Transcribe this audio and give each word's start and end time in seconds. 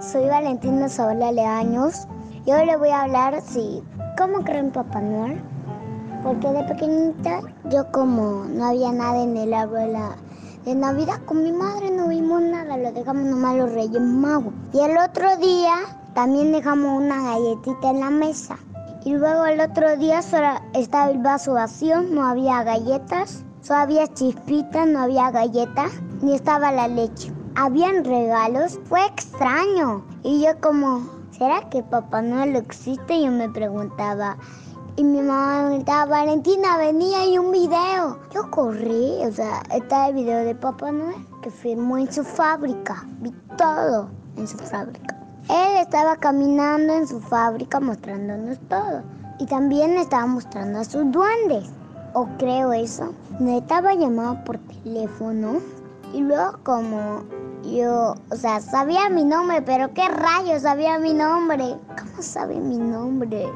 soy 0.00 0.26
Valentina 0.28 0.88
Zavala 0.88 1.30
Leaños 1.30 2.06
y 2.46 2.52
hoy 2.52 2.64
le 2.64 2.76
voy 2.76 2.88
a 2.88 3.02
hablar 3.02 3.42
si 3.42 3.82
cómo 4.16 4.42
creo 4.42 4.60
en 4.60 4.70
Papá 4.70 5.00
Noel. 5.00 5.42
Porque 6.22 6.48
de 6.48 6.64
pequeñita 6.64 7.40
yo 7.70 7.90
como 7.92 8.44
no 8.44 8.66
había 8.66 8.92
nada 8.92 9.22
en 9.22 9.36
el 9.36 9.52
árbol 9.52 9.92
de 10.64 10.74
Navidad 10.74 11.20
con 11.26 11.42
mi 11.42 11.52
madre 11.52 11.90
no 11.90 12.08
vimos 12.08 12.42
nada, 12.42 12.76
lo 12.76 12.92
dejamos 12.92 13.24
nomás 13.24 13.56
los 13.56 13.72
Reyes 13.72 14.00
Magos. 14.00 14.54
Y 14.72 14.80
el 14.80 14.96
otro 14.96 15.36
día 15.36 15.74
también 16.14 16.52
dejamos 16.52 17.02
una 17.02 17.22
galletita 17.22 17.90
en 17.90 18.00
la 18.00 18.10
mesa. 18.10 18.56
Y 19.04 19.14
luego 19.14 19.46
el 19.46 19.60
otro 19.60 19.96
día 19.96 20.22
solo 20.22 20.48
estaba 20.74 21.10
el 21.10 21.18
vaso 21.18 21.54
vacío, 21.54 22.02
no 22.02 22.24
había 22.24 22.62
galletas, 22.62 23.44
solo 23.62 23.80
había 23.80 24.06
chispitas, 24.08 24.86
no 24.86 25.00
había 25.00 25.30
galletas, 25.30 25.92
ni 26.22 26.34
estaba 26.34 26.70
la 26.72 26.88
leche. 26.88 27.32
Habían 27.62 28.06
regalos, 28.06 28.80
fue 28.84 29.04
extraño. 29.04 30.02
Y 30.22 30.42
yo 30.42 30.58
como, 30.62 31.06
¿será 31.30 31.68
que 31.68 31.82
Papá 31.82 32.22
Noel 32.22 32.56
existe? 32.56 33.22
Yo 33.22 33.30
me 33.30 33.50
preguntaba. 33.50 34.38
Y 34.96 35.04
mi 35.04 35.20
mamá 35.20 35.64
me 35.64 35.74
gritaba, 35.74 36.06
Valentina, 36.06 36.78
venía 36.78 37.26
y 37.26 37.36
un 37.36 37.52
video. 37.52 38.18
Yo 38.32 38.50
corrí, 38.50 39.18
o 39.26 39.30
sea, 39.30 39.62
está 39.74 40.08
el 40.08 40.14
video 40.14 40.42
de 40.42 40.54
Papá 40.54 40.90
Noel 40.90 41.16
que 41.42 41.50
firmó 41.50 41.98
en 41.98 42.10
su 42.10 42.24
fábrica. 42.24 43.04
Vi 43.20 43.30
todo 43.58 44.08
en 44.38 44.48
su 44.48 44.56
fábrica. 44.56 45.14
Él 45.50 45.82
estaba 45.82 46.16
caminando 46.16 46.94
en 46.94 47.06
su 47.06 47.20
fábrica 47.20 47.78
mostrándonos 47.78 48.58
todo. 48.70 49.02
Y 49.38 49.44
también 49.44 49.98
estaba 49.98 50.24
mostrando 50.24 50.78
a 50.78 50.84
sus 50.84 51.12
duendes. 51.12 51.68
O 52.14 52.26
creo 52.38 52.72
eso. 52.72 53.12
Estaba 53.38 53.92
llamado 53.92 54.42
por 54.46 54.56
teléfono. 54.56 55.58
Y 56.14 56.22
luego 56.22 56.58
como 56.64 57.22
yo, 57.64 58.14
o 58.30 58.36
sea, 58.36 58.60
sabía 58.60 59.08
mi 59.08 59.24
nombre, 59.24 59.62
pero 59.62 59.92
qué 59.92 60.08
rayos 60.08 60.62
sabía 60.62 60.98
mi 60.98 61.12
nombre. 61.12 61.76
¿Cómo 61.98 62.22
sabe 62.22 62.56
mi 62.56 62.78
nombre? 62.78 63.48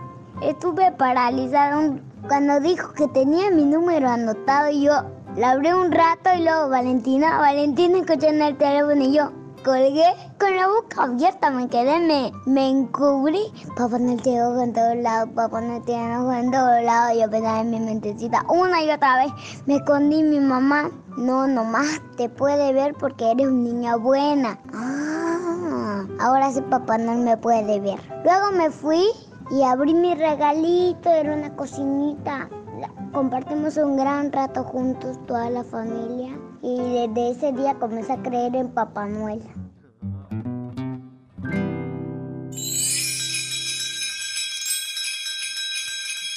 Estuve 0.43 0.93
paralizada 0.93 1.93
cuando 2.29 2.61
dijo 2.61 2.93
que 2.93 3.09
tenía 3.09 3.51
mi 3.51 3.65
número 3.65 4.09
anotado 4.09 4.71
y 4.71 4.83
yo 4.83 4.93
la 5.37 5.53
abrí 5.53 5.73
un 5.73 5.93
rato 5.93 6.31
y 6.37 6.43
luego 6.43 6.69
Valentina, 6.69 7.39
Valentina 7.39 7.99
escuché 7.99 8.29
en 8.29 8.43
el 8.43 8.57
teléfono 8.57 9.03
y 9.03 9.13
yo, 9.13 9.31
colgué 9.65 10.05
con 10.39 10.55
la 10.55 10.69
boca 10.69 11.05
abierta, 11.05 11.51
me 11.51 11.69
quedé, 11.69 11.99
me, 11.99 12.33
me 12.47 12.69
encubrí. 12.69 13.41
Papá 13.77 13.99
no 13.99 14.17
te 14.17 14.41
ojo 14.43 14.61
en 14.61 14.73
todos 14.75 14.97
lados, 14.97 15.31
papá 15.35 15.61
no 15.63 15.81
te 15.83 15.93
ojo 15.93 16.33
en 16.33 16.51
todos 16.51 16.83
lados. 16.83 17.19
Yo 17.19 17.31
pensaba 17.31 17.61
en 17.61 17.71
mi 17.71 17.81
mentecita 17.81 18.45
una 18.49 18.83
y 18.85 18.91
otra 18.91 19.25
vez. 19.25 19.33
Me 19.67 19.77
escondí 19.77 20.23
mi 20.23 20.39
mamá. 20.39 20.91
No, 21.17 21.47
nomás 21.47 22.01
te 22.17 22.29
puede 22.29 22.73
ver 22.73 22.95
porque 22.95 23.31
eres 23.31 23.47
una 23.47 23.63
niña 23.63 23.97
buena. 23.97 24.59
Ah, 24.75 26.05
ahora 26.21 26.53
sí 26.53 26.61
papá 26.61 26.99
no 26.99 27.15
me 27.15 27.37
puede 27.37 27.81
ver. 27.81 28.01
Luego 28.25 28.51
me 28.53 28.71
fui 28.71 29.05
y 29.51 29.63
abrí 29.63 29.95
mi 29.95 30.15
regalito, 30.15 31.09
era 31.09 31.35
una 31.35 31.55
cocinita. 31.57 32.49
Compartimos 33.15 33.77
un 33.77 33.97
gran 33.97 34.33
rato 34.33 34.65
juntos, 34.65 35.25
toda 35.29 35.49
la 35.49 35.63
familia. 35.63 36.37
Y 36.63 36.77
desde 36.77 37.31
ese 37.31 37.53
día 37.53 37.75
comencé 37.75 38.13
a 38.13 38.21
creer 38.21 38.57
en 38.57 38.75
Papá 38.75 39.07
Noel. 39.07 39.41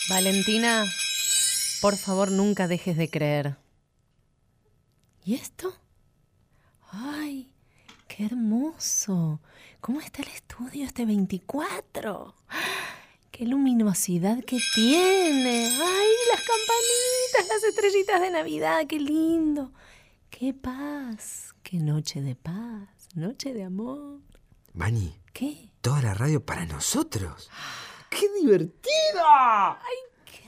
Valentina, 0.07 0.85
por 1.81 1.97
favor 1.97 2.31
nunca 2.31 2.67
dejes 2.67 2.95
de 2.95 3.09
creer. 3.09 3.57
¿Y 5.25 5.33
esto? 5.33 5.73
¡Ay! 6.91 7.51
¡Qué 8.07 8.27
hermoso! 8.27 9.41
¿Cómo 9.81 9.99
está 9.99 10.21
el 10.21 10.27
estudio 10.27 10.85
este 10.85 11.07
24? 11.07 12.35
¡Qué 13.31 13.45
luminosidad 13.45 14.43
que 14.43 14.59
tiene! 14.73 15.67
¡Ay, 15.67 16.09
las 16.31 16.41
campanitas, 16.41 17.47
las 17.49 17.63
estrellitas 17.63 18.21
de 18.21 18.31
Navidad! 18.31 18.87
¡Qué 18.87 18.99
lindo! 18.99 19.71
¡Qué 20.29 20.53
paz! 20.53 21.53
¡Qué 21.63 21.77
noche 21.77 22.21
de 22.21 22.35
paz! 22.35 22.89
Noche 23.15 23.53
de 23.53 23.63
amor. 23.63 24.19
Vani. 24.73 25.19
¿Qué? 25.33 25.71
Toda 25.81 26.01
la 26.01 26.13
radio 26.15 26.43
para 26.43 26.65
nosotros. 26.65 27.49
¡Qué 28.09 28.27
divertido! 28.41 29.21
¡Ay, 29.23 29.97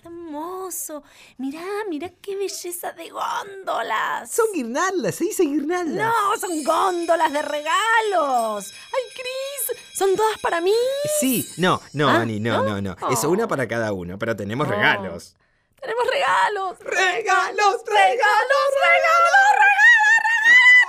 hermoso! 0.10 1.04
Mirá, 1.38 1.62
mirá 1.90 2.10
qué 2.22 2.36
belleza 2.36 2.92
de 2.94 3.10
góndolas. 3.10 4.32
Son 4.32 4.48
guirnaldas, 4.54 5.16
se 5.16 5.26
dice 5.26 5.44
guirnaldas. 5.44 5.96
No, 6.06 6.38
son 6.38 6.64
góndolas 6.64 7.32
de 7.32 7.42
regalos. 7.42 8.74
¡Ay, 8.94 9.04
Cris! 9.14 9.80
¿Son 9.94 10.16
todas 10.16 10.38
para 10.40 10.62
mí? 10.62 10.74
Sí, 11.20 11.48
no, 11.58 11.82
no, 11.94 12.10
¿Ah? 12.10 12.20
Vani, 12.20 12.40
no, 12.40 12.64
no, 12.64 12.82
no. 12.82 12.96
Es 13.12 13.24
Oh. 13.24 13.30
una 13.30 13.48
para 13.48 13.68
cada 13.68 13.94
uno, 13.94 14.18
pero 14.18 14.36
tenemos 14.36 14.68
Oh. 14.68 14.72
regalos. 14.72 15.36
¡Tenemos 15.80 16.04
regalos! 16.12 16.80
¡Regalos, 16.80 17.84
regalos, 17.86 18.70
regalos, 18.84 19.50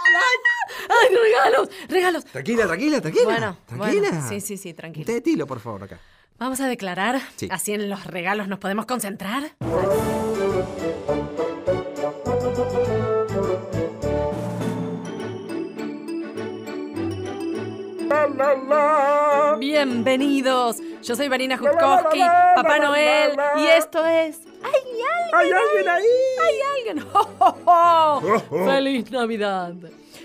regalos! 0.08 0.40
¡Ay, 0.88 1.14
regalos! 1.16 1.68
¡Regalos! 1.88 2.24
Tranquila, 2.24 2.66
tranquila, 2.66 3.00
tranquila. 3.00 3.24
Bueno, 3.24 3.58
tranquila. 3.66 4.08
bueno, 4.10 4.28
sí, 4.28 4.40
sí, 4.40 4.56
sí, 4.56 4.74
tranquila. 4.74 5.04
De 5.06 5.20
tilo, 5.20 5.46
por 5.46 5.60
favor, 5.60 5.84
acá. 5.84 6.00
Vamos 6.40 6.58
a 6.62 6.68
declarar. 6.68 7.20
Sí. 7.36 7.48
Así 7.50 7.74
en 7.74 7.90
los 7.90 8.06
regalos 8.06 8.48
nos 8.48 8.58
podemos 8.58 8.86
concentrar. 8.86 9.52
Bienvenidos. 19.58 20.78
Yo 21.02 21.14
soy 21.14 21.28
Marina 21.28 21.58
Jutkowski, 21.58 22.20
Papá 22.56 22.78
Noel, 22.78 23.32
y 23.58 23.66
esto 23.66 24.06
es. 24.06 24.38
¡Hay 24.62 24.72
alguien! 24.72 25.34
¡Hay 25.34 25.50
alguien 25.50 25.88
ahí! 25.90 26.04
¡Hay 26.40 26.54
alguien! 26.78 27.06
¡Oh, 27.12 27.28
oh, 27.38 27.56
oh! 27.66 28.64
¡Feliz 28.66 29.10
Navidad! 29.10 29.74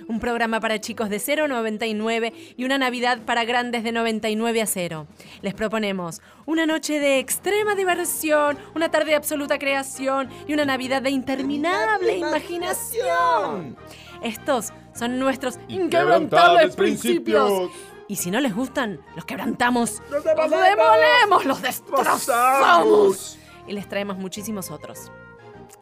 Un 0.08 0.20
programa 0.20 0.60
para 0.60 0.80
chicos 0.80 1.10
de 1.10 1.20
0 1.20 1.46
a 1.46 1.48
99 1.48 2.34
y 2.58 2.64
una 2.66 2.78
Navidad 2.78 3.20
para 3.26 3.44
grandes 3.44 3.84
de 3.84 3.92
99 3.92 4.62
a 4.62 4.66
0. 4.68 5.08
Les 5.42 5.54
proponemos 5.54 6.22
una 6.46 6.66
noche 6.66 7.00
de 7.00 7.20
extrema 7.20 7.76
diversión, 7.76 8.58
una 8.76 8.92
tarde 8.92 9.12
de 9.12 9.16
absoluta 9.16 9.58
creación 9.58 10.30
y 10.48 10.54
una 10.54 10.66
Navidad 10.66 11.02
de 11.02 11.10
interminable 11.10 12.18
imaginación. 12.18 13.76
Estos 14.22 14.74
son 14.94 15.20
nuestros 15.20 15.60
inquebrantables 15.68 16.76
principios. 16.76 17.72
Y 18.08 18.18
si 18.18 18.30
no 18.30 18.40
les 18.40 18.54
gustan, 18.54 19.02
los 19.16 19.26
quebrantamos, 19.26 20.02
los 20.12 20.24
demolemos, 20.24 21.46
los 21.46 21.62
destrozamos. 21.62 23.40
Y 23.68 23.74
les 23.74 23.90
traemos 23.90 24.18
muchísimos 24.18 24.70
otros. 24.70 25.12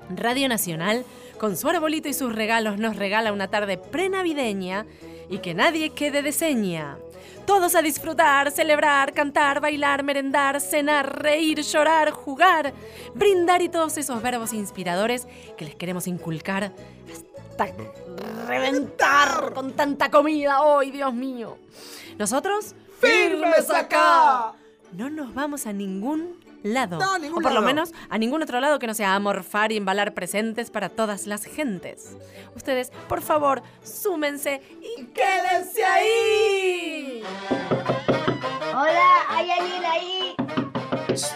Radio 0.09 0.47
Nacional, 0.47 1.05
con 1.39 1.57
su 1.57 1.67
arbolito 1.69 2.07
y 2.07 2.13
sus 2.13 2.33
regalos, 2.33 2.77
nos 2.77 2.95
regala 2.95 3.33
una 3.33 3.49
tarde 3.49 3.77
prenavideña 3.77 4.85
y 5.29 5.39
que 5.39 5.53
nadie 5.53 5.91
quede 5.91 6.21
de 6.21 6.31
seña. 6.31 6.97
Todos 7.45 7.75
a 7.75 7.81
disfrutar, 7.81 8.51
celebrar, 8.51 9.13
cantar, 9.13 9.59
bailar, 9.59 10.03
merendar, 10.03 10.61
cenar, 10.61 11.21
reír, 11.21 11.61
llorar, 11.61 12.11
jugar, 12.11 12.73
brindar 13.13 13.61
y 13.61 13.69
todos 13.69 13.97
esos 13.97 14.21
verbos 14.21 14.53
inspiradores 14.53 15.27
que 15.57 15.65
les 15.65 15.75
queremos 15.75 16.07
inculcar 16.07 16.71
hasta 17.11 17.67
reventar 18.47 19.53
con 19.53 19.73
tanta 19.73 20.09
comida 20.09 20.61
hoy, 20.61 20.91
Dios 20.91 21.13
mío. 21.13 21.57
Nosotros, 22.17 22.75
¡Firmes 23.01 23.69
acá! 23.69 24.53
no 24.93 25.09
nos 25.09 25.33
vamos 25.33 25.65
a 25.65 25.73
ningún 25.73 26.42
lado. 26.63 26.97
No, 26.97 27.13
a 27.13 27.19
ningún 27.19 27.39
o 27.39 27.41
por 27.43 27.53
lo 27.53 27.61
menos 27.61 27.91
a 28.09 28.17
ningún 28.17 28.41
otro 28.41 28.59
lado 28.59 28.79
que 28.79 28.87
no 28.87 28.93
sea 28.93 29.15
amorfar 29.15 29.71
y 29.71 29.77
embalar 29.77 30.13
presentes 30.13 30.71
para 30.71 30.89
todas 30.89 31.27
las 31.27 31.45
gentes. 31.45 32.15
Ustedes, 32.55 32.91
por 33.07 33.21
favor, 33.21 33.61
súmense 33.83 34.61
y 34.81 35.05
quédense 35.05 35.85
ahí. 35.85 37.23
Hola, 38.75 39.09
¿hay 39.29 39.51
alguien 39.51 39.85
ahí? 39.85 40.35
Sí, 41.15 41.29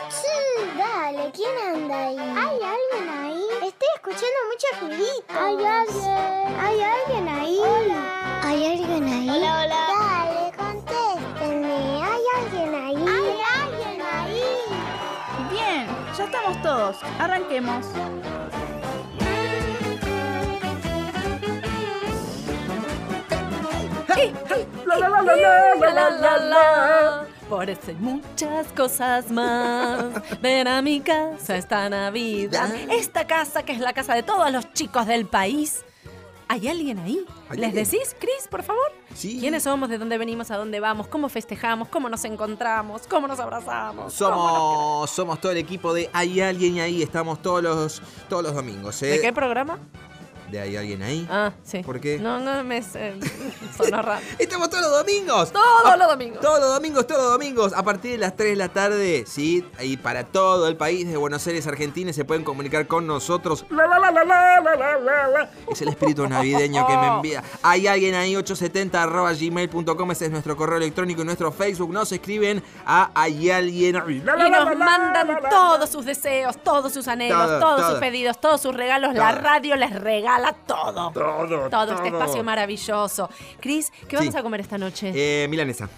dale, 0.75 1.31
¿quién 1.35 1.55
anda 1.75 2.07
ahí? 2.07 2.17
¿Hay 2.17 2.59
alguien 2.63 3.09
ahí? 3.09 3.43
Estoy 3.67 3.87
escuchando 3.95 4.37
mucho 4.49 4.67
ruidito. 4.81 5.33
¿Hay 5.39 5.65
alguien? 5.65 6.59
¿Hay 6.59 6.81
alguien 6.81 7.27
ahí? 7.27 7.59
Hola. 7.59 8.41
¿Hay 8.43 8.65
alguien 8.65 9.03
ahí? 9.03 9.29
Hola, 9.29 9.63
hola. 9.65 9.87
Dale, 9.99 10.57
contéstenme. 10.57 12.03
¿Hay 12.03 12.23
alguien 12.37 12.75
ahí? 12.75 13.16
Ya 16.17 16.25
estamos 16.25 16.61
todos. 16.63 16.97
Arranquemos. 17.19 17.85
Por 27.49 27.69
eso 27.69 27.81
hay 27.87 27.95
muchas 27.95 28.67
cosas 28.75 29.31
más. 29.31 30.05
Ven 30.41 30.67
a 30.67 30.81
mi 30.81 31.01
casa 31.01 31.55
esta 31.55 31.87
Navidad. 31.89 32.73
Esta 32.89 33.27
casa 33.27 33.63
que 33.63 33.73
es 33.73 33.79
la 33.79 33.93
casa 33.93 34.15
de 34.15 34.23
todos 34.23 34.51
los 34.51 34.73
chicos 34.73 35.05
del 35.05 35.27
país. 35.27 35.85
¿Hay 36.49 36.67
alguien 36.67 36.99
ahí? 36.99 37.25
¿Hay 37.49 37.57
¿Les 37.57 37.67
alguien? 37.67 37.83
decís, 37.85 38.15
Cris, 38.19 38.47
por 38.49 38.63
favor? 38.63 38.91
Sí. 39.13 39.37
¿Quiénes 39.39 39.63
somos? 39.63 39.89
¿De 39.89 39.97
dónde 39.97 40.17
venimos? 40.17 40.49
¿A 40.51 40.57
dónde 40.57 40.79
vamos? 40.79 41.07
¿Cómo 41.07 41.27
festejamos? 41.29 41.89
¿Cómo 41.89 42.07
nos 42.09 42.23
encontramos? 42.25 43.01
¿Cómo 43.07 43.27
nos 43.27 43.39
abrazamos? 43.39 43.95
¿Cómo 43.95 44.03
nos 44.05 44.13
Somos, 44.13 45.09
somos 45.11 45.41
todo 45.41 45.51
el 45.51 45.57
equipo 45.57 45.93
de 45.93 46.09
Hay 46.13 46.39
alguien 46.41 46.79
ahí. 46.79 47.03
Estamos 47.03 47.41
todos 47.41 47.61
los, 47.61 48.01
todos 48.29 48.43
los 48.43 48.53
domingos. 48.53 49.01
¿eh? 49.03 49.07
¿De 49.07 49.21
qué 49.21 49.33
programa? 49.33 49.79
¿De 50.49 50.61
Hay 50.61 50.77
alguien 50.77 51.01
ahí? 51.03 51.27
Ah, 51.29 51.51
sí. 51.63 51.79
¿Por 51.83 51.99
qué? 51.99 52.19
No, 52.19 52.39
no, 52.39 52.63
me 52.63 52.77
eh, 52.77 53.19
sonó 53.77 54.01
raro. 54.01 54.21
hacemos 54.57 54.69
todos 54.69 54.83
los 54.83 55.05
domingos. 55.05 55.51
Todos 55.51 55.97
los 55.97 56.07
domingos. 56.07 56.41
Todos 56.41 56.59
los 56.59 56.73
domingos, 56.73 57.07
todos 57.07 57.21
los 57.21 57.31
domingos. 57.31 57.73
A 57.73 57.83
partir 57.83 58.11
de 58.11 58.17
las 58.17 58.35
3 58.35 58.49
de 58.51 58.55
la 58.55 58.69
tarde, 58.69 59.25
¿sí? 59.27 59.65
Y 59.81 59.97
para 59.97 60.25
todo 60.25 60.67
el 60.67 60.75
país 60.75 61.07
de 61.07 61.17
Buenos 61.17 61.45
Aires, 61.47 61.67
Argentina, 61.67 62.11
se 62.13 62.25
pueden 62.25 62.43
comunicar 62.43 62.87
con 62.87 63.05
nosotros. 63.05 63.65
La, 63.69 63.87
la, 63.87 64.11
la, 64.11 65.49
es 65.69 65.81
el 65.81 65.89
espíritu 65.89 66.27
navideño 66.27 66.87
que 66.87 66.97
me 66.97 67.07
envía. 67.07 67.43
Hay 67.61 67.87
alguien 67.87 68.15
ahí, 68.15 68.35
870 68.35 69.03
arroba 69.03 69.33
gmail.com. 69.33 70.11
Ese 70.11 70.25
es 70.25 70.31
nuestro 70.31 70.57
correo 70.57 70.77
electrónico 70.77 71.21
y 71.21 71.25
nuestro 71.25 71.51
Facebook. 71.51 71.91
Nos 71.91 72.11
escriben 72.11 72.63
a 72.85 73.11
Hay 73.13 73.49
alguien. 73.51 74.01
Y 74.07 74.21
nos 74.21 74.77
mandan 74.77 75.39
todos 75.49 75.89
sus 75.89 76.05
deseos, 76.05 76.57
todos 76.63 76.93
sus 76.93 77.07
anhelos, 77.07 77.59
todos 77.59 77.91
sus 77.91 77.99
pedidos, 77.99 78.39
todos 78.39 78.61
sus 78.61 78.75
regalos. 78.75 79.13
La 79.13 79.33
radio 79.33 79.75
les 79.75 79.93
regala 79.93 80.53
todo. 80.53 81.11
Todo. 81.11 81.69
Todo 81.69 81.93
este 81.93 82.07
espacio 82.07 82.43
maravilloso. 82.43 83.29
Cris, 83.59 83.91
¿qué 84.07 84.15
vamos 84.15 84.33
sí. 84.33 84.39
a 84.39 84.43
comer 84.47 84.61
esta 84.61 84.77
noche? 84.77 85.11
Eh, 85.13 85.47
milanesa. 85.49 85.89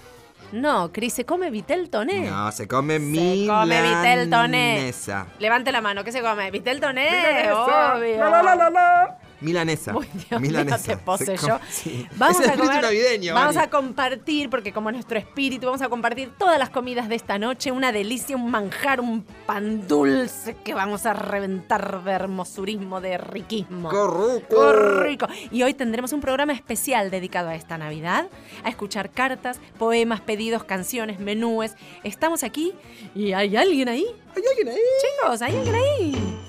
No, 0.52 0.92
Cris, 0.92 1.14
se 1.14 1.26
come 1.26 1.52
Vitel 1.52 1.90
Toné. 1.92 2.22
No, 2.28 2.52
se 2.52 2.68
come 2.68 2.96
Se 2.96 3.00
milanesa. 3.00 3.62
come 3.62 3.82
Vitel 3.82 4.30
Toné. 4.30 4.94
Levante 5.40 5.72
la 5.72 5.82
mano, 5.82 6.04
¿qué 6.04 6.12
se 6.12 6.22
come? 6.22 6.50
Vitel 6.50 6.80
Toné, 6.80 7.52
obvio. 7.52 8.18
La, 8.18 8.30
la, 8.30 8.42
la, 8.44 8.56
la, 8.56 8.70
la. 8.70 9.18
Milanesa. 9.42 9.94
Dios 10.30 10.42
Milanesa. 10.42 10.96
mío, 10.96 11.18
te 11.18 11.38
sí. 11.70 12.08
Vamos 12.16 12.40
es 12.42 12.50
a 12.50 12.54
comer, 12.58 12.82
navideño. 12.82 13.34
vamos 13.34 13.58
a 13.58 13.70
compartir, 13.70 14.50
porque 14.50 14.74
como 14.74 14.92
nuestro 14.92 15.18
espíritu, 15.18 15.66
vamos 15.66 15.82
a 15.82 15.90
compartir 15.90 16.32
todas 16.38 16.60
las 16.60 16.70
comidas 16.70 17.08
de 17.08 17.16
esta 17.16 17.38
noche. 17.40 17.72
Una 17.72 17.92
delicia, 17.92 18.36
un 18.36 18.52
manjar, 18.52 19.00
un 19.00 19.24
pan 19.46 19.88
dulce 19.88 20.56
que 20.64 20.74
vamos 20.74 21.06
a 21.06 21.14
reventar 21.14 22.04
de 22.04 22.12
hermosurismo, 22.12 23.02
de 23.02 23.18
riquismo. 23.18 23.90
¡Qué 23.90 23.98
rico! 23.98 24.48
¡Qué 24.50 25.04
rico! 25.04 25.28
Y 25.52 25.64
hoy 25.64 25.74
tendremos 25.74 26.12
un 26.14 26.22
programa 26.22 26.54
especial 26.54 27.10
dedicado 27.12 27.50
a 27.50 27.56
esta 27.56 27.78
Navidad, 27.78 28.28
a 28.64 28.70
escuchar 28.70 29.12
cartas, 29.12 29.60
poemas, 29.78 30.22
pedidos, 30.22 30.64
canciones, 30.64 31.20
menúes. 31.20 31.76
Estamos 32.04 32.44
aquí 32.44 32.74
y 33.16 33.34
hay 33.34 33.56
alguien 33.56 33.88
ahí. 33.90 34.06
¿Hay 34.36 34.44
alguien 34.50 34.70
ahí? 34.70 34.82
Chicos, 35.02 35.42
¿hay 35.42 35.56
alguien 35.56 35.76
ahí? 35.76 36.40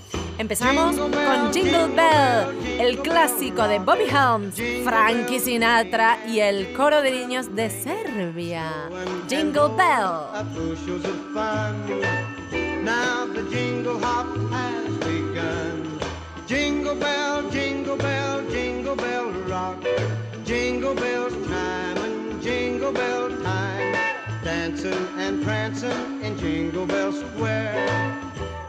Empezamos 0.40 0.96
con 0.96 1.52
Jingle 1.52 1.88
Bell, 1.88 2.80
el 2.80 2.98
clásico 3.00 3.68
de 3.68 3.78
Bobby 3.78 4.04
Helms, 4.04 4.54
Frankie 4.84 5.38
Sinatra 5.38 6.16
y 6.26 6.40
el 6.40 6.72
coro 6.72 7.02
de 7.02 7.10
niños 7.10 7.54
de 7.54 7.68
Serbia. 7.68 8.88
Jingle 9.28 9.68
Bell. 9.76 10.30
jingle 16.46 16.94
bell, 16.94 17.50
jingle 17.50 17.96
bell, 17.98 18.42
jingle 18.50 18.96
bell 18.96 19.30
rock. 19.46 19.84
Jingle 20.46 20.94
bells 20.94 21.34
time 21.48 21.98
and 21.98 22.42
jingle 22.42 22.92
bell 22.92 23.28
time. 23.42 23.94
Dancing 24.42 25.06
and 25.18 25.44
prancing 25.44 26.24
in 26.24 26.38
Jingle 26.38 26.86
Bell 26.86 27.12
Square. 27.12 28.29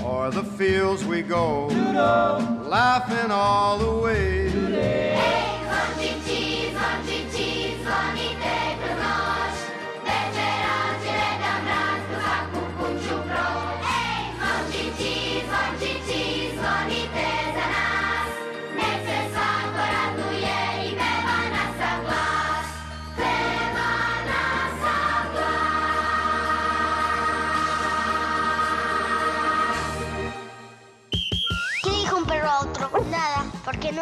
O'er 0.00 0.30
the 0.30 0.44
fields 0.44 1.04
we 1.04 1.22
go, 1.22 1.66
laughing 1.66 3.30
all 3.30 3.78
the 3.78 4.02
way. 4.02 4.45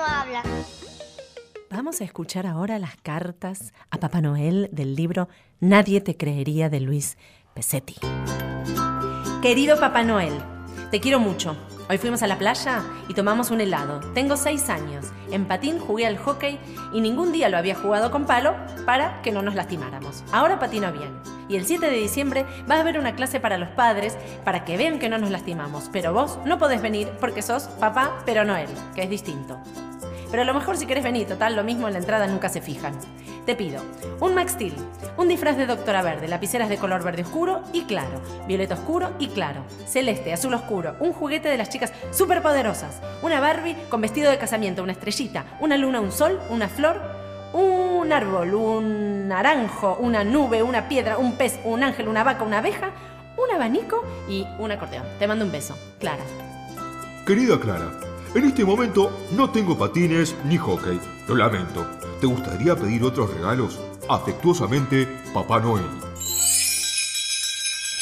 No 0.04 0.14
habla. 0.16 0.42
Vamos 1.70 2.00
a 2.00 2.04
escuchar 2.04 2.46
ahora 2.46 2.78
las 2.78 2.96
cartas 2.96 3.72
a 3.90 3.98
Papá 3.98 4.20
Noel 4.20 4.68
del 4.72 4.94
libro 4.94 5.28
Nadie 5.60 6.00
te 6.00 6.16
creería 6.16 6.68
de 6.68 6.80
Luis 6.80 7.16
Pesetti. 7.54 7.96
Querido 9.42 9.78
Papá 9.78 10.02
Noel, 10.02 10.34
te 10.90 11.00
quiero 11.00 11.20
mucho. 11.20 11.56
Hoy 11.86 11.98
fuimos 11.98 12.22
a 12.22 12.26
la 12.26 12.38
playa 12.38 12.82
y 13.08 13.14
tomamos 13.14 13.50
un 13.50 13.60
helado. 13.60 14.00
Tengo 14.14 14.38
seis 14.38 14.70
años. 14.70 15.12
En 15.30 15.44
patín 15.44 15.78
jugué 15.78 16.06
al 16.06 16.16
hockey 16.16 16.58
y 16.94 17.02
ningún 17.02 17.30
día 17.30 17.50
lo 17.50 17.58
había 17.58 17.74
jugado 17.74 18.10
con 18.10 18.24
palo 18.24 18.54
para 18.86 19.20
que 19.20 19.32
no 19.32 19.42
nos 19.42 19.54
lastimáramos. 19.54 20.24
Ahora 20.32 20.58
patino 20.58 20.90
bien. 20.92 21.10
Y 21.46 21.56
el 21.56 21.66
7 21.66 21.90
de 21.90 21.96
diciembre 21.98 22.46
va 22.70 22.76
a 22.76 22.80
haber 22.80 22.98
una 22.98 23.14
clase 23.14 23.38
para 23.38 23.58
los 23.58 23.68
padres 23.68 24.16
para 24.46 24.64
que 24.64 24.78
vean 24.78 24.98
que 24.98 25.10
no 25.10 25.18
nos 25.18 25.30
lastimamos. 25.30 25.90
Pero 25.92 26.14
vos 26.14 26.38
no 26.46 26.58
podés 26.58 26.80
venir 26.80 27.10
porque 27.20 27.42
sos 27.42 27.64
papá, 27.64 28.22
pero 28.24 28.46
Noel, 28.46 28.70
que 28.94 29.02
es 29.02 29.10
distinto. 29.10 29.60
Pero 30.34 30.42
a 30.42 30.46
lo 30.46 30.54
mejor 30.54 30.76
si 30.76 30.86
querés 30.86 31.04
venir, 31.04 31.28
total, 31.28 31.54
lo 31.54 31.62
mismo 31.62 31.86
en 31.86 31.92
la 31.92 32.00
entrada 32.00 32.26
nunca 32.26 32.48
se 32.48 32.60
fijan. 32.60 32.98
Te 33.46 33.54
pido 33.54 33.80
un 34.18 34.34
Max 34.34 34.54
Steel, 34.54 34.74
un 35.16 35.28
disfraz 35.28 35.56
de 35.56 35.64
doctora 35.64 36.02
verde, 36.02 36.26
lapiceras 36.26 36.68
de 36.68 36.76
color 36.76 37.04
verde 37.04 37.22
oscuro 37.22 37.62
y 37.72 37.82
claro, 37.84 38.20
violeta 38.48 38.74
oscuro 38.74 39.12
y 39.20 39.28
claro, 39.28 39.62
celeste, 39.86 40.32
azul 40.32 40.52
oscuro, 40.54 40.96
un 40.98 41.12
juguete 41.12 41.48
de 41.48 41.56
las 41.56 41.68
chicas 41.68 41.92
superpoderosas, 42.10 43.00
una 43.22 43.38
Barbie 43.38 43.76
con 43.88 44.00
vestido 44.00 44.28
de 44.28 44.38
casamiento, 44.38 44.82
una 44.82 44.90
estrellita, 44.90 45.44
una 45.60 45.76
luna, 45.76 46.00
un 46.00 46.10
sol, 46.10 46.40
una 46.50 46.66
flor, 46.66 47.00
un 47.52 48.12
árbol, 48.12 48.54
un 48.54 49.28
naranjo, 49.28 49.98
una 50.00 50.24
nube, 50.24 50.64
una 50.64 50.88
piedra, 50.88 51.16
un 51.16 51.36
pez, 51.36 51.60
un 51.62 51.84
ángel, 51.84 52.08
una 52.08 52.24
vaca, 52.24 52.42
una 52.42 52.58
abeja, 52.58 52.90
un 53.36 53.54
abanico 53.54 54.02
y 54.28 54.44
un 54.58 54.72
acordeón. 54.72 55.04
Te 55.20 55.28
mando 55.28 55.44
un 55.44 55.52
beso. 55.52 55.78
Clara. 56.00 56.24
Querida 57.24 57.60
Clara, 57.60 57.88
en 58.34 58.44
este 58.44 58.64
momento 58.64 59.10
no 59.36 59.50
tengo 59.50 59.76
patines 59.78 60.34
ni 60.44 60.56
hockey. 60.56 61.00
Lo 61.28 61.36
lamento. 61.36 61.86
¿Te 62.20 62.26
gustaría 62.26 62.74
pedir 62.76 63.04
otros 63.04 63.32
regalos? 63.34 63.78
Afectuosamente, 64.08 65.06
Papá 65.32 65.60
Noel. 65.60 65.84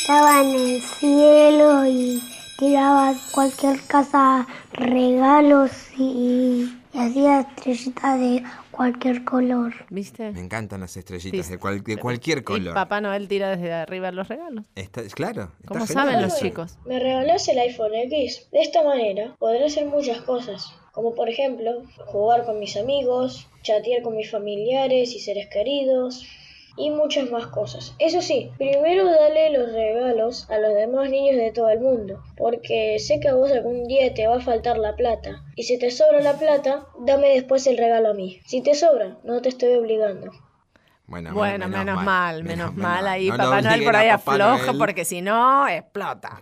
Estaba 0.00 0.42
en 0.42 0.54
el 0.54 0.82
cielo 0.82 1.86
y 1.86 2.22
tiraba 2.58 3.14
cualquier 3.30 3.80
casa 3.82 4.46
regalos 4.72 5.70
y, 5.96 6.72
y 6.92 6.98
hacía 6.98 7.40
estrellitas 7.40 8.20
de 8.20 8.42
cualquier 8.70 9.24
color. 9.24 9.72
¿Viste? 9.90 10.30
Me 10.32 10.40
encantan 10.40 10.80
las 10.80 10.96
estrellitas 10.96 11.46
Sí. 11.46 11.52
de, 11.52 11.58
cual- 11.58 11.82
de 11.82 11.96
cualquier 11.96 12.38
Y 12.38 12.42
color. 12.42 12.74
Papá 12.74 13.00
Noel 13.00 13.28
tira 13.28 13.50
desde 13.56 13.72
arriba 13.72 14.10
los 14.12 14.28
regalos. 14.28 14.64
Está, 14.74 15.02
claro. 15.14 15.50
está 15.60 15.68
¿Cómo 15.68 15.86
genial 15.86 16.06
saben 16.06 16.22
los 16.22 16.38
chicos? 16.38 16.78
Me 16.84 16.98
regalás 16.98 17.48
el 17.48 17.58
iPhone 17.58 17.94
X. 17.94 18.48
De 18.52 18.60
esta 18.60 18.82
manera 18.84 19.34
podré 19.38 19.64
hacer 19.66 19.86
muchas 19.86 20.20
cosas, 20.22 20.72
como 20.92 21.14
por 21.14 21.28
ejemplo 21.28 21.82
jugar 22.06 22.44
con 22.44 22.58
mis 22.58 22.76
amigos, 22.76 23.48
chatear 23.62 24.02
con 24.02 24.16
mis 24.16 24.30
familiares 24.30 25.14
y 25.14 25.20
seres 25.20 25.48
queridos 25.52 26.26
y 26.76 26.90
muchas 26.90 27.30
más 27.30 27.46
cosas. 27.46 27.94
Eso 27.98 28.22
sí, 28.22 28.50
primero 28.58 29.04
dale 29.04 29.50
los 29.50 29.72
regalos 29.72 30.48
a 30.50 30.58
los 30.58 30.74
demás 30.74 31.10
niños 31.10 31.36
de 31.36 31.52
todo 31.52 31.70
el 31.70 31.80
mundo, 31.80 32.22
porque 32.36 32.98
sé 32.98 33.20
que 33.20 33.28
a 33.28 33.34
vos 33.34 33.50
algún 33.50 33.84
día 33.84 34.12
te 34.14 34.26
va 34.26 34.36
a 34.36 34.40
faltar 34.40 34.78
la 34.78 34.96
plata. 34.96 35.42
Y 35.56 35.64
si 35.64 35.78
te 35.78 35.90
sobra 35.90 36.20
la 36.20 36.34
plata, 36.34 36.86
dame 37.00 37.28
después 37.30 37.66
el 37.66 37.78
regalo 37.78 38.10
a 38.10 38.14
mí. 38.14 38.40
Si 38.46 38.62
te 38.62 38.74
sobra, 38.74 39.18
no 39.24 39.40
te 39.42 39.48
estoy 39.48 39.74
obligando. 39.74 40.32
Bueno, 41.06 41.34
Bueno, 41.34 41.68
menos, 41.68 42.02
mal, 42.02 42.42
menos, 42.42 42.74
mal. 42.74 43.06
Ahí 43.06 43.28
No 43.28 43.36
Papá 43.36 43.60
Noel 43.60 43.84
por 43.84 43.96
ahí 43.96 44.08
afloja 44.08 44.72
porque 44.78 45.04
si 45.04 45.20
no, 45.20 45.68
explota. 45.68 46.40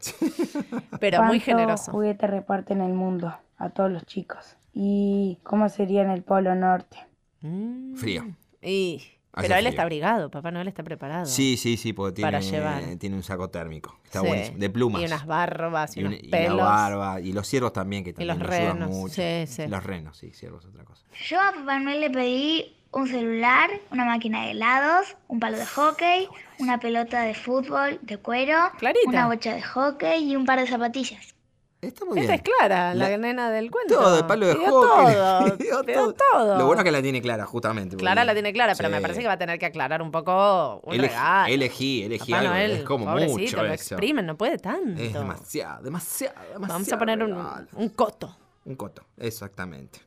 Pero 1.01 1.23
muy 1.25 1.41
¿Cuántos 1.41 1.45
generoso. 1.45 1.93
juguetes 1.93 2.31
reparten 2.31 2.81
el 2.81 2.93
mundo? 2.93 3.35
a 3.61 3.69
todos 3.71 3.93
los 3.93 4.05
chicos. 4.07 4.57
¿Y 4.73 5.39
cómo 5.45 5.69
sería 5.69 6.03
en 6.03 6.11
el 6.11 6.23
Polo 6.23 6.55
Norte? 6.55 6.97
Mm. 7.43 7.95
Frío. 7.95 8.25
Y... 8.63 9.03
Hace 9.33 9.47
Pero 9.47 9.55
él 9.59 9.61
frío. 9.61 9.71
está 9.71 9.83
abrigado, 9.83 10.31
Papá 10.31 10.51
Noel 10.51 10.67
está 10.67 10.83
preparado. 10.83 11.25
Sí, 11.27 11.57
sí, 11.57 11.77
sí, 11.77 11.93
porque 11.93 12.17
tiene, 12.17 12.27
Para 12.33 12.41
llevar. 12.41 12.83
tiene 12.99 13.15
un 13.15 13.23
saco 13.23 13.49
térmico. 13.49 13.97
Está 14.05 14.21
Sí. 14.23 14.27
buenísimo. 14.27 14.59
De 14.59 14.71
plumas. 14.71 15.03
Y 15.03 15.05
unas 15.05 15.25
barbas 15.25 15.97
y, 15.97 16.01
Y, 16.01 16.03
un- 16.03 16.09
unos 16.09 16.23
y 16.25 16.29
pelos. 16.29 16.57
la 16.57 16.65
barba. 16.65 17.21
Y 17.21 17.33
los 17.33 17.47
ciervos 17.47 17.73
también, 17.73 18.03
que 18.03 18.11
Y 18.11 18.13
también 18.15 18.39
los 18.41 18.49
lo 18.49 18.53
ayudan 18.55 18.73
renos, 18.81 18.91
mucho. 18.91 19.15
sí, 19.15 19.45
sí. 19.47 19.67
Los 19.69 19.85
renos, 19.85 20.17
sí, 20.19 20.33
ciervos, 20.33 20.65
otra 20.65 20.85
cosa. 20.85 21.05
Yo 21.29 21.41
a 21.41 21.53
Papá 21.53 21.79
Noel 21.79 22.01
le 22.01 22.11
pedí 22.11 22.77
un 22.93 23.07
celular, 23.07 23.71
una 23.93 24.05
máquina 24.05 24.47
de 24.47 24.51
helados, 24.51 25.17
un 25.29 25.39
palo 25.39 25.59
de 25.59 25.67
hockey, 25.67 26.27
una 26.59 26.81
pelota 26.81 27.23
de 27.23 27.35
fútbol 27.35 28.01
de 28.03 28.17
cuero, 28.17 28.59
Clarita. 28.79 29.09
una 29.09 29.27
bocha 29.29 29.55
de 29.55 29.63
hockey 29.63 30.29
y 30.29 30.35
un 30.35 30.45
par 30.45 30.59
de 30.59 30.67
zapatillas. 30.67 31.37
Está 31.81 32.05
muy 32.05 32.19
Esta 32.21 32.33
bien. 32.33 32.43
es 32.45 32.51
Clara, 32.59 32.95
la, 32.95 33.09
La- 33.09 33.17
nena 33.17 33.51
del 33.51 33.71
cuento. 33.71 33.95
Todo, 33.95 34.19
el 34.19 34.27
palo 34.27 34.47
de 34.47 34.55
Pidió 34.55 34.71
hockey. 34.71 35.69
Todo, 35.95 36.13
todo. 36.15 36.59
Lo 36.59 36.67
bueno 36.67 36.83
es 36.83 36.85
que 36.85 36.91
la 36.93 37.01
tiene 37.01 37.23
clara, 37.23 37.47
justamente. 37.47 37.97
Clara 37.97 38.23
la 38.25 38.35
tiene 38.35 38.53
clara, 38.53 38.75
pero 38.77 38.91
me 38.91 39.01
parece 39.01 39.21
que 39.21 39.27
va 39.27 39.33
a 39.33 39.39
tener 39.39 39.59
que 39.59 39.65
aclarar 39.67 40.03
un 40.03 40.11
poco 40.11 40.81
un 40.85 40.99
regalo. 40.99 41.47
Elegí, 41.53 42.03
elegí 42.03 42.33
Papá 42.33 42.41
algo. 42.41 42.53
Noel, 42.55 42.71
es 42.73 42.83
como 42.85 43.07
mucho 43.07 43.63
lo 43.63 43.73
eso. 43.73 43.95
exprimen, 43.95 44.27
no 44.27 44.37
puede 44.37 44.59
tanto. 44.59 45.01
Es 45.01 45.15
demasiado, 45.15 45.83
demasiado, 45.83 46.35
demasiado. 46.53 46.61
Vamos 46.69 46.93
a 46.93 46.99
poner 46.99 47.23
un, 47.23 47.33
un 47.75 47.89
coto 47.91 48.37
Un 48.67 48.75
coto, 48.77 49.03
exactamente. 49.17 50.01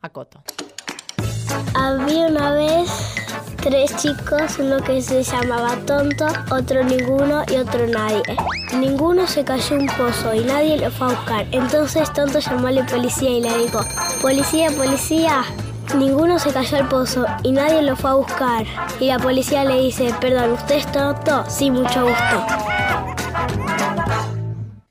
a 0.00 0.08
coto. 0.08 0.42
Había 1.74 2.26
una 2.26 2.52
vez 2.52 2.90
tres 3.62 3.94
chicos, 3.96 4.58
uno 4.58 4.78
que 4.78 5.02
se 5.02 5.22
llamaba 5.22 5.76
tonto, 5.86 6.26
otro 6.50 6.84
ninguno 6.84 7.42
y 7.48 7.56
otro 7.56 7.86
nadie. 7.86 8.22
Ninguno 8.78 9.26
se 9.26 9.44
cayó 9.44 9.76
un 9.76 9.86
pozo 9.86 10.34
y 10.34 10.40
nadie 10.40 10.78
lo 10.78 10.90
fue 10.90 11.08
a 11.08 11.10
buscar. 11.10 11.46
Entonces 11.50 12.12
tonto 12.12 12.38
llamó 12.38 12.68
a 12.68 12.72
la 12.72 12.86
policía 12.86 13.30
y 13.30 13.40
le 13.40 13.58
dijo, 13.58 13.80
policía, 14.22 14.70
policía, 14.70 15.44
ninguno 15.96 16.38
se 16.38 16.52
cayó 16.52 16.78
al 16.78 16.88
pozo 16.88 17.26
y 17.42 17.52
nadie 17.52 17.82
lo 17.82 17.96
fue 17.96 18.10
a 18.10 18.14
buscar. 18.14 18.66
Y 19.00 19.06
la 19.06 19.18
policía 19.18 19.64
le 19.64 19.80
dice, 19.80 20.14
perdón, 20.20 20.52
¿usted 20.52 20.76
es 20.76 20.92
tonto? 20.92 21.44
Sí, 21.48 21.70
mucho 21.70 22.06
gusto. 22.06 23.07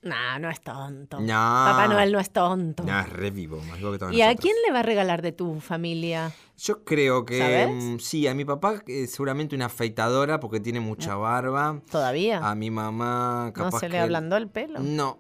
Nah, 0.08 0.40
no 0.40 0.50
es 0.50 0.62
tonto. 0.62 1.20
No. 1.20 1.28
Papá 1.28 1.88
Noel 1.88 2.12
no 2.12 2.20
es 2.20 2.32
tonto. 2.32 2.84
Ya, 2.86 3.02
es 3.02 3.10
re 3.10 3.32
vivo, 3.32 3.62
más 3.68 3.78
vivo 3.78 3.92
que 3.92 3.98
todos 4.00 4.14
¿Y 4.14 4.22
a 4.22 4.36
quién 4.36 4.56
le 4.66 4.72
va 4.74 4.80
a 4.80 4.84
regalar 4.84 5.22
de 5.22 5.32
tu 5.32 5.60
familia? 5.60 6.32
Yo 6.58 6.84
creo 6.84 7.26
que 7.26 7.38
¿Sabes? 7.40 7.70
mm, 7.72 7.98
sí, 8.00 8.28
a 8.28 8.34
mi 8.34 8.46
papá 8.46 8.82
eh, 8.88 9.06
seguramente 9.08 9.56
una 9.56 9.66
afeitadora 9.66 10.40
porque 10.40 10.60
tiene 10.60 10.80
mucha 10.80 11.16
barba. 11.16 11.82
¿Todavía? 11.92 12.40
A 12.50 12.56
mi 12.56 12.72
mamá 12.72 13.46
¿No 13.48 13.54
capaz 13.54 13.80
se 13.80 13.86
que 13.88 13.90
le 13.94 13.98
le 13.98 14.04
ablandó 14.04 14.38
el 14.38 14.48
pelo? 14.50 14.80
No. 14.80 15.18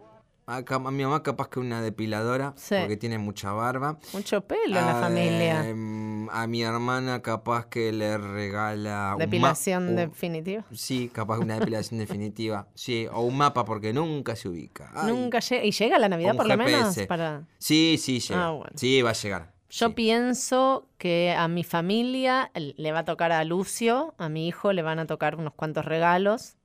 A, 0.50 0.63
ca- 0.63 0.75
a 0.75 0.91
mi 0.91 1.03
mamá 1.03 1.22
capaz 1.24 1.50
que 1.50 1.60
una 1.60 1.82
depiladora 1.82 2.53
Sí. 2.56 2.75
porque 2.79 2.96
tiene 2.96 3.17
mucha 3.17 3.51
barba. 3.51 3.98
Mucho 4.13 4.39
pelo 4.48 4.79
en 4.79 4.86
la 4.86 4.98
A, 4.98 5.01
familia. 5.01 5.67
em, 5.67 6.16
a 6.31 6.48
mi 6.48 6.62
hermana 6.63 7.22
capaz 7.22 7.67
que 7.67 7.91
le 7.91 8.17
regala 8.17 9.15
Depilación 9.17 9.89
un- 9.89 9.96
definitiva. 9.96 10.63
Sí, 10.74 11.10
capaz 11.13 11.39
una 11.39 11.60
depilación 11.60 12.00
definitiva. 12.00 12.67
Sí, 12.75 13.07
o 13.12 13.22
un 13.22 13.38
mapa 13.38 13.65
porque 13.65 13.93
nunca 13.93 14.36
se 14.36 14.50
ubica. 14.50 14.91
Ay, 14.96 15.12
Nunca 15.12 15.39
llega. 15.39 15.63
¿Y 15.65 15.72
llega 15.72 16.00
la 16.00 16.10
Navidad 16.10 16.36
por 16.36 16.48
lo 16.48 16.57
menos? 16.57 16.98
Para... 17.07 17.43
Sí, 17.57 17.98
sí, 18.00 18.19
llega. 18.19 18.46
Ah, 18.48 18.51
bueno. 18.51 18.72
Sí, 18.75 19.01
va 19.01 19.10
a 19.12 19.13
llegar. 19.13 19.53
Yo 19.69 19.93
pienso 19.96 20.88
que 20.98 21.36
a 21.38 21.48
mi 21.50 21.63
familia 21.65 22.51
le 22.55 22.91
va 22.93 23.00
a 23.00 23.05
tocar 23.05 23.34
a 23.34 23.43
Lucio, 23.43 24.15
a 24.17 24.29
mi 24.29 24.48
hijo 24.48 24.72
le 24.72 24.81
van 24.81 24.98
a 25.00 25.05
tocar 25.07 25.36
unos 25.36 25.53
cuantos 25.53 25.84
regalos 25.84 26.55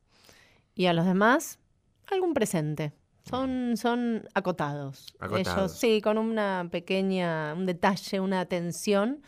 y 0.77 0.87
a 0.87 0.93
los 0.93 1.05
demás 1.05 1.59
algún 2.11 2.33
presente. 2.33 2.93
Son, 3.29 3.77
son 3.77 4.29
acotados. 4.35 5.15
Acotados. 5.21 5.47
Ellos 5.49 5.73
sí, 5.73 6.01
con 6.01 6.19
una 6.19 6.69
pequeña, 6.71 7.55
un 7.55 7.67
detalle, 7.67 8.21
una 8.21 8.41
atención, 8.41 9.23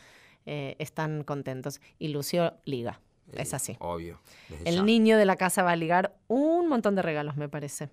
eh, 0.47 0.77
están 0.79 1.25
contentos. 1.25 1.81
Y 1.99 2.09
Lucio 2.09 2.55
liga. 2.65 3.01
Es 3.33 3.55
así. 3.55 3.77
Obvio. 3.81 4.21
El 4.65 4.77
ya. 4.77 4.83
niño 4.83 5.17
de 5.19 5.25
la 5.25 5.37
casa 5.37 5.63
va 5.63 5.73
a 5.73 5.77
ligar 5.77 6.15
un 6.29 6.69
montón 6.69 6.95
de 6.95 7.03
regalos, 7.03 7.37
me 7.37 7.49
parece. 7.49 7.89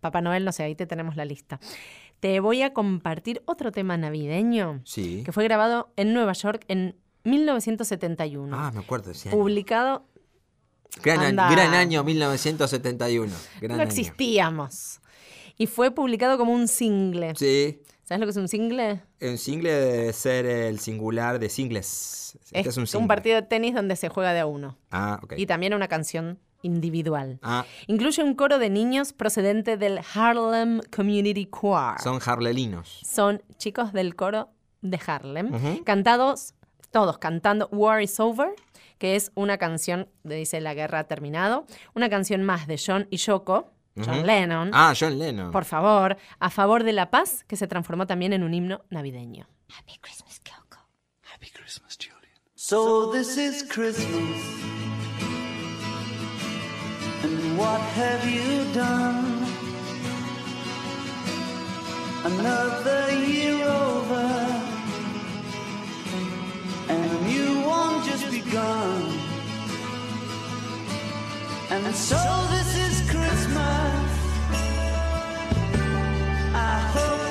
Papá 0.00 0.20
Noel, 0.20 0.44
no 0.44 0.52
sé, 0.52 0.62
ahí 0.62 0.74
te 0.76 0.86
tenemos 0.86 1.16
la 1.16 1.24
lista. 1.24 1.58
Te 2.20 2.38
voy 2.40 2.62
a 2.62 2.72
compartir 2.72 3.42
otro 3.46 3.72
tema 3.72 3.96
navideño 3.96 4.80
Sí. 4.84 5.22
que 5.24 5.32
fue 5.32 5.44
grabado 5.44 5.92
en 5.96 6.14
Nueva 6.14 6.32
York 6.32 6.64
en 6.68 6.94
1971. 7.24 8.56
Ah, 8.58 8.70
me 8.72 8.80
acuerdo 8.80 9.10
ese 9.10 9.28
año. 9.28 9.38
publicado, 9.38 10.06
Gran, 11.02 11.20
Anda. 11.20 11.50
gran 11.50 11.74
año 11.74 12.02
1971. 12.04 13.32
Gran 13.60 13.76
no 13.76 13.82
año. 13.82 13.88
existíamos. 13.88 15.00
Y 15.56 15.66
fue 15.66 15.90
publicado 15.90 16.38
como 16.38 16.52
un 16.52 16.68
single. 16.68 17.34
Sí. 17.36 17.80
¿Sabes 18.08 18.20
lo 18.20 18.26
que 18.26 18.30
es 18.30 18.36
un 18.38 18.48
single? 18.48 19.02
Un 19.20 19.36
single 19.36 19.70
debe 19.70 20.12
ser 20.14 20.46
el 20.46 20.78
singular 20.78 21.38
de 21.38 21.50
singles. 21.50 22.38
Este 22.52 22.70
es, 22.70 22.76
un 22.78 22.86
single. 22.86 23.06
partido 23.06 23.36
de 23.36 23.42
tenis 23.42 23.74
donde 23.74 23.96
se 23.96 24.08
juega 24.08 24.32
de 24.32 24.40
a 24.40 24.46
uno. 24.46 24.78
Ah, 24.90 25.20
ok. 25.22 25.34
Y 25.36 25.44
también 25.44 25.74
una 25.74 25.88
canción 25.88 26.38
individual. 26.62 27.38
Ah, 27.42 27.66
Incluye 27.86 28.22
un 28.22 28.34
coro 28.34 28.58
de 28.58 28.70
niños 28.70 29.12
procedente 29.12 29.76
del 29.76 30.00
Harlem 30.14 30.80
Community 30.90 31.50
Choir. 31.50 32.00
son 32.02 32.18
harlelinos. 32.24 33.02
Son 33.04 33.42
chicos 33.58 33.92
del 33.92 34.16
coro 34.16 34.48
de 34.80 34.98
Harlem, 35.06 35.84
cantados, 35.84 36.54
todos 36.90 37.18
cantando 37.18 37.68
War 37.72 38.00
is 38.00 38.18
Over, 38.18 38.54
que 38.96 39.16
es 39.16 39.32
una 39.34 39.58
canción, 39.58 40.08
dice 40.24 40.62
La 40.62 40.72
guerra 40.72 41.00
ha 41.00 41.04
terminado, 41.04 41.66
una 41.94 42.08
canción 42.08 42.42
más 42.42 42.66
de 42.66 42.80
John 42.82 43.06
y 43.10 43.18
Yoko, 43.18 43.70
John. 44.04 44.26
Lennon, 44.26 44.70
Ah, 44.72 44.92
John 44.98 45.18
Lennon. 45.18 45.50
por 45.50 45.64
favor, 45.64 46.16
a 46.40 46.50
favor 46.50 46.84
de 46.84 46.92
la 46.92 47.10
paz, 47.10 47.44
que 47.46 47.56
se 47.56 47.66
transformó 47.66 48.06
también 48.06 48.32
en 48.32 48.42
un 48.42 48.54
himno 48.54 48.84
navideño. 48.90 49.46
So 52.54 53.12
this 53.12 53.36
is 53.36 53.62
Christmas. 53.62 54.42
And 57.22 57.56
what 57.58 57.80
have 57.96 58.24
you 58.28 58.64
done? 58.74 59.46
Another 62.24 63.12
year 63.12 63.62
over. 63.64 64.26
And 66.88 67.04
a 67.04 67.20
new 67.28 67.60
one 67.66 68.02
just 68.04 68.30
begun. 68.30 69.27
And 71.70 71.94
so 71.94 72.16
this 72.50 72.76
is 72.78 73.10
Christmas. 73.10 74.10
I 76.54 76.80
hope 76.94 77.27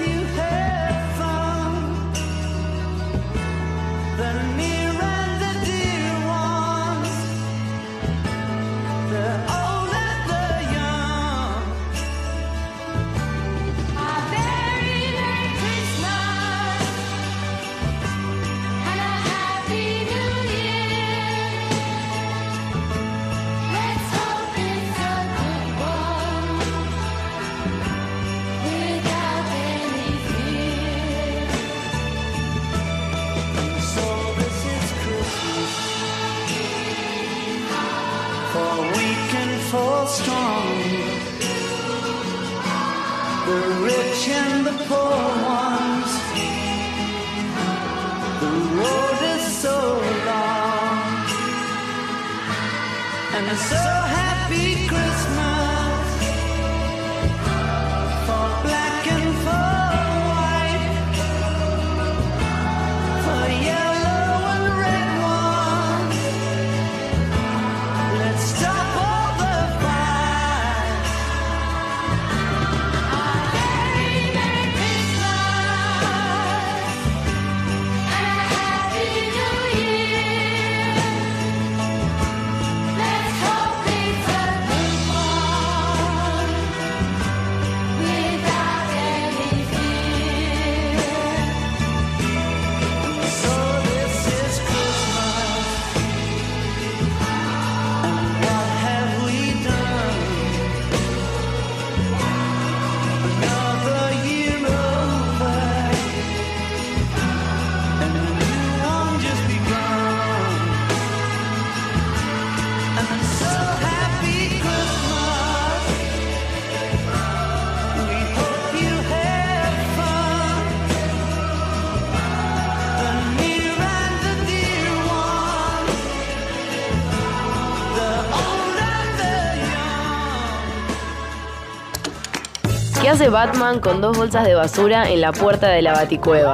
¿Qué 133.17 133.23
hace 133.23 133.31
Batman 133.31 133.79
con 133.79 133.99
dos 133.99 134.15
bolsas 134.15 134.45
de 134.45 134.53
basura 134.53 135.09
en 135.09 135.21
la 135.21 135.31
puerta 135.31 135.69
de 135.69 135.81
la 135.81 135.93
baticueva? 135.93 136.53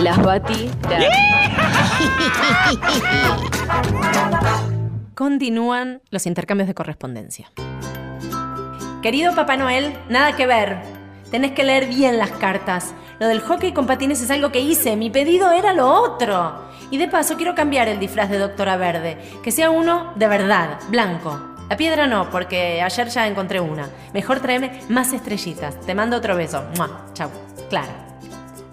Las 0.00 0.16
bati... 0.22 0.70
Continúan 5.14 6.00
los 6.08 6.24
intercambios 6.24 6.68
de 6.68 6.74
correspondencia. 6.74 7.52
Querido 9.02 9.34
Papá 9.34 9.58
Noel, 9.58 9.98
nada 10.08 10.34
que 10.36 10.46
ver. 10.46 10.78
Tenés 11.30 11.52
que 11.52 11.64
leer 11.64 11.86
bien 11.86 12.16
las 12.16 12.30
cartas. 12.30 12.94
Lo 13.18 13.28
del 13.28 13.40
hockey 13.40 13.72
con 13.72 13.86
patines 13.86 14.22
es 14.22 14.30
algo 14.30 14.50
que 14.50 14.60
hice. 14.60 14.96
Mi 14.96 15.10
pedido 15.10 15.50
era 15.50 15.74
lo 15.74 15.92
otro. 15.92 16.54
Y 16.90 16.96
de 16.96 17.08
paso 17.08 17.36
quiero 17.36 17.54
cambiar 17.54 17.88
el 17.88 18.00
disfraz 18.00 18.30
de 18.30 18.38
Doctora 18.38 18.78
Verde. 18.78 19.18
Que 19.44 19.50
sea 19.50 19.68
uno 19.68 20.14
de 20.16 20.28
verdad, 20.28 20.78
blanco. 20.88 21.55
La 21.68 21.76
piedra 21.76 22.06
no, 22.06 22.30
porque 22.30 22.80
ayer 22.80 23.08
ya 23.08 23.26
encontré 23.26 23.60
una. 23.60 23.88
Mejor 24.14 24.40
tráeme 24.40 24.82
más 24.88 25.12
estrellitas. 25.12 25.80
Te 25.80 25.94
mando 25.94 26.16
otro 26.16 26.36
beso. 26.36 26.62
¡Mua! 26.76 27.06
Chau. 27.12 27.28
Clara. 27.68 28.18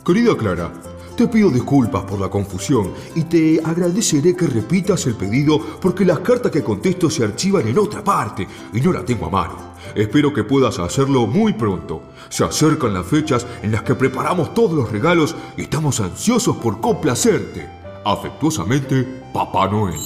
Querida 0.06 0.36
Clara, 0.38 0.70
te 1.16 1.28
pido 1.28 1.50
disculpas 1.50 2.04
por 2.04 2.20
la 2.20 2.30
confusión 2.30 2.94
y 3.16 3.24
te 3.24 3.62
agradeceré 3.64 4.36
que 4.36 4.48
repitas 4.48 5.06
el 5.08 5.16
pedido 5.16 5.60
porque 5.82 6.06
las 6.06 6.20
cartas 6.20 6.52
que 6.52 6.64
contesto 6.64 7.10
se 7.10 7.24
archivan 7.24 7.68
en 7.68 7.80
otra 7.80 8.04
parte 8.04 8.48
y 8.74 8.82
no 8.82 8.92
la 8.92 9.06
tengo 9.06 9.28
a 9.28 9.30
mano. 9.30 9.74
Espero 9.96 10.34
que 10.34 10.44
puedas 10.44 10.78
hacerlo 10.80 11.26
muy 11.26 11.54
pronto. 11.54 12.04
Se 12.30 12.44
acercan 12.44 12.94
las 12.94 13.06
fechas 13.06 13.48
en 13.62 13.72
las 13.72 13.84
que 13.84 13.96
preparamos 13.96 14.54
todos 14.54 14.74
los 14.74 14.92
regalos 14.92 15.36
y 15.56 15.64
estamos 15.64 16.00
ansiosos 16.00 16.58
por 16.58 16.82
complacerte. 16.82 17.70
Afectuosamente, 18.06 19.04
Papá 19.34 19.68
Noel. 19.68 20.00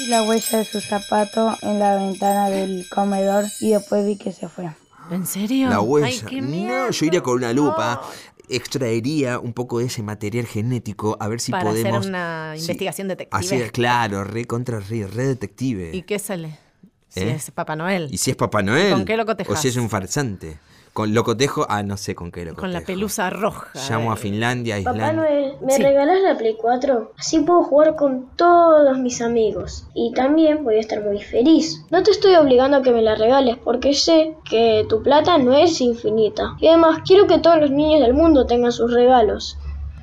Vi 0.00 0.06
la 0.06 0.22
huella 0.22 0.58
de 0.58 0.64
su 0.64 0.80
zapato 0.80 1.56
en 1.62 1.78
la 1.78 1.96
ventana 1.96 2.48
del 2.48 2.86
comedor 2.88 3.44
y 3.60 3.70
después 3.72 4.06
vi 4.06 4.16
que 4.16 4.32
se 4.32 4.48
fue. 4.48 4.70
¿En 5.10 5.26
serio? 5.26 5.68
La 5.68 5.76
Ay, 5.76 5.82
huella. 5.82 6.40
no, 6.40 6.90
yo 6.90 7.06
iría 7.06 7.20
con 7.22 7.34
una 7.34 7.52
lupa, 7.52 8.00
extraería 8.48 9.38
un 9.38 9.52
poco 9.52 9.78
de 9.80 9.86
ese 9.86 10.02
material 10.02 10.46
genético 10.46 11.16
a 11.20 11.28
ver 11.28 11.40
si 11.40 11.52
Para 11.52 11.70
podemos. 11.70 11.98
hacer 11.98 12.08
una 12.10 12.52
Sí. 12.56 12.62
investigación 12.62 13.08
detective. 13.08 13.38
Así 13.38 13.54
es, 13.56 13.72
claro, 13.72 14.24
re 14.24 14.44
contra 14.46 14.80
re, 14.80 15.06
re 15.06 15.26
detective. 15.26 15.90
¿Y 15.92 16.02
qué 16.02 16.18
sale? 16.18 16.58
Si 17.08 17.20
¿Eh? 17.20 17.32
es 17.32 17.50
Papá 17.50 17.76
Noel. 17.76 18.08
¿Y 18.10 18.18
si 18.18 18.30
es 18.30 18.36
Papá 18.36 18.62
Noel? 18.62 18.92
¿Con 18.92 19.04
qué 19.04 19.16
lo 19.16 19.24
O 19.24 19.26
cotejas? 19.26 19.60
si 19.60 19.68
es 19.68 19.76
un 19.76 19.90
farsante. 19.90 20.58
Con 20.92 21.14
lo 21.14 21.22
cotejo, 21.24 21.66
ah, 21.68 21.82
no 21.84 21.96
sé 21.96 22.14
con 22.14 22.32
qué 22.32 22.40
lo 22.44 22.50
cotejo. 22.50 22.60
Con 22.62 22.72
la 22.72 22.80
pelusa 22.80 23.30
roja. 23.30 23.68
Llamo 23.88 24.10
a 24.10 24.16
de- 24.16 24.20
Finlandia, 24.20 24.76
a 24.76 24.78
Papá 24.82 24.96
Islandia. 24.96 25.22
Noel, 25.22 25.52
¿me 25.64 25.72
Sí. 25.74 25.82
regalas 25.82 26.20
la 26.22 26.36
Play 26.36 26.56
4? 26.60 27.12
Así 27.16 27.38
puedo 27.40 27.62
jugar 27.62 27.94
con 27.96 28.28
todos 28.36 28.98
mis 28.98 29.22
amigos. 29.22 29.86
Y 29.94 30.12
también 30.14 30.64
voy 30.64 30.76
a 30.76 30.80
estar 30.80 31.02
muy 31.04 31.22
feliz. 31.22 31.80
No 31.90 32.02
te 32.02 32.10
estoy 32.10 32.34
obligando 32.34 32.78
a 32.78 32.82
que 32.82 32.90
me 32.90 33.02
la 33.02 33.14
regales 33.14 33.56
porque 33.62 33.94
sé 33.94 34.34
que 34.48 34.84
tu 34.88 35.02
plata 35.02 35.38
no 35.38 35.52
es 35.54 35.80
infinita. 35.80 36.56
Y 36.58 36.66
además 36.66 37.00
quiero 37.06 37.26
que 37.28 37.38
todos 37.38 37.58
los 37.60 37.70
niños 37.70 38.00
del 38.00 38.14
mundo 38.14 38.46
tengan 38.46 38.72
sus 38.72 38.92
regalos. 38.92 39.58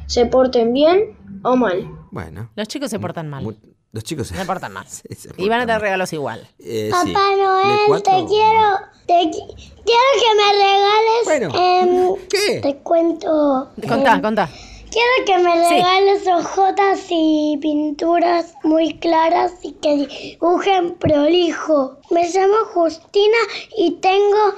Se 0.05 0.25
porten 0.25 0.71
bien 0.73 1.17
o 1.43 1.57
mal. 1.57 1.85
Bueno. 2.11 2.49
Los 2.55 2.67
chicos 2.69 2.89
se 2.89 2.97
portan 2.97 3.29
mal. 3.29 3.43
Los 3.91 4.03
chicos 4.03 4.27
Se 4.27 4.45
portan 4.45 4.73
mal. 4.73 4.85
Sí, 4.89 5.03
se 5.15 5.29
Y 5.37 5.49
van 5.49 5.61
a 5.61 5.65
tener 5.65 5.81
regalos 5.81 6.11
igual. 6.13 6.47
Eh, 6.59 6.89
Papá 6.91 7.03
sí. 7.03 7.09
¿De 7.13 7.43
Noel, 7.43 8.03
te 8.03 8.25
quiero, 8.25 8.79
te 9.07 9.13
qui- 9.31 9.73
quiero 9.85 10.09
que 10.19 10.35
me 10.35 11.39
regales. 11.39 11.51
em, 11.55 12.15
¿Qué? 12.29 12.59
Te 12.61 12.77
cuento. 12.79 13.71
Contá, 13.87 14.13
em, 14.15 14.21
contá. 14.21 14.49
Quiero 14.89 15.25
que 15.25 15.37
me 15.39 15.67
Sí. 15.67 15.75
regales 15.75 16.27
hojotas 16.27 16.99
y 17.09 17.57
pinturas 17.61 18.53
muy 18.63 18.97
claras 18.99 19.51
y 19.61 19.73
que 19.73 20.07
dibujen 20.07 20.95
prolijo. 20.95 21.97
Me 22.09 22.27
llamo 22.29 22.55
Justina 22.73 23.37
y 23.77 23.91
tengo 23.99 24.53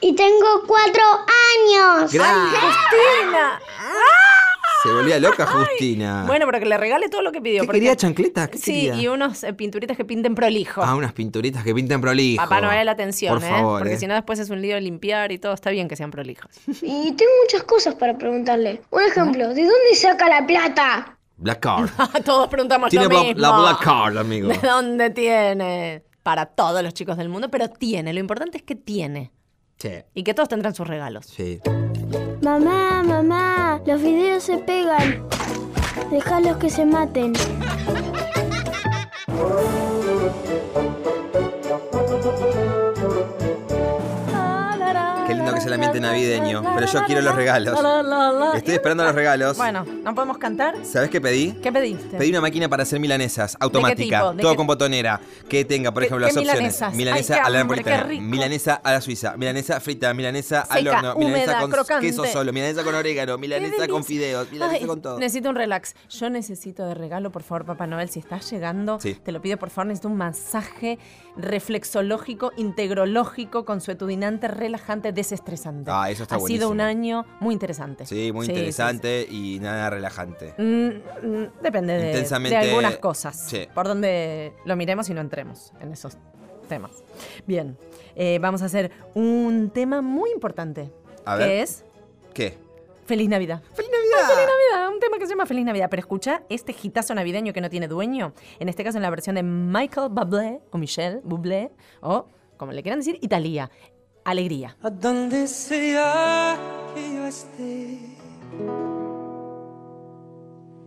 y 0.00 0.14
tengo 0.14 0.62
cuatro 0.68 1.02
años. 1.02 2.12
Gracias. 2.12 2.62
¡Justina! 2.62 3.60
Se 4.82 4.92
volvía 4.92 5.18
loca 5.18 5.46
Justina. 5.46 6.24
Bueno, 6.26 6.46
pero 6.46 6.58
que 6.60 6.66
le 6.66 6.76
regale 6.76 7.08
todo 7.08 7.22
lo 7.22 7.32
que 7.32 7.40
pidió. 7.40 7.60
¿Qué 7.62 7.66
porque- 7.66 7.80
quería, 7.80 7.96
chancletas? 7.96 8.48
¿Qué 8.48 8.58
Sí, 8.58 8.72
quería? 8.86 8.94
y 8.94 9.08
unos 9.08 9.42
eh, 9.44 9.52
pinturitas 9.52 9.96
que 9.96 10.04
pinten 10.04 10.34
prolijo. 10.34 10.82
Ah, 10.82 10.94
unas 10.94 11.12
pinturitas 11.12 11.64
que 11.64 11.74
pintan 11.74 12.00
prolijo. 12.00 12.42
Papá 12.42 12.60
Noel, 12.60 12.88
atención, 12.88 13.34
Por 13.38 13.44
¿eh? 13.46 13.50
favor, 13.50 13.78
Porque 13.80 13.94
eh. 13.94 13.98
si 13.98 14.06
no, 14.06 14.14
después 14.14 14.38
es 14.38 14.50
un 14.50 14.60
lío 14.60 14.78
limpiar 14.78 15.32
y 15.32 15.38
todo. 15.38 15.54
Está 15.54 15.70
bien 15.70 15.88
que 15.88 15.96
sean 15.96 16.10
prolijos. 16.10 16.50
Y 16.82 17.12
tengo 17.12 17.32
muchas 17.42 17.62
cosas 17.64 17.94
para 17.94 18.16
preguntarle. 18.18 18.82
Un 18.90 19.02
ejemplo, 19.02 19.48
¿de 19.48 19.62
dónde 19.62 19.94
saca 19.94 20.28
la 20.28 20.46
plata? 20.46 21.18
Black 21.38 21.60
Card. 21.60 21.90
Todos 22.24 22.48
preguntamos 22.48 22.90
Tiene 22.90 23.06
lo 23.06 23.10
mismo. 23.22 23.40
la 23.40 23.58
Black 23.58 23.82
Card, 23.82 24.16
amigo. 24.18 24.48
¿De 24.48 24.58
dónde 24.58 25.10
tiene? 25.10 26.02
Para 26.22 26.46
todos 26.46 26.82
los 26.82 26.92
chicos 26.94 27.16
del 27.16 27.28
mundo, 27.28 27.50
pero 27.50 27.68
tiene. 27.68 28.12
Lo 28.12 28.20
importante 28.20 28.58
es 28.58 28.62
que 28.64 28.74
tiene. 28.74 29.32
Sí. 29.78 29.90
Y 30.14 30.22
que 30.22 30.32
todos 30.34 30.48
tendrán 30.48 30.74
sus 30.74 30.86
regalos. 30.88 31.26
Sí. 31.26 31.60
Mamá, 32.42 33.02
mamá, 33.02 33.65
los 33.84 34.00
videos 34.00 34.44
se 34.44 34.58
pegan. 34.58 35.26
Déjalos 36.10 36.58
que 36.58 36.70
se 36.70 36.84
maten. 36.84 37.32
el 45.66 45.74
ambiente 45.74 46.00
navideño. 46.00 46.62
Pero 46.74 46.86
yo 46.86 47.04
quiero 47.06 47.20
los 47.22 47.34
regalos. 47.34 47.78
Estoy 48.54 48.74
esperando 48.74 49.04
los 49.04 49.14
regalos. 49.14 49.56
Bueno, 49.56 49.84
¿no 49.84 50.14
podemos 50.14 50.38
cantar? 50.38 50.74
¿Sabes 50.84 51.10
qué 51.10 51.20
pedí? 51.20 51.52
¿Qué 51.62 51.72
pediste? 51.72 52.16
Pedí 52.16 52.30
una 52.30 52.40
máquina 52.40 52.68
para 52.68 52.82
hacer 52.84 53.00
milanesas, 53.00 53.56
automática, 53.60 54.18
tipo? 54.20 54.32
¿De 54.34 54.42
todo 54.42 54.52
qué- 54.52 54.56
con 54.56 54.66
botonera, 54.66 55.20
que 55.48 55.64
tenga, 55.64 55.92
por 55.92 56.02
¿Qué- 56.02 56.06
ejemplo, 56.06 56.26
qué 56.26 56.32
las 56.32 56.36
opciones. 56.36 56.54
milanesas? 56.60 56.94
Milanesa 56.94 57.34
qué 57.34 57.40
a 57.40 57.50
la 57.50 57.60
hambre, 57.60 57.76
napolitana, 57.78 58.02
qué 58.02 58.08
rico. 58.08 58.22
milanesa 58.24 58.74
a 58.82 58.92
la 58.92 59.00
suiza, 59.00 59.36
milanesa 59.36 59.80
frita, 59.80 60.12
milanesa 60.14 60.60
al 60.62 60.84
Seca, 60.84 60.96
horno, 60.98 61.14
milanesa 61.16 61.44
húmeda, 61.44 61.60
con 61.60 61.70
crocante. 61.70 62.06
queso 62.06 62.24
solo, 62.26 62.52
milanesa 62.52 62.84
con 62.84 62.94
orégano, 62.94 63.38
milanesa 63.38 63.88
con 63.88 64.04
fideos, 64.04 64.50
milanesa 64.50 64.78
Ay, 64.80 64.86
con 64.86 65.00
todo. 65.02 65.18
Necesito 65.18 65.50
un 65.50 65.56
relax. 65.56 65.94
Yo 66.10 66.30
necesito 66.30 66.86
de 66.86 66.94
regalo, 66.94 67.30
por 67.30 67.42
favor, 67.42 67.64
Papá 67.66 67.86
Noel. 67.86 68.08
Si 68.08 68.18
estás 68.20 68.50
llegando, 68.50 68.98
Sí. 69.00 69.14
te 69.14 69.32
lo 69.32 69.40
pido, 69.42 69.56
por 69.56 69.70
favor. 69.70 69.86
Necesito 69.88 70.08
un 70.08 70.16
masaje 70.16 70.98
reflexológico, 71.36 72.52
integrológico, 72.56 73.64
consuetudinante, 73.64 74.48
relajante, 74.48 75.12
desestresante. 75.56 75.90
Ah, 75.92 76.10
eso 76.10 76.22
está 76.22 76.36
Ha 76.36 76.38
sido 76.38 76.68
buenísimo. 76.68 76.70
un 76.70 76.80
año 76.80 77.24
muy 77.40 77.52
interesante. 77.52 78.06
Sí, 78.06 78.32
muy 78.32 78.46
Sí, 78.46 78.52
sí, 78.52 78.58
interesante 78.58 79.26
y 79.30 79.58
nada 79.60 79.90
relajante. 79.90 80.54
sí. 80.56 80.62
Mm, 80.62 80.88
mm, 81.42 81.48
depende 81.62 81.92
de, 81.94 82.22
de 82.48 82.56
algunas 82.56 82.96
cosas. 82.98 83.36
Sí. 83.48 83.66
Por 83.74 83.86
donde 83.88 84.52
lo 84.64 84.76
miremos 84.76 85.08
y 85.10 85.14
no 85.14 85.20
entremos 85.20 85.72
en 85.80 85.92
esos 85.92 86.16
temas. 86.68 86.90
Bien, 87.46 87.76
eh, 88.14 88.38
vamos 88.40 88.62
a 88.62 88.66
hacer 88.66 88.90
un 89.14 89.70
tema 89.72 90.02
muy 90.02 90.30
importante. 90.32 90.90
A 91.24 91.36
que 91.38 91.44
ver. 91.44 91.50
es 91.62 91.84
¿Qué? 92.34 92.58
Feliz 93.06 93.28
Navidad. 93.28 93.62
¡Feliz 93.74 93.90
Navidad! 93.90 94.28
¡Feliz 94.34 94.48
Navidad! 94.72 94.92
Un 94.92 94.98
tema 95.00 95.16
que 95.18 95.26
se 95.26 95.30
llama 95.30 95.46
Feliz 95.46 95.64
Navidad. 95.64 95.88
Pero 95.88 96.00
escucha 96.00 96.42
este 96.48 96.74
hitazo 96.82 97.14
navideño 97.14 97.52
que 97.52 97.60
no 97.60 97.70
tiene 97.70 97.86
dueño. 97.86 98.32
En 98.58 98.68
este 98.68 98.82
caso 98.82 98.98
en 98.98 99.02
la 99.02 99.10
versión 99.10 99.36
de 99.36 99.44
Michael 99.44 100.08
Bublé 100.10 100.60
o 100.72 100.78
Michelle 100.78 101.20
Bublé 101.22 101.70
o, 102.00 102.26
como 102.56 102.72
le 102.72 102.82
quieran 102.82 102.98
decir, 102.98 103.16
Italia. 103.22 103.70
Alegría. 104.26 104.76
A 104.82 104.90
donde 104.90 105.46
sea 105.46 106.58
que 106.92 107.14
yo 107.14 107.26
esté, 107.26 108.00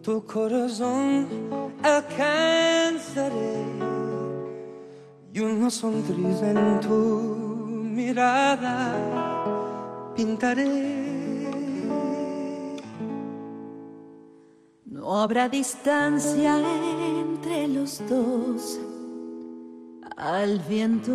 tu 0.02 0.25
corazón 0.25 1.25
alcanzaré 1.82 3.63
y 5.32 5.39
una 5.39 5.69
sonrisa 5.69 6.52
en 6.52 6.82
tu 6.82 6.95
mirada 7.99 8.93
pintaré. 10.17 11.08
No 14.84 15.21
habrá 15.21 15.47
distancia 15.47 16.60
entre 17.21 17.69
los 17.69 18.06
dos. 18.10 18.82
Al 20.20 20.60
viento 20.68 21.14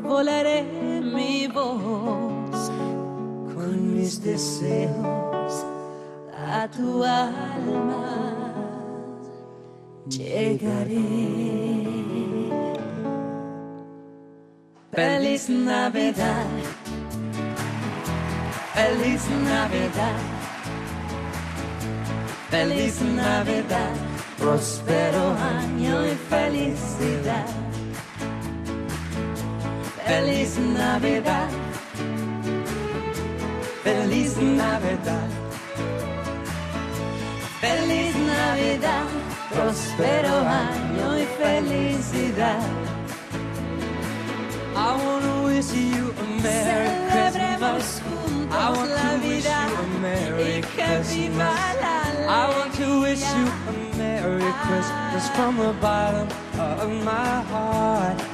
volaré 0.00 0.62
mi 1.02 1.48
voz 1.48 2.70
con 3.52 3.96
mis 3.96 4.22
deseos 4.22 5.64
a 6.32 6.68
tu 6.68 7.02
alma. 7.02 8.54
Llegaré. 10.06 11.02
Feliz 14.92 15.48
Navidad. 15.50 16.46
Feliz 18.72 19.28
Navidad. 19.30 20.20
Feliz 22.50 23.02
Navidad, 23.02 23.94
próspero 24.38 25.32
año 25.58 26.06
y 26.06 26.14
felicidad. 26.30 27.73
Feliz 30.06 30.58
Navidad, 30.58 31.48
feliz 33.82 34.36
Navidad. 34.36 35.30
Feliz 37.60 38.14
Navidad, 38.14 39.06
próspero 39.50 40.46
año 40.46 41.18
y 41.18 41.24
felicidad. 41.38 42.68
I 44.76 44.96
wanna 45.04 45.42
wish 45.44 45.72
you 45.72 46.12
a 46.12 46.24
Merry 46.42 46.90
Christmas. 47.10 48.02
I 48.50 48.70
want 48.76 48.90
to 48.90 49.20
wish 49.24 49.44
you 49.46 49.74
a 49.78 49.86
Merry 50.00 50.60
Christmas. 50.60 51.60
I 52.28 52.46
want 52.54 52.74
to 52.74 53.00
wish 53.00 53.22
you 53.22 53.46
a 53.68 53.96
Merry 53.96 54.52
Christmas 54.66 55.28
from 55.30 55.56
the 55.56 55.72
bottom 55.80 56.28
of 56.58 56.90
my 57.02 57.40
heart. 57.50 58.33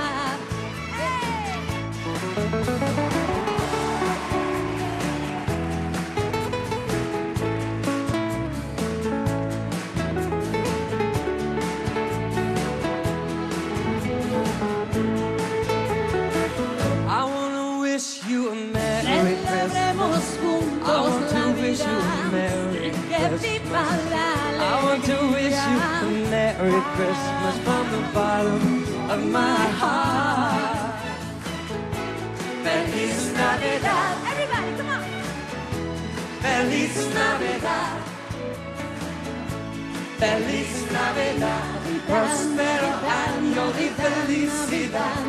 Merry 22.31 22.91
Christmas. 22.91 23.73
I 23.73 24.79
want 24.83 25.03
to 25.03 25.17
wish 25.35 25.51
you 25.51 25.77
a 25.99 26.29
Merry 26.31 26.81
Christmas 26.95 27.55
from 27.65 27.83
the 27.91 28.01
bottom 28.13 29.11
of 29.11 29.21
my 29.27 29.67
heart. 29.81 30.95
Feliz 32.63 33.33
Navidad. 33.33 34.15
Everybody, 34.31 34.71
come 34.77 34.89
on. 34.95 35.03
Feliz 36.39 36.95
Navidad. 37.13 38.01
Feliz 40.17 40.71
Navidad. 40.91 41.81
Próspero 42.07 42.91
año 43.27 43.65
y 43.77 43.87
felicidad. 44.01 45.21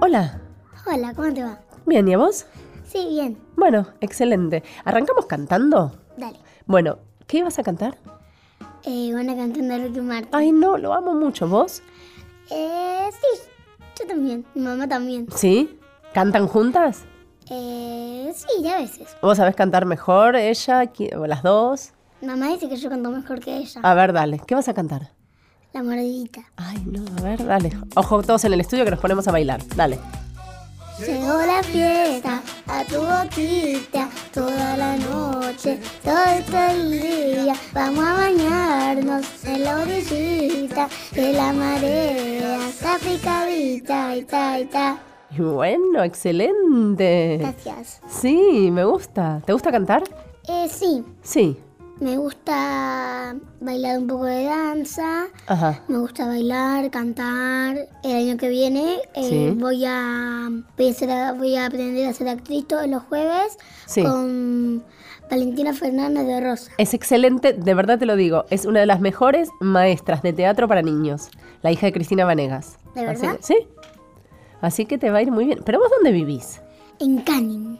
Hola. 0.00 0.40
Hola, 0.86 1.12
¿cómo 1.14 1.34
te 1.34 1.42
va? 1.42 1.67
Bien, 1.88 2.06
¿y 2.06 2.12
a 2.12 2.18
vos? 2.18 2.44
Sí, 2.86 3.06
bien. 3.08 3.38
Bueno, 3.56 3.86
excelente. 4.02 4.62
¿Arrancamos 4.84 5.24
cantando? 5.24 5.98
Dale. 6.18 6.36
Bueno, 6.66 6.98
¿qué 7.26 7.38
ibas 7.38 7.58
a 7.58 7.62
cantar? 7.62 7.96
Eh, 8.84 9.10
van 9.14 9.30
a 9.30 9.34
cantar 9.34 9.62
de 9.62 9.78
Ricky 9.78 10.00
Martin. 10.02 10.28
Ay, 10.32 10.52
no, 10.52 10.76
lo 10.76 10.92
amo 10.92 11.14
mucho. 11.14 11.48
¿Vos? 11.48 11.80
Eh, 12.50 13.08
sí, 13.10 13.40
yo 13.98 14.06
también. 14.06 14.44
Mi 14.54 14.60
mamá 14.60 14.86
también. 14.86 15.28
¿Sí? 15.34 15.78
¿Cantan 16.12 16.46
juntas? 16.46 17.04
Eh, 17.48 18.34
sí, 18.34 18.68
a 18.68 18.80
veces. 18.80 19.16
¿Vos 19.22 19.38
sabés 19.38 19.56
cantar 19.56 19.86
mejor, 19.86 20.36
ella 20.36 20.92
o 21.16 21.26
las 21.26 21.42
dos? 21.42 21.92
Mamá 22.20 22.48
dice 22.48 22.68
que 22.68 22.76
yo 22.76 22.90
canto 22.90 23.10
mejor 23.10 23.40
que 23.40 23.56
ella. 23.56 23.80
A 23.82 23.94
ver, 23.94 24.12
dale. 24.12 24.42
¿Qué 24.46 24.54
vas 24.54 24.68
a 24.68 24.74
cantar? 24.74 25.12
La 25.72 25.82
mordidita. 25.82 26.42
Ay, 26.56 26.84
no, 26.84 27.02
a 27.18 27.22
ver, 27.22 27.46
dale. 27.46 27.70
Ojo, 27.96 28.22
todos 28.22 28.44
en 28.44 28.52
el 28.52 28.60
estudio 28.60 28.84
que 28.84 28.90
nos 28.90 29.00
ponemos 29.00 29.26
a 29.26 29.32
bailar. 29.32 29.66
Dale. 29.74 29.98
Llegó 30.98 31.38
la 31.46 31.62
fiesta 31.62 32.42
a 32.66 32.84
tu 32.84 32.96
boquita 32.96 34.08
toda 34.34 34.76
la 34.76 34.96
noche, 34.96 35.78
todo 36.02 36.70
el 36.70 36.90
día. 36.90 37.54
Vamos 37.72 38.04
a 38.04 38.12
bañarnos 38.14 39.24
en 39.44 39.64
la 39.64 39.80
orillita 39.80 40.88
de 41.12 41.32
la 41.32 41.52
marea. 41.52 42.68
Está 42.68 42.98
picadita, 42.98 44.16
y 44.16 44.24
ta, 44.24 44.58
y 44.58 44.64
ta. 44.66 44.98
Bueno, 45.36 46.02
excelente. 46.02 47.38
Gracias. 47.40 48.00
Sí, 48.08 48.70
me 48.72 48.84
gusta. 48.84 49.40
¿Te 49.46 49.52
gusta 49.52 49.70
cantar? 49.70 50.02
Eh, 50.48 50.68
sí, 50.68 51.04
Sí. 51.22 51.58
Me 52.00 52.16
gusta 52.16 53.34
bailar 53.60 53.98
un 53.98 54.06
poco 54.06 54.24
de 54.24 54.44
danza. 54.44 55.26
Ajá. 55.46 55.82
Me 55.88 55.98
gusta 55.98 56.26
bailar, 56.26 56.90
cantar. 56.90 57.76
El 58.04 58.16
año 58.16 58.36
que 58.36 58.48
viene 58.48 58.98
eh, 59.14 59.28
Sí. 59.28 59.50
voy, 59.58 59.84
a, 59.86 60.48
voy, 60.76 60.88
a 60.90 60.94
ser- 60.94 61.34
voy 61.36 61.56
a 61.56 61.66
aprender 61.66 62.06
a 62.08 62.12
ser 62.12 62.28
actriz 62.28 62.66
todos 62.68 62.86
los 62.86 63.02
jueves 63.04 63.58
Sí. 63.86 64.02
con 64.04 64.84
Valentina 65.30 65.72
Fernández 65.74 66.26
de 66.26 66.40
Rosa. 66.40 66.70
Es 66.78 66.94
excelente, 66.94 67.52
de 67.52 67.74
verdad 67.74 67.98
te 67.98 68.06
lo 68.06 68.16
digo. 68.16 68.44
Es 68.50 68.64
una 68.64 68.80
de 68.80 68.86
las 68.86 69.00
mejores 69.00 69.48
maestras 69.60 70.22
de 70.22 70.32
teatro 70.32 70.68
para 70.68 70.82
niños. 70.82 71.28
La 71.62 71.72
hija 71.72 71.86
de 71.86 71.92
Cristina 71.92 72.24
Vanegas. 72.24 72.78
¿De 72.94 73.06
Así 73.06 73.22
verdad? 73.22 73.36
que- 73.38 73.42
sí. 73.42 73.56
Así 74.60 74.86
que 74.86 74.98
te 74.98 75.10
va 75.10 75.18
a 75.18 75.22
ir 75.22 75.30
muy 75.30 75.44
bien. 75.44 75.60
¿Pero 75.64 75.78
vos 75.80 75.90
dónde 75.90 76.12
vivís? 76.12 76.60
En 77.00 77.18
Canning. 77.18 77.78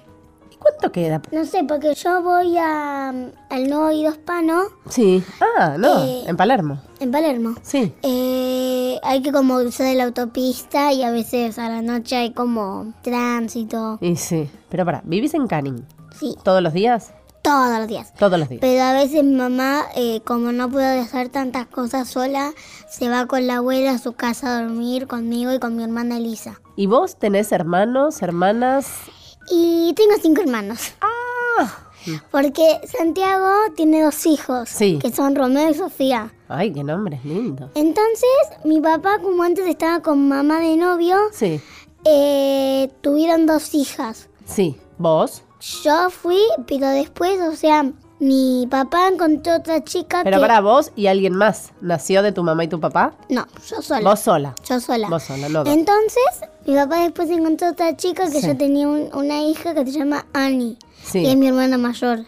¿Y 0.59 0.61
cuánto 0.61 0.91
queda? 0.93 1.23
No 1.33 1.45
sé, 1.45 1.65
porque 1.65 1.95
yo 1.95 2.23
voy 2.23 2.57
a, 2.59 3.09
al 3.11 3.69
Nuevo 3.71 3.91
Hispano 3.93 4.63
Sí. 4.89 5.23
Ah, 5.59 5.77
no, 5.79 6.03
Eh, 6.05 6.25
en 6.27 6.37
Palermo. 6.37 6.81
en 7.01 7.11
Palermo. 7.13 7.55
Sí. 7.63 7.95
Eh, 8.03 8.99
hay 9.03 9.23
que 9.23 9.31
como 9.33 9.59
cruzar 9.61 9.95
la 9.95 10.05
autopista 10.05 10.93
y 10.93 11.03
a 11.03 11.11
veces 11.11 11.59
a 11.59 11.69
la 11.69 11.83
noche 11.83 12.17
hay 12.17 12.33
como 12.33 12.93
tránsito. 13.03 13.99
Y 14.01 14.17
sí. 14.17 14.51
Pero 14.69 14.85
para, 14.85 15.03
¿vivís 15.05 15.35
en 15.35 15.47
Canning? 15.47 15.85
Sí. 16.19 16.37
¿Todos 16.43 16.63
los 16.63 16.73
días? 16.73 17.13
Todos 17.43 17.79
los 17.79 17.87
días. 17.89 18.13
Todos 18.15 18.39
los 18.39 18.49
días. 18.49 18.61
Pero 18.61 18.83
a 18.83 18.93
veces 18.93 19.23
mi 19.25 19.35
mamá, 19.37 19.83
eh, 19.95 20.21
como 20.25 20.53
no 20.53 20.69
puede 20.69 20.99
hacer 21.01 21.29
tantas 21.29 21.67
cosas 21.67 22.09
sola, 22.09 22.53
se 22.91 23.09
va 23.09 23.27
con 23.27 23.47
la 23.47 23.57
abuela 23.59 23.93
a 23.93 23.99
su 23.99 24.13
casa 24.13 24.59
a 24.59 24.63
dormir 24.63 25.07
conmigo 25.07 25.53
y 25.53 25.59
con 25.61 25.77
mi 25.77 25.85
hermana 25.85 26.17
Elisa. 26.19 26.61
¿Y 26.77 26.87
vos 26.87 27.17
tenés 27.17 27.53
hermanos, 27.53 28.21
hermanas? 28.23 28.87
Y 29.51 29.93
tengo 29.95 30.15
cinco 30.21 30.43
hermanos. 30.43 30.93
Ah. 31.01 31.79
Porque 32.31 32.81
Santiago 32.87 33.51
tiene 33.77 34.03
dos 34.03 34.25
hijos, 34.27 34.69
Sí. 34.69 34.99
que 35.01 35.11
son 35.13 35.35
Romeo 35.35 35.69
y 35.71 35.75
Sofía. 35.75 36.33
Ay, 36.49 36.73
qué 36.73 36.83
nombres 36.83 37.23
lindos. 37.25 37.71
Entonces, 37.75 38.29
mi 38.65 38.81
papá, 38.81 39.19
como 39.19 39.43
antes 39.43 39.67
estaba 39.67 40.01
con 40.01 40.27
mamá 40.29 40.61
de 40.61 40.77
novio, 40.77 41.17
Sí. 41.33 41.61
eh, 42.05 42.91
tuvieron 43.03 43.47
dos 43.47 43.75
hijas. 43.75 44.29
Sí. 44.47 44.77
¿Vos? 44.97 45.43
Yo 45.85 46.09
fui, 46.11 46.41
pero 46.67 46.89
después, 46.89 47.41
o 47.43 47.55
sea, 47.55 47.91
mi 48.21 48.67
papá 48.69 49.09
encontró 49.09 49.57
otra 49.57 49.83
chica 49.85 50.23
Pero 50.25 50.39
que... 50.39 50.41
para 50.41 50.61
vos 50.61 50.91
y 50.97 51.07
alguien 51.07 51.35
más. 51.35 51.71
¿Nació 51.81 52.23
de 52.23 52.33
tu 52.33 52.43
mamá 52.43 52.65
y 52.65 52.69
tu 52.69 52.81
papá? 52.81 53.15
No, 53.29 53.47
yo 53.69 53.81
sola. 53.83 54.09
Vos 54.11 54.21
sola. 54.21 54.55
Yo 54.69 54.81
sola. 54.81 55.09
Vos 55.09 55.23
sola, 55.23 55.49
no 55.49 55.63
dos. 55.65 55.73
Entonces, 55.75 56.23
mi 56.67 56.75
papá 56.75 57.01
después 57.03 57.31
encontró 57.31 57.69
otra 57.71 57.97
chica 57.97 58.25
que 58.31 58.41
Sí. 58.41 58.47
yo 58.47 58.57
tenía 58.57 58.89
un- 58.89 59.09
una 59.15 59.41
hija 59.43 59.73
que 59.75 59.85
se 59.85 59.93
llama 59.99 60.27
Annie. 60.33 60.77
Sí. 61.05 61.21
Y 61.21 61.27
es 61.29 61.37
mi 61.37 61.47
hermana 61.49 61.79
mayor. 61.79 62.21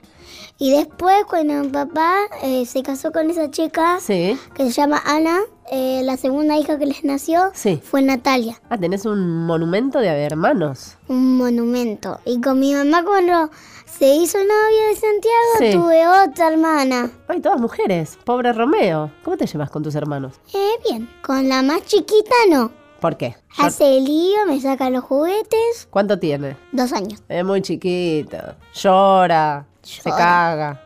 Y 0.62 0.70
después, 0.72 1.24
cuando 1.26 1.54
mi 1.54 1.68
papá 1.70 2.16
eh, 2.42 2.66
se 2.66 2.82
casó 2.82 3.12
con 3.12 3.30
esa 3.30 3.50
chica 3.50 3.98
Sí. 3.98 4.38
que 4.54 4.64
se 4.64 4.72
llama 4.72 5.02
Ana, 5.06 5.40
eh, 5.72 6.02
la 6.04 6.18
segunda 6.18 6.58
hija 6.58 6.78
que 6.78 6.84
les 6.84 7.02
nació 7.02 7.50
Sí. 7.54 7.80
fue 7.82 8.02
Natalia. 8.02 8.60
Ah, 8.68 8.76
tenés 8.76 9.06
un 9.06 9.46
monumento 9.46 10.00
de 10.00 10.08
hermanos. 10.08 10.98
Un 11.08 11.38
monumento. 11.38 12.20
Y 12.26 12.42
con 12.42 12.60
mi 12.60 12.74
mamá, 12.74 13.02
cuando 13.04 13.48
se 13.86 14.14
hizo 14.14 14.36
novia 14.36 14.88
de 14.90 14.96
Santiago, 14.96 15.50
Sí. 15.60 15.70
tuve 15.72 16.06
otra 16.06 16.48
hermana. 16.48 17.10
Ay, 17.26 17.40
todas 17.40 17.58
mujeres. 17.58 18.18
Pobre 18.24 18.52
Romeo. 18.52 19.10
¿Cómo 19.24 19.38
te 19.38 19.46
llevas 19.46 19.70
con 19.70 19.82
tus 19.82 19.94
hermanos? 19.94 20.34
Eh, 20.52 20.72
bien. 20.86 21.08
Con 21.22 21.48
la 21.48 21.62
más 21.62 21.86
chiquita, 21.86 22.34
no. 22.50 22.70
¿Por 23.00 23.16
qué? 23.16 23.34
Hace 23.56 23.98
lío, 24.02 24.44
me 24.46 24.60
saca 24.60 24.90
los 24.90 25.04
juguetes. 25.04 25.88
¿Cuánto 25.88 26.18
tiene? 26.18 26.58
Dos 26.70 26.92
años. 26.92 27.22
Es 27.30 27.42
muy 27.46 27.62
chiquita. 27.62 28.58
Llora. 28.74 29.64
Se 29.82 30.10
caga. 30.10 30.82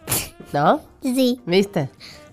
¿No? 0.53 0.81
Sí. 1.03 1.41
¿Viste? 1.47 1.91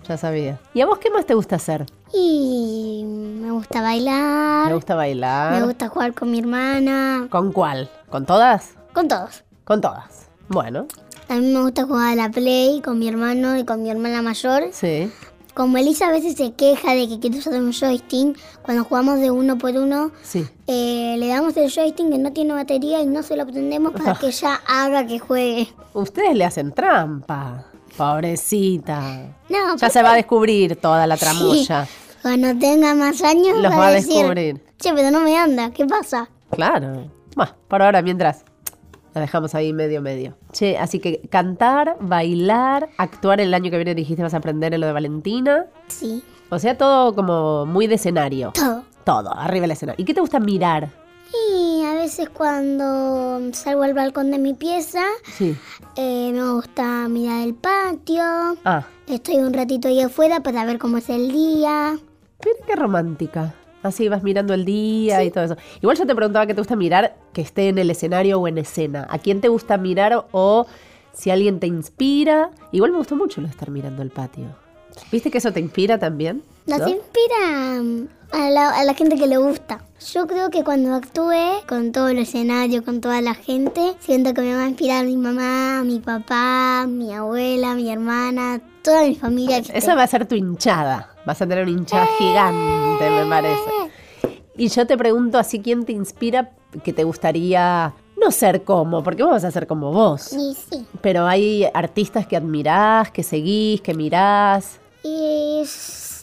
Ya 0.08 0.16
sabía. 0.16 0.58
¿Y 0.74 0.80
a 0.80 0.86
vos 0.86 0.98
qué 0.98 1.10
más 1.10 1.26
te 1.26 1.34
gusta 1.34 1.56
hacer? 1.56 1.86
Y 2.12 3.02
me 3.06 3.50
gusta 3.52 3.80
bailar. 3.82 4.68
Me 4.68 4.74
gusta 4.74 4.94
bailar. 4.94 5.52
Me 5.52 5.62
gusta 5.66 5.88
jugar 5.88 6.12
con 6.14 6.30
mi 6.30 6.38
hermana. 6.40 7.26
¿Con 7.30 7.52
cuál? 7.52 7.90
¿Con 8.10 8.26
todas? 8.26 8.70
Con 8.92 9.08
todos. 9.08 9.44
Con 9.64 9.80
todas. 9.80 10.28
Bueno, 10.48 10.86
También 11.26 11.54
me 11.54 11.60
gusta 11.62 11.84
jugar 11.84 12.12
a 12.12 12.14
la 12.16 12.30
Play 12.30 12.82
con 12.82 12.98
mi 12.98 13.08
hermano 13.08 13.56
y 13.56 13.64
con 13.64 13.82
mi 13.82 13.90
hermana 13.90 14.20
mayor. 14.22 14.64
sí. 14.72 15.10
Como 15.54 15.76
Elisa 15.76 16.08
a 16.08 16.10
veces 16.10 16.34
se 16.36 16.52
queja 16.54 16.94
de 16.94 17.08
que 17.08 17.20
quiere 17.20 17.38
usar 17.38 17.54
un 17.54 17.72
joystick, 17.72 18.38
cuando 18.62 18.84
jugamos 18.84 19.20
de 19.20 19.30
uno 19.30 19.58
por 19.58 19.76
uno, 19.76 20.10
Sí. 20.22 20.46
eh, 20.66 21.16
le 21.18 21.28
damos 21.28 21.56
el 21.58 21.70
joystick 21.70 22.08
que 22.10 22.18
no 22.18 22.32
tiene 22.32 22.54
batería 22.54 23.02
y 23.02 23.06
no 23.06 23.22
se 23.22 23.36
lo 23.36 23.44
prendemos 23.46 23.92
para 23.92 24.14
que 24.14 24.28
ella 24.28 24.60
haga 24.66 25.06
que 25.06 25.18
juegue. 25.18 25.68
Ustedes 25.92 26.34
le 26.36 26.44
hacen 26.44 26.72
trampa. 26.72 27.66
Pobrecita. 27.98 29.00
No, 29.50 29.76
Ya 29.76 29.90
se 29.90 30.02
va 30.02 30.12
a 30.12 30.16
descubrir 30.16 30.76
toda 30.76 31.06
la 31.06 31.16
tramulla. 31.18 31.86
Cuando 32.22 32.56
tenga 32.58 32.94
más 32.94 33.20
años 33.22 33.58
Los 33.58 33.72
va 33.72 33.76
va 33.76 33.86
a 33.88 33.92
decir, 33.92 34.14
descubrir. 34.14 34.64
Che, 34.78 34.92
pero 34.94 35.10
no 35.10 35.20
me 35.20 35.36
anda, 35.36 35.70
¿qué 35.72 35.84
pasa? 35.84 36.28
Claro. 36.50 37.10
Bueno, 37.36 37.52
por 37.68 37.82
ahora, 37.82 38.00
mientras. 38.00 38.44
La 39.14 39.20
dejamos 39.20 39.54
ahí 39.54 39.72
medio 39.72 40.00
medio. 40.00 40.34
Che, 40.52 40.78
así 40.78 40.98
que 40.98 41.20
cantar, 41.30 41.96
bailar, 42.00 42.88
actuar 42.96 43.40
el 43.40 43.52
año 43.52 43.70
que 43.70 43.76
viene 43.76 43.94
dijiste 43.94 44.22
vas 44.22 44.34
a 44.34 44.38
aprender 44.38 44.72
en 44.74 44.80
lo 44.80 44.86
de 44.86 44.92
Valentina. 44.92 45.66
Sí. 45.88 46.22
O 46.50 46.58
sea, 46.58 46.76
todo 46.78 47.14
como 47.14 47.66
muy 47.66 47.86
de 47.86 47.96
escenario. 47.96 48.52
Todo. 48.54 48.82
Todo, 49.04 49.32
arriba 49.36 49.62
del 49.62 49.72
escenario. 49.72 50.00
¿Y 50.02 50.06
qué 50.06 50.14
te 50.14 50.20
gusta 50.20 50.38
mirar? 50.40 50.90
Y 51.56 51.82
a 51.84 51.94
veces 51.94 52.28
cuando 52.28 53.40
salgo 53.52 53.82
al 53.82 53.94
balcón 53.94 54.30
de 54.30 54.38
mi 54.38 54.54
pieza, 54.54 55.02
Sí. 55.36 55.56
eh, 55.96 56.30
me 56.32 56.52
gusta 56.52 57.08
mirar 57.08 57.42
el 57.42 57.54
patio. 57.54 58.22
Ah, 58.64 58.84
Estoy 59.06 59.36
un 59.36 59.52
ratito 59.52 59.88
ahí 59.88 60.00
afuera 60.00 60.40
para 60.42 60.64
ver 60.64 60.78
cómo 60.78 60.98
es 60.98 61.08
el 61.10 61.32
día. 61.32 61.92
mira 62.44 62.56
qué 62.66 62.76
romántica. 62.76 63.54
Así 63.82 64.08
vas 64.08 64.22
mirando 64.22 64.54
el 64.54 64.64
día 64.64 65.22
y 65.24 65.30
todo 65.30 65.44
eso. 65.44 65.56
Igual 65.80 65.96
yo 65.96 66.06
te 66.06 66.14
preguntaba 66.14 66.46
qué 66.46 66.54
te 66.54 66.60
gusta 66.60 66.76
mirar 66.76 67.16
que 67.32 67.42
esté 67.42 67.68
en 67.68 67.78
el 67.78 67.90
escenario 67.90 68.38
o 68.38 68.46
en 68.48 68.58
escena. 68.58 69.06
¿A 69.10 69.18
quién 69.18 69.40
te 69.40 69.48
gusta 69.48 69.76
mirar 69.76 70.26
o 70.30 70.66
si 71.12 71.30
alguien 71.30 71.58
te 71.60 71.66
inspira? 71.66 72.50
Igual 72.70 72.92
me 72.92 72.98
gustó 72.98 73.16
mucho 73.16 73.40
lo 73.40 73.48
de 73.48 73.52
estar 73.52 73.70
mirando 73.70 74.02
el 74.02 74.10
patio. 74.10 74.46
¿Viste 75.10 75.30
que 75.30 75.38
eso 75.38 75.52
te 75.52 75.60
inspira 75.60 75.98
también? 75.98 76.42
Nos 76.66 76.80
¿No? 76.80 76.88
inspira 76.88 77.82
a 78.32 78.50
la, 78.50 78.70
a 78.70 78.84
la 78.84 78.94
gente 78.94 79.16
que 79.16 79.26
le 79.26 79.36
gusta. 79.36 79.80
Yo 80.12 80.26
creo 80.26 80.50
que 80.50 80.64
cuando 80.64 80.94
actúe 80.94 81.64
con 81.68 81.92
todo 81.92 82.08
el 82.08 82.18
escenario, 82.18 82.84
con 82.84 83.00
toda 83.00 83.20
la 83.20 83.34
gente, 83.34 83.94
siento 84.00 84.34
que 84.34 84.40
me 84.40 84.54
va 84.54 84.64
a 84.64 84.68
inspirar 84.68 85.04
mi 85.04 85.16
mamá, 85.16 85.82
mi 85.84 86.00
papá, 86.00 86.86
mi 86.88 87.12
abuela, 87.14 87.74
mi 87.74 87.90
hermana, 87.90 88.60
toda 88.82 89.04
mi 89.04 89.14
familia. 89.14 89.58
Eso 89.58 89.94
va 89.94 90.02
a 90.02 90.06
ser 90.06 90.26
tu 90.26 90.34
hinchada. 90.34 91.14
Vas 91.24 91.40
a 91.40 91.46
tener 91.46 91.64
una 91.64 91.72
hinchada 91.72 92.06
gigante, 92.18 93.10
me 93.10 93.26
parece. 93.26 93.70
Y 94.56 94.68
yo 94.68 94.86
te 94.86 94.98
pregunto 94.98 95.38
así, 95.38 95.60
¿quién 95.60 95.84
te 95.84 95.92
inspira 95.92 96.50
que 96.82 96.92
te 96.92 97.04
gustaría 97.04 97.94
no 98.20 98.30
ser 98.30 98.64
como? 98.64 99.02
Porque 99.02 99.22
vos 99.22 99.32
vas 99.32 99.44
a 99.44 99.50
ser 99.50 99.66
como 99.66 99.92
vos. 99.92 100.32
Y 100.32 100.54
sí. 100.54 100.84
Pero 101.00 101.26
hay 101.26 101.66
artistas 101.72 102.26
que 102.26 102.36
admirás, 102.36 103.10
que 103.12 103.22
seguís, 103.22 103.80
que 103.80 103.94
mirás. 103.94 104.80
Y 105.04 105.62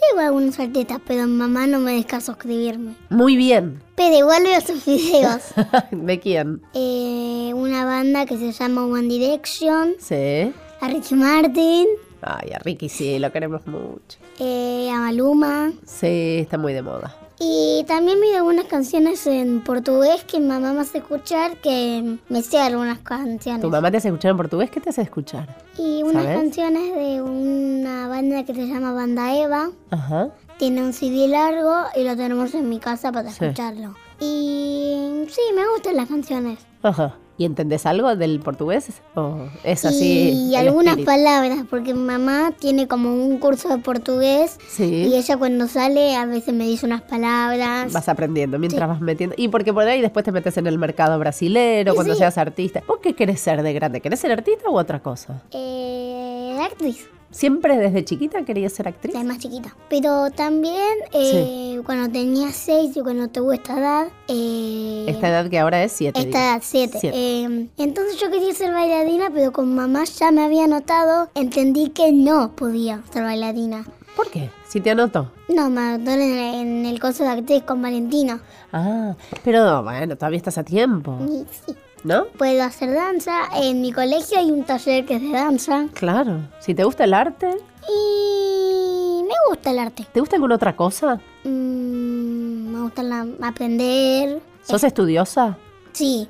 sigo 0.10 0.22
algunos 0.22 0.60
artistas, 0.60 1.00
pero 1.06 1.28
mamá 1.28 1.68
no 1.68 1.80
me 1.80 1.94
deja 1.94 2.22
suscribirme. 2.22 2.96
Muy 3.10 3.36
bien. 3.36 3.82
Pero 3.96 4.16
igual 4.16 4.44
veo 4.44 4.62
sus 4.62 4.86
videos. 4.86 5.42
¿De 5.92 6.20
quién? 6.20 6.62
Eh, 6.74 7.52
una 7.56 7.86
banda 7.86 8.26
que 8.26 8.38
se 8.38 8.52
llama 8.52 8.86
One 8.86 9.08
Direction, 9.08 9.94
Sí. 10.00 10.52
a 10.82 10.88
Ricky 10.88 11.16
Martin, 11.16 11.88
Ay, 12.22 12.52
a 12.52 12.60
Ricky 12.60 12.90
sí, 12.90 13.18
lo 13.18 13.32
queremos 13.32 13.66
mucho. 13.66 14.18
eh, 14.40 14.90
a 14.92 14.98
Maluma. 15.00 15.72
Sí, 15.86 16.40
está 16.42 16.58
muy 16.58 16.74
de 16.74 16.82
moda. 16.82 17.16
Y 17.42 17.86
también 17.88 18.20
vi 18.20 18.34
algunas 18.34 18.66
canciones 18.66 19.26
en 19.26 19.64
portugués 19.64 20.26
que 20.26 20.40
mamá 20.42 20.74
me 20.74 20.82
hace 20.82 20.98
escuchar, 20.98 21.56
que 21.62 22.18
me 22.28 22.42
sé 22.42 22.60
algunas 22.60 23.00
canciones. 23.00 23.62
¿Tu 23.62 23.70
mamá 23.70 23.90
te 23.90 23.98
hace 23.98 24.10
escuchar 24.10 24.32
en 24.32 24.38
portugués? 24.38 24.70
¿Qué 24.70 24.82
te 24.82 24.90
hace 24.90 25.04
escuchar? 25.04 25.48
Y 25.78 26.04
unas 26.04 26.24
¿Sabes? 26.24 26.38
canciones 26.38 26.96
de 26.96 27.22
una 27.22 28.10
banda 28.10 28.44
que 28.44 28.54
se 28.54 28.68
llama 28.68 28.92
Banda 28.92 29.34
Eva. 29.36 29.70
Ajá. 29.90 30.30
Tiene 30.58 30.84
un 30.84 30.92
CD 30.92 31.30
largo 31.30 31.74
y 31.96 32.04
lo 32.04 32.18
tenemos 32.18 32.54
en 32.54 32.68
mi 32.68 32.80
casa 32.80 33.12
para 33.14 33.32
Sí. 33.32 33.46
escucharlo. 33.46 33.96
Y 34.20 35.24
sí, 35.30 35.42
me 35.56 35.66
gustan 35.70 35.96
las 35.96 36.10
canciones. 36.10 36.60
Ajá. 36.84 37.16
¿Y 37.40 37.46
entendés 37.46 37.86
algo 37.86 38.16
del 38.18 38.42
portugués? 38.42 38.90
¿O 39.16 39.48
es 39.64 39.86
así? 39.86 40.30
y 40.52 40.56
algunas 40.56 40.98
espíritu? 40.98 41.06
palabras, 41.10 41.60
porque 41.70 41.94
mamá 41.94 42.52
tiene 42.60 42.88
como 42.90 43.14
un 43.16 43.38
curso 43.40 43.70
de 43.70 43.78
portugués 43.78 44.58
Sí. 44.68 44.84
y 45.10 45.16
ella 45.16 45.38
cuando 45.38 45.68
sale 45.70 46.16
a 46.18 46.26
veces 46.26 46.54
me 46.54 46.66
dice 46.68 46.86
unas 46.86 47.02
palabras. 47.02 47.94
Vas 47.94 48.10
aprendiendo 48.10 48.60
mientras 48.60 48.90
vas 48.90 49.00
metiendo. 49.00 49.36
Y 49.38 49.48
porque 49.48 49.74
por 49.74 49.88
ahí 49.88 50.02
después 50.02 50.26
te 50.26 50.34
metes 50.34 50.58
en 50.58 50.68
el 50.68 50.78
mercado 50.78 51.18
brasilero, 51.18 51.94
Sí, 51.94 51.96
cuando 51.96 52.14
seas 52.16 52.38
artista. 52.38 52.84
¿Vos 52.86 53.00
qué 53.02 53.16
querés 53.16 53.40
ser 53.40 53.64
de 53.64 53.72
grande? 53.74 54.02
¿Querés 54.02 54.20
ser 54.20 54.34
artista 54.34 54.70
u 54.70 54.78
otra 54.78 55.00
cosa? 55.00 55.42
Eh, 55.52 56.58
actriz. 56.62 57.08
¿Siempre 57.32 57.78
desde 57.78 58.04
chiquita 58.04 58.44
querías 58.44 58.74
ser 58.74 58.88
actriz? 58.88 59.14
La 59.14 59.24
más 59.24 59.38
chiquita. 59.38 59.76
Pero 59.90 60.32
también 60.32 60.98
eh, 61.14 61.80
cuando 61.86 62.12
tenía 62.12 62.52
seis 62.52 62.98
y 62.98 63.02
cuando 63.02 63.28
tuve 63.28 63.56
esta 63.56 63.78
edad, 63.80 64.08
eh, 64.28 65.06
Esta 65.08 65.30
edad 65.30 65.50
que 65.50 65.60
ahora 65.60 65.84
es 65.84 65.92
siete. 65.92 66.20
esta 66.20 66.40
edad, 66.54 66.62
siete. 66.64 66.98
Siete. 67.00 67.16
eh, 67.18 67.68
entonces 67.78 68.20
yo 68.20 68.32
quería 68.32 68.54
ser 68.54 68.74
bailarina, 68.74 69.30
pero 69.34 69.52
con 69.52 69.76
mamá 69.76 70.06
ya 70.06 70.32
me 70.32 70.44
había 70.44 70.66
notado, 70.68 71.30
entendí 71.36 71.90
que 71.90 72.12
no 72.12 72.52
podía 72.56 73.02
ser 73.14 73.24
bailarina. 73.24 73.86
¿Por 74.16 74.30
qué? 74.32 74.50
Si 74.68 74.82
te 74.82 74.90
anotó. 74.92 75.32
No, 75.48 75.70
me 75.70 75.82
anotó 75.82 76.12
en, 76.12 76.22
en 76.22 76.86
el 76.86 77.00
curso 77.00 77.24
de 77.24 77.30
actriz 77.30 77.64
con 77.64 77.82
Valentina. 77.82 78.42
Ah, 78.74 79.16
pero 79.44 79.82
bueno, 79.84 80.16
todavía 80.16 80.38
estás 80.38 80.58
a 80.58 80.64
tiempo. 80.64 81.18
Sí, 81.66 81.74
¿No? 82.04 82.26
puedo 82.38 82.64
hacer 82.64 82.94
danza. 82.94 83.34
En 83.56 83.82
mi 83.82 83.92
colegio 83.92 84.38
hay 84.40 84.52
un 84.52 84.64
taller 84.64 85.06
que 85.06 85.16
es 85.16 85.22
de 85.22 85.32
danza. 85.32 85.88
Claro. 85.94 86.40
Si 86.60 86.74
te 86.74 86.84
gusta 86.84 87.04
el 87.04 87.14
arte, 87.14 87.50
Y 87.92 89.24
me 89.24 89.34
gusta 89.50 89.72
el 89.72 89.80
arte. 89.80 90.06
¿te 90.12 90.20
gusta 90.20 90.36
alguna 90.36 90.56
otra 90.56 90.76
cosa? 90.76 91.20
Mm, 91.44 92.72
me 92.74 92.82
gusta 92.84 93.04
la- 93.04 93.28
aprender. 93.42 94.42
¿Sos 94.64 94.84
estudiosa? 94.84 95.58
Sí. 95.94 96.28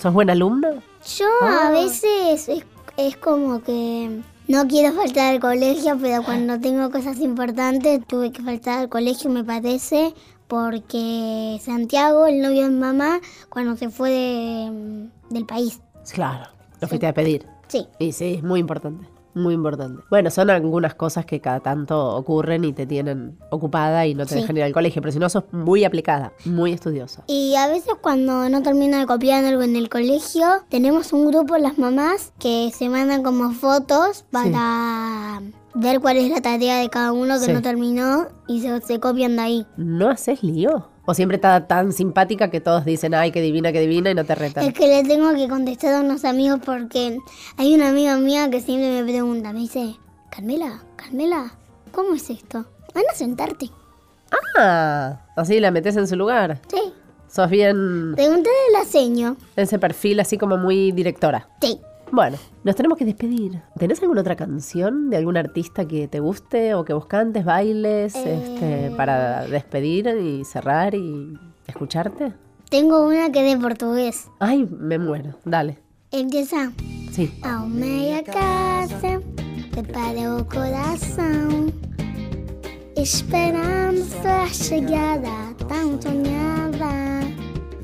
¿Sos 0.00 0.12
buena 0.12 0.32
alumna? 0.32 0.74
Yo 1.18 1.26
Ah. 1.42 1.68
a 1.68 1.70
veces 1.70 2.48
es, 2.48 2.64
es 2.96 3.16
como 3.18 3.62
que 3.62 4.20
no 4.48 4.66
quiero 4.68 4.94
faltar 4.94 5.34
al 5.34 5.40
colegio, 5.40 5.98
pero 6.00 6.22
cuando 6.22 6.58
tengo 6.60 6.90
cosas 6.90 7.18
importantes 7.20 8.06
tuve 8.06 8.32
que 8.32 8.42
faltar 8.42 8.78
al 8.80 8.88
colegio, 8.88 9.30
me 9.30 9.44
parece, 9.44 10.14
porque 10.48 11.58
Santiago, 11.62 12.26
el 12.26 12.40
novio 12.42 12.64
de 12.64 12.70
mamá, 12.70 13.20
cuando 13.48 13.76
se 13.76 13.88
fue 13.90 14.10
de- 14.10 15.08
del 15.32 15.46
país. 15.46 15.80
Claro. 16.12 16.46
Lo 16.80 16.88
fuiste 16.88 17.06
a 17.06 17.14
pedir. 17.14 17.46
Sí. 17.68 17.86
Y 17.98 18.12
sí, 18.12 18.34
es 18.34 18.42
muy 18.42 18.60
importante. 18.60 19.06
Muy 19.34 19.54
importante. 19.54 20.02
Bueno, 20.10 20.30
son 20.30 20.50
algunas 20.50 20.94
cosas 20.94 21.24
que 21.24 21.40
cada 21.40 21.60
tanto 21.60 22.16
ocurren 22.16 22.64
y 22.64 22.74
te 22.74 22.84
tienen 22.86 23.38
ocupada 23.50 24.04
y 24.06 24.14
no 24.14 24.26
te 24.26 24.34
Sí. 24.34 24.40
dejan 24.42 24.58
ir 24.58 24.62
al 24.64 24.74
colegio, 24.74 25.00
pero 25.00 25.10
si 25.10 25.18
no 25.18 25.30
sos 25.30 25.44
muy 25.52 25.84
aplicada, 25.84 26.32
muy 26.44 26.72
estudiosa. 26.72 27.24
Y 27.28 27.54
a 27.54 27.66
veces 27.66 27.94
cuando 28.02 28.50
no 28.50 28.62
termino 28.62 28.98
de 28.98 29.06
copiar 29.06 29.42
algo 29.46 29.62
en 29.62 29.74
el 29.76 29.88
colegio, 29.88 30.44
tenemos 30.68 31.14
un 31.14 31.28
grupo, 31.28 31.56
las 31.56 31.78
mamás, 31.78 32.32
que 32.38 32.70
se 32.74 32.90
mandan 32.90 33.22
como 33.22 33.52
fotos 33.52 34.26
para 34.30 35.40
ver 35.74 36.00
cuál 36.00 36.18
es 36.18 36.30
la 36.30 36.42
tarea 36.42 36.76
de 36.80 36.90
cada 36.90 37.12
uno 37.12 37.34
que 37.40 37.46
Sí. 37.46 37.52
no 37.54 37.62
terminó 37.62 38.26
y 38.48 38.60
se, 38.60 38.82
se 38.82 39.00
copian 39.00 39.36
de 39.36 39.42
ahí. 39.42 39.66
¿No 39.78 40.10
haces 40.10 40.42
lío? 40.42 40.88
¿O 41.04 41.14
siempre 41.14 41.36
está 41.36 41.66
tan 41.66 41.92
simpática 41.92 42.50
que 42.50 42.60
todos 42.60 42.84
dicen, 42.84 43.14
ay, 43.14 43.32
qué 43.32 43.40
divina, 43.40 43.72
qué 43.72 43.80
divina 43.80 44.10
y 44.10 44.14
no 44.14 44.24
te 44.24 44.34
retan? 44.36 44.64
Es 44.64 44.72
que 44.72 44.86
le 44.86 45.02
tengo 45.02 45.34
que 45.34 45.48
contestar 45.48 45.94
a 45.94 46.00
unos 46.00 46.24
amigos 46.24 46.60
porque 46.64 47.18
hay 47.56 47.74
una 47.74 47.88
amiga 47.88 48.16
mía 48.18 48.48
que 48.50 48.60
siempre 48.60 49.02
me 49.02 49.10
pregunta, 49.10 49.52
me 49.52 49.60
dice, 49.60 49.96
Carmela, 50.30 50.82
Carmela, 50.96 51.54
¿cómo 51.90 52.14
es 52.14 52.30
esto? 52.30 52.66
Van 52.94 53.04
a 53.10 53.14
sentarte. 53.14 53.70
Ah, 54.58 55.20
así 55.36 55.58
la 55.60 55.70
metes 55.70 55.96
en 55.96 56.06
su 56.06 56.16
lugar. 56.16 56.60
Sí. 56.68 56.92
Sos 57.28 57.48
bien 57.50 58.12
Pregúntale 58.14 58.54
la 58.72 58.84
seño. 58.84 59.36
ese 59.56 59.78
perfil 59.78 60.20
así 60.20 60.36
como 60.38 60.56
muy 60.58 60.92
directora. 60.92 61.48
Sí. 61.60 61.80
Bueno, 62.12 62.36
nos 62.62 62.76
tenemos 62.76 62.98
que 62.98 63.06
despedir. 63.06 63.62
¿Tenés 63.78 64.02
alguna 64.02 64.20
otra 64.20 64.36
canción 64.36 65.08
de 65.08 65.16
algún 65.16 65.38
artista 65.38 65.88
que 65.88 66.08
te 66.08 66.20
guste 66.20 66.74
o 66.74 66.84
que 66.84 66.92
vos 66.92 67.06
cantes, 67.06 67.42
bailes, 67.42 68.14
este, 68.14 68.92
para 68.94 69.46
despedir 69.46 70.06
y 70.08 70.44
cerrar 70.44 70.94
y 70.94 71.38
escucharte? 71.66 72.34
Tengo 72.68 73.06
una 73.06 73.32
que 73.32 73.46
es 73.50 73.54
de 73.54 73.62
portugués. 73.62 74.28
Ay, 74.40 74.68
me 74.70 74.98
muero. 74.98 75.38
Dale. 75.46 75.78
Empieza. 76.10 76.70
Sí. 77.12 77.32
Ao 77.42 77.66
meia 77.66 78.22
casa, 78.22 79.22
prepara 79.70 80.36
o 80.36 80.44
coração. 80.44 81.72
Esperamos 82.94 84.14
a 84.26 84.46
chegada 84.48 85.54
tão 85.66 85.98
sonhada. 85.98 87.31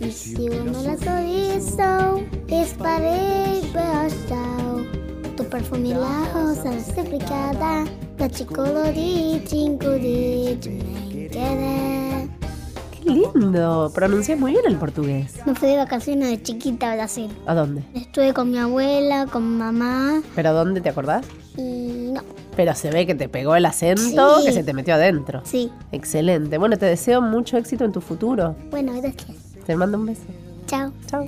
E 0.01 0.11
se 0.13 0.35
o 0.37 0.65
meu 0.65 0.75
sorriso 0.99 2.25
esparei 2.49 3.63
bastão. 3.73 4.87
Tu 5.37 5.45
perfume 5.45 5.95
la 5.95 6.25
rosa 6.33 6.73
seplicada, 6.81 7.85
da 8.17 8.29
te 8.29 8.45
colorir, 8.45 9.43
te 9.45 9.57
encurir, 9.57 10.59
te 10.61 10.71
me 10.71 11.29
querer. 11.29 12.29
Qué 13.03 13.11
lindo. 13.11 13.91
Pronuncias 13.95 14.39
muy 14.39 14.53
bien 14.53 14.65
el 14.67 14.77
portugués. 14.77 15.35
Me 15.47 15.55
fui 15.55 15.69
de 15.69 15.77
vacaciones 15.79 16.31
de 16.31 16.43
chiquita 16.43 16.93
a 16.93 16.95
Brasil. 16.97 17.31
¿A 17.47 17.55
dónde? 17.55 17.83
Estuve 17.95 18.33
con 18.35 18.51
mi 18.51 18.59
abuela, 18.59 19.27
con 19.27 19.51
mi 19.53 19.57
mamá 19.59 20.21
¿Pero 20.35 20.53
dónde 20.53 20.81
te 20.81 20.89
acordás? 20.91 21.25
y 21.57 22.11
no. 22.13 22.23
Pero 22.57 22.75
se 22.75 22.91
ve 22.91 23.07
que 23.07 23.15
te 23.15 23.29
pegó 23.29 23.55
el 23.55 23.65
acento 23.67 24.41
Sí. 24.41 24.47
que 24.47 24.53
se 24.53 24.65
te 24.65 24.73
metió 24.75 24.95
adentro. 24.95 25.43
Sí. 25.45 25.71
Excelente. 25.93 26.59
Bueno, 26.59 26.77
te 26.77 26.87
deseo 26.87 27.21
mucho 27.23 27.57
éxito 27.57 27.85
en 27.85 27.93
tu 27.93 28.01
futuro. 28.01 28.57
Bueno, 28.71 28.93
gracias. 29.01 29.48
Te 29.69 29.77
mando 29.77 29.99
un 29.99 30.07
beso. 30.07 30.23
Chao. 30.67 30.93
Chao. 31.07 31.27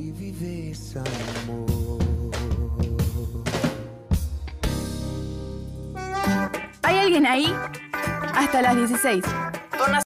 ¿Hay 6.83 6.99
alguien 6.99 7.27
ahí? 7.27 7.53
Hasta 8.35 8.63
las 8.63 8.77
16. 8.77 9.25
Por 9.71 9.89
Nac- 9.89 10.03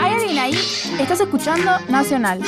¿Hay 0.00 0.12
alguien 0.14 0.38
ahí? 0.38 0.54
Estás 1.00 1.20
escuchando 1.20 1.70
Nacional. 1.88 2.40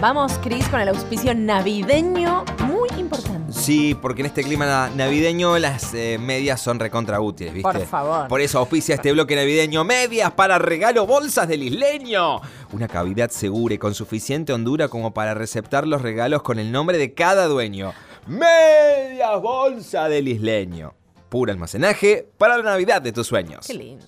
Vamos, 0.00 0.38
Cris, 0.42 0.66
con 0.68 0.80
el 0.80 0.88
auspicio 0.88 1.34
navideño 1.34 2.44
muy 2.66 2.88
importante. 2.98 3.39
Sí, 3.60 3.94
porque 3.94 4.22
en 4.22 4.26
este 4.26 4.42
clima 4.42 4.64
na- 4.66 4.90
navideño 4.90 5.58
las 5.58 5.92
eh, 5.94 6.18
medias 6.18 6.60
son 6.62 6.78
recontra 6.80 7.20
útiles, 7.20 7.52
¿viste? 7.52 7.70
Por 7.70 7.86
favor. 7.86 8.26
Por 8.28 8.40
eso 8.40 8.58
auspicia 8.58 8.94
este 8.94 9.12
bloque 9.12 9.36
navideño 9.36 9.84
Medias 9.84 10.32
para 10.32 10.58
regalo 10.58 11.06
bolsas 11.06 11.46
del 11.46 11.62
isleño. 11.62 12.40
Una 12.72 12.88
cavidad 12.88 13.30
segura 13.30 13.74
y 13.74 13.78
con 13.78 13.94
suficiente 13.94 14.52
hondura 14.54 14.88
como 14.88 15.12
para 15.12 15.34
receptar 15.34 15.86
los 15.86 16.00
regalos 16.00 16.42
con 16.42 16.58
el 16.58 16.72
nombre 16.72 16.96
de 16.96 17.12
cada 17.12 17.46
dueño. 17.46 17.92
Medias 18.26 19.40
bolsa 19.42 20.08
del 20.08 20.28
isleño. 20.28 20.94
Puro 21.28 21.52
almacenaje 21.52 22.26
para 22.38 22.56
la 22.56 22.62
Navidad 22.64 23.02
de 23.02 23.12
tus 23.12 23.26
sueños. 23.26 23.66
Qué 23.66 23.74
lindo. 23.74 24.06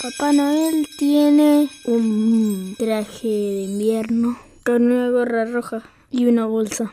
Papá 0.00 0.32
Noel 0.32 0.88
tiene 0.96 1.68
un 1.84 2.74
traje 2.78 3.26
de 3.28 3.62
invierno 3.62 4.38
con 4.64 4.90
una 4.90 5.10
gorra 5.10 5.44
roja 5.44 5.82
y 6.10 6.26
una 6.26 6.46
bolsa. 6.46 6.92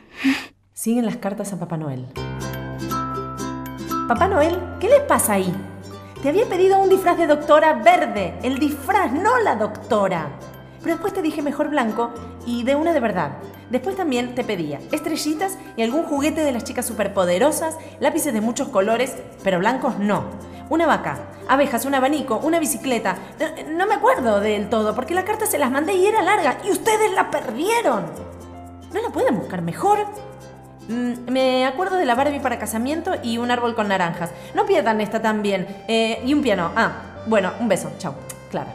Siguen 0.78 1.08
las 1.08 1.18
cartas 1.18 1.52
a 1.54 1.58
Papá 1.58 1.76
Noel. 1.76 2.06
Papá 4.08 4.28
Noel, 4.28 4.62
¿qué 4.80 4.88
le 4.88 5.00
pasa 5.00 5.34
ahí? 5.34 5.52
Te 6.22 6.30
había 6.30 6.46
pedido 6.46 6.78
un 6.78 6.88
disfraz 6.88 7.18
de 7.18 7.26
doctora 7.26 7.82
verde, 7.82 8.38
el 8.44 8.60
disfraz, 8.60 9.12
no 9.12 9.40
la 9.40 9.56
doctora. 9.56 10.28
Pero 10.84 10.94
después 10.94 11.14
te 11.14 11.24
dije 11.24 11.42
mejor 11.42 11.70
blanco 11.70 12.12
y 12.46 12.62
de 12.62 12.76
una 12.76 12.94
de 12.94 13.00
verdad. 13.00 13.40
Después 13.72 13.96
también 13.96 14.36
te 14.36 14.44
pedía 14.44 14.80
estrellitas 14.92 15.58
y 15.76 15.82
algún 15.82 16.04
juguete 16.04 16.42
de 16.42 16.52
las 16.52 16.64
chicas 16.64 16.86
superpoderosas, 16.86 17.76
lápices 18.00 18.32
de 18.32 18.42
muchos 18.42 18.68
colores, 18.68 19.16
pero 19.44 19.58
blancos 19.58 19.98
no. 19.98 20.26
Una 20.70 20.86
vaca, 20.86 21.18
abejas, 21.50 21.86
un 21.86 21.96
abanico, 21.96 22.38
una 22.44 22.60
bicicleta. 22.60 23.18
No, 23.40 23.78
no 23.78 23.88
me 23.88 23.96
acuerdo 23.96 24.42
del 24.42 24.70
todo 24.70 24.94
porque 24.94 25.16
la 25.16 25.26
carta 25.26 25.48
se 25.48 25.58
las 25.58 25.72
mandé 25.72 25.96
y 25.96 26.06
era 26.06 26.22
larga 26.22 26.60
y 26.64 26.70
ustedes 26.70 27.14
la 27.14 27.32
perdieron. 27.32 28.04
¿No 28.94 29.02
la 29.02 29.10
pueden 29.10 29.40
buscar 29.40 29.64
mejor? 29.64 30.06
Mm, 30.88 31.32
me 31.32 31.66
acuerdo 31.66 31.98
de 31.98 32.06
la 32.06 32.16
Barbie 32.16 32.40
para 32.40 32.60
casamiento 32.60 33.14
y 33.22 33.38
un 33.38 33.52
árbol 33.52 33.76
con 33.76 33.88
naranjas. 33.88 34.32
No 34.54 34.66
pierdan 34.66 35.02
esta 35.02 35.22
también. 35.22 35.68
Eh, 35.88 36.22
y 36.26 36.34
un 36.34 36.42
piano. 36.42 36.72
Ah, 36.76 36.92
bueno, 37.26 37.54
un 37.60 37.68
beso. 37.68 37.92
Chao. 37.98 38.16
Clara. 38.50 38.74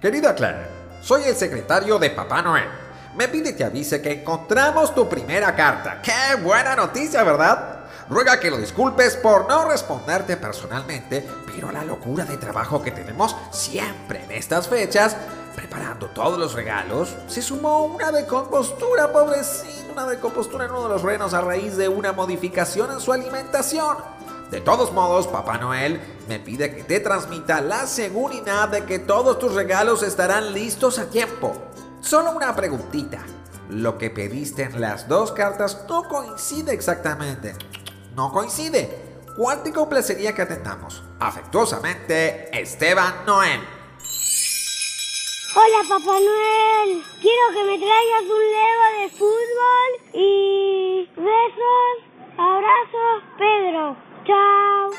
Querida 0.00 0.34
Clara, 0.34 0.68
soy 1.00 1.22
el 1.24 1.34
secretario 1.34 1.98
de 1.98 2.10
Papá 2.10 2.42
Noel. 2.42 2.68
Me 3.16 3.28
pide 3.28 3.56
que 3.56 3.64
avise 3.64 4.02
que 4.02 4.12
encontramos 4.20 4.94
tu 4.94 5.08
primera 5.08 5.54
carta. 5.54 6.02
¡Qué 6.02 6.42
buena 6.42 6.76
noticia, 6.76 7.22
verdad! 7.22 7.84
Ruega 8.10 8.38
que 8.38 8.50
lo 8.50 8.58
disculpes 8.58 9.16
por 9.16 9.48
no 9.48 9.66
responderte 9.66 10.36
personalmente, 10.36 11.26
pero 11.46 11.72
la 11.72 11.84
locura 11.84 12.24
de 12.26 12.36
trabajo 12.36 12.82
que 12.82 12.90
tenemos 12.90 13.34
siempre 13.50 14.24
en 14.24 14.32
estas 14.32 14.68
fechas, 14.68 15.16
preparando 15.54 16.06
todos 16.08 16.38
los 16.38 16.54
regalos, 16.54 17.14
se 17.28 17.42
sumó 17.42 17.84
una 17.84 18.12
decompostura, 18.12 19.12
pobrecito, 19.12 19.92
una 19.92 20.06
decompostura 20.06 20.64
en 20.64 20.72
uno 20.72 20.84
de 20.84 20.88
los 20.90 21.02
renos 21.02 21.34
a 21.34 21.40
raíz 21.40 21.76
de 21.76 21.88
una 21.88 22.12
modificación 22.12 22.90
en 22.90 23.00
su 23.00 23.12
alimentación. 23.12 23.96
De 24.50 24.60
todos 24.60 24.92
modos, 24.92 25.26
Papá 25.26 25.58
Noel 25.58 26.00
me 26.28 26.38
pide 26.38 26.74
que 26.74 26.84
te 26.84 27.00
transmita 27.00 27.60
la 27.60 27.86
seguridad 27.86 28.68
de 28.68 28.84
que 28.84 28.98
todos 28.98 29.38
tus 29.38 29.54
regalos 29.54 30.02
estarán 30.02 30.52
listos 30.52 30.98
a 30.98 31.06
tiempo. 31.06 31.54
Solo 32.00 32.32
una 32.32 32.54
preguntita. 32.54 33.18
Lo 33.70 33.96
que 33.96 34.10
pediste 34.10 34.62
en 34.62 34.80
las 34.80 35.08
dos 35.08 35.32
cartas 35.32 35.84
no 35.88 36.04
coincide 36.04 36.72
exactamente. 36.72 37.54
No 38.14 38.30
coincide. 38.30 39.22
¿Cuál 39.36 39.62
te 39.62 39.72
complacería 39.72 40.34
que 40.34 40.42
atendamos? 40.42 41.02
Afectuosamente, 41.18 42.56
Esteban 42.56 43.24
Noel. 43.26 43.60
Hola 45.56 45.88
Papá 45.88 46.18
Noel, 46.18 47.02
quiero 47.20 47.44
que 47.54 47.64
me 47.64 47.78
traigas 47.78 48.22
un 48.22 48.44
Lego 48.54 48.86
de 49.02 49.08
fútbol 49.10 49.90
y 50.12 51.08
besos, 51.16 51.96
abrazos, 52.36 53.22
Pedro. 53.38 53.96
Chao. 54.26 54.90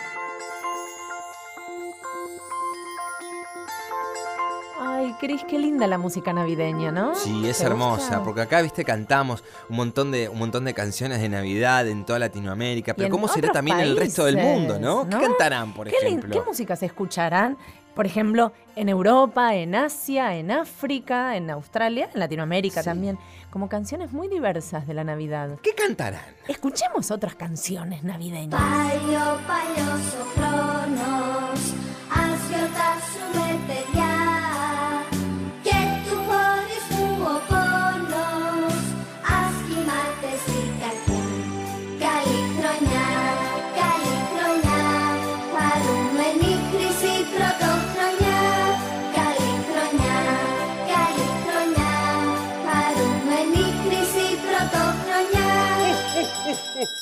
Ay, 4.80 5.14
Cris, 5.20 5.44
qué 5.50 5.60
linda 5.60 5.88
la 5.88 5.98
música 5.98 6.32
navideña, 6.32 6.92
¿no? 6.92 7.16
Sí, 7.16 7.48
es 7.48 7.58
¿Te 7.58 7.66
hermosa, 7.66 8.02
gusta? 8.18 8.24
porque 8.24 8.42
acá, 8.42 8.62
viste, 8.62 8.86
cantamos 8.86 9.44
un 9.70 9.76
montón 9.76 10.12
de 10.12 10.30
un 10.30 10.38
montón 10.40 10.64
de 10.66 10.74
canciones 10.74 11.20
de 11.22 11.28
Navidad 11.28 11.86
en 11.88 12.06
toda 12.06 12.20
Latinoamérica, 12.20 12.94
pero 12.94 13.10
¿cómo 13.10 13.28
será 13.28 13.52
también 13.52 13.80
en 13.80 13.86
el 13.88 13.98
resto 13.98 14.24
del 14.26 14.38
mundo, 14.38 14.80
no? 14.80 15.08
¿Qué 15.10 15.18
cantarán, 15.18 15.74
por 15.74 15.88
¿Qué, 15.90 15.98
lin- 16.02 16.08
ejemplo? 16.20 16.32
¿Qué 16.34 16.42
música 16.48 16.76
se 16.78 16.86
escucharán? 16.86 17.58
Por 17.96 18.06
ejemplo, 18.06 18.52
en 18.76 18.90
Europa, 18.90 19.56
en 19.56 19.74
Asia, 19.74 20.36
en 20.36 20.52
África, 20.52 21.38
en 21.38 21.50
Australia, 21.50 22.10
en 22.14 22.20
Latinoamérica 22.20 22.84
también, 22.84 23.18
como 23.50 23.70
canciones 23.70 24.12
muy 24.12 24.28
diversas 24.28 24.86
de 24.86 24.94
la 24.94 25.06
Navidad. 25.06 25.58
¿Qué 25.64 25.74
cantarán? 25.74 26.22
Escuchemos 26.48 27.10
otras 27.10 27.36
canciones 27.36 28.04
navideñas. 28.04 28.62
Paio, 28.62 29.38
sopronos, 30.12 31.35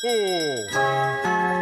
哦。 0.06 1.53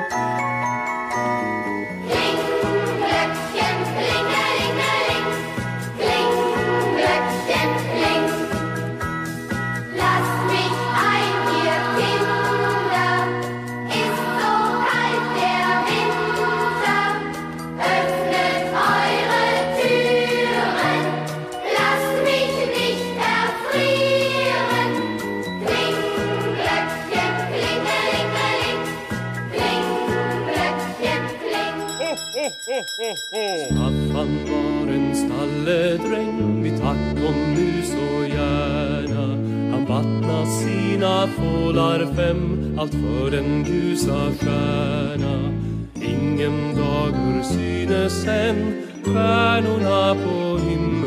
Staffan 32.42 34.32
var 34.50 34.94
en 34.94 35.16
stalledräng 35.16 36.64
vi 36.64 36.70
tack 36.70 37.26
och 37.28 37.36
nu 37.56 37.84
så 37.84 38.26
gärna 38.26 39.28
Han 39.72 39.86
vattna 39.86 40.46
sina 40.46 41.28
fålar 41.28 42.16
fem, 42.16 42.76
allt 42.80 42.92
för 42.92 43.32
den 43.32 43.66
ljusa 43.66 44.32
stjärna. 44.39 45.54
Ingen 45.96 46.76
dag 46.76 47.10
ur 47.10 47.44
synes 47.44 48.28
än, 48.28 48.74
stjärnorna 49.04 50.16
på 50.24 50.58
himlen 50.58 51.01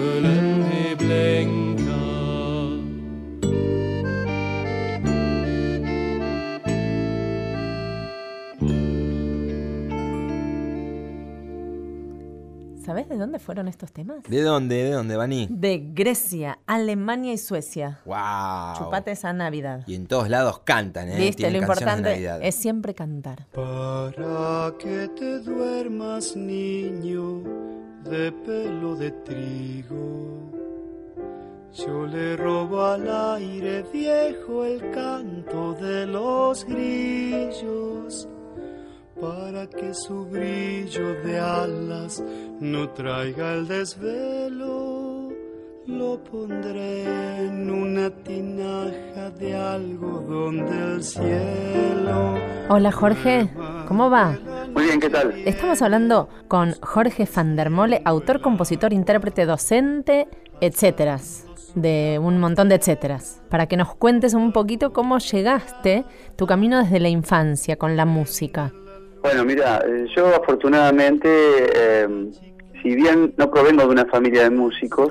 ¿Sabes 12.84 13.08
de 13.08 13.16
dónde 13.16 13.38
fueron 13.38 13.66
estos 13.68 13.92
temas? 13.92 14.18
¿De 14.28 14.42
dónde? 14.42 14.84
¿De 14.84 14.90
dónde, 14.90 15.16
Vani? 15.16 15.48
De 15.50 15.78
Grecia, 15.94 16.58
Alemania 16.66 17.32
y 17.32 17.38
Suecia. 17.38 18.00
¡Wow! 18.04 18.76
Chupate 18.76 19.12
esa 19.12 19.32
Navidad. 19.32 19.84
Y 19.86 19.94
en 19.94 20.06
todos 20.06 20.28
lados 20.28 20.60
cantan, 20.64 21.08
¿eh? 21.08 21.16
Viste, 21.16 21.44
Tienen 21.44 21.54
lo 21.54 21.58
importante 21.62 22.10
Navidad. 22.10 22.40
es 22.42 22.54
siempre 22.56 22.94
cantar. 22.94 23.46
Para 23.52 24.74
que 24.78 25.08
te 25.16 25.38
duermas, 25.38 26.36
niño, 26.36 27.42
de 28.04 28.30
pelo 28.32 28.96
de 28.96 29.10
trigo. 29.12 30.50
Yo 31.72 32.06
le 32.06 32.36
robo 32.36 32.84
al 32.84 33.08
aire 33.36 33.82
viejo 33.92 34.62
el 34.64 34.90
canto 34.90 35.72
de 35.72 36.06
los 36.06 36.64
grillos, 36.66 38.28
para 39.24 39.66
que 39.66 39.94
su 39.94 40.26
brillo 40.26 41.14
de 41.22 41.38
alas 41.38 42.22
no 42.60 42.90
traiga 42.90 43.54
el 43.54 43.66
desvelo. 43.66 45.30
Lo 45.86 46.22
pondré 46.24 47.04
en 47.46 47.70
una 47.70 48.10
tinaja 48.10 49.30
de 49.38 49.54
algodón 49.54 50.66
del 50.66 51.02
cielo. 51.02 52.34
Hola 52.68 52.92
Jorge, 52.92 53.48
¿cómo 53.88 54.10
va? 54.10 54.38
Muy 54.74 54.84
bien, 54.84 55.00
¿qué 55.00 55.08
tal? 55.08 55.32
Estamos 55.46 55.80
hablando 55.80 56.28
con 56.48 56.74
Jorge 56.82 57.26
van 57.34 57.56
der 57.56 57.70
Mole, 57.70 58.02
autor, 58.04 58.42
compositor, 58.42 58.92
intérprete, 58.92 59.46
docente, 59.46 60.28
etcétera. 60.60 61.18
de 61.74 62.20
un 62.22 62.38
montón 62.38 62.68
de 62.68 62.76
etcéteras, 62.76 63.42
para 63.48 63.66
que 63.66 63.76
nos 63.76 63.94
cuentes 63.94 64.34
un 64.34 64.52
poquito 64.52 64.92
cómo 64.92 65.18
llegaste, 65.18 66.04
tu 66.36 66.46
camino 66.46 66.78
desde 66.82 67.00
la 67.00 67.08
infancia 67.08 67.76
con 67.76 67.96
la 67.96 68.04
música. 68.04 68.72
Bueno, 69.24 69.42
mira, 69.46 69.82
eh, 69.86 70.04
yo 70.14 70.26
afortunadamente, 70.36 71.26
eh, 71.30 72.06
si 72.82 72.94
bien 72.94 73.32
no 73.38 73.50
provengo 73.50 73.84
de 73.84 73.88
una 73.88 74.04
familia 74.04 74.42
de 74.42 74.50
músicos, 74.50 75.08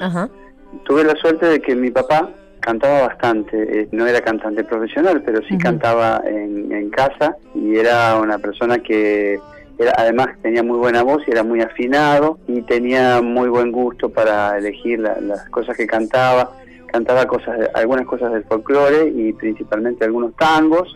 tuve 0.86 1.04
la 1.04 1.16
suerte 1.16 1.48
de 1.48 1.60
que 1.60 1.76
mi 1.76 1.90
papá 1.90 2.30
cantaba 2.60 3.08
bastante. 3.08 3.58
Eh, 3.82 3.88
no 3.92 4.06
era 4.06 4.22
cantante 4.22 4.64
profesional, 4.64 5.24
pero 5.26 5.40
sí 5.42 5.58
cantaba 5.58 6.22
en, 6.28 6.72
en 6.72 6.92
casa 6.92 7.36
y 7.56 7.76
era 7.76 8.20
una 8.20 8.38
persona 8.38 8.78
que 8.78 9.40
era, 9.80 9.94
además 9.98 10.28
tenía 10.44 10.62
muy 10.62 10.78
buena 10.78 11.02
voz 11.02 11.24
y 11.28 11.32
era 11.32 11.42
muy 11.44 11.62
afinado 11.62 12.38
y 12.48 12.62
tenía 12.62 13.20
muy 13.24 13.50
buen 13.50 13.72
gusto 13.72 14.10
para 14.12 14.56
elegir 14.60 15.00
la- 15.00 15.20
las 15.20 15.50
cosas 15.50 15.76
que 15.76 15.88
cantaba. 15.88 16.52
Cantaba 16.94 17.26
cosas, 17.26 17.60
algunas 17.74 18.06
cosas 18.06 18.32
del 18.34 18.44
folclore 18.44 19.12
y 19.16 19.34
principalmente 19.34 20.06
algunos 20.06 20.36
tangos. 20.36 20.94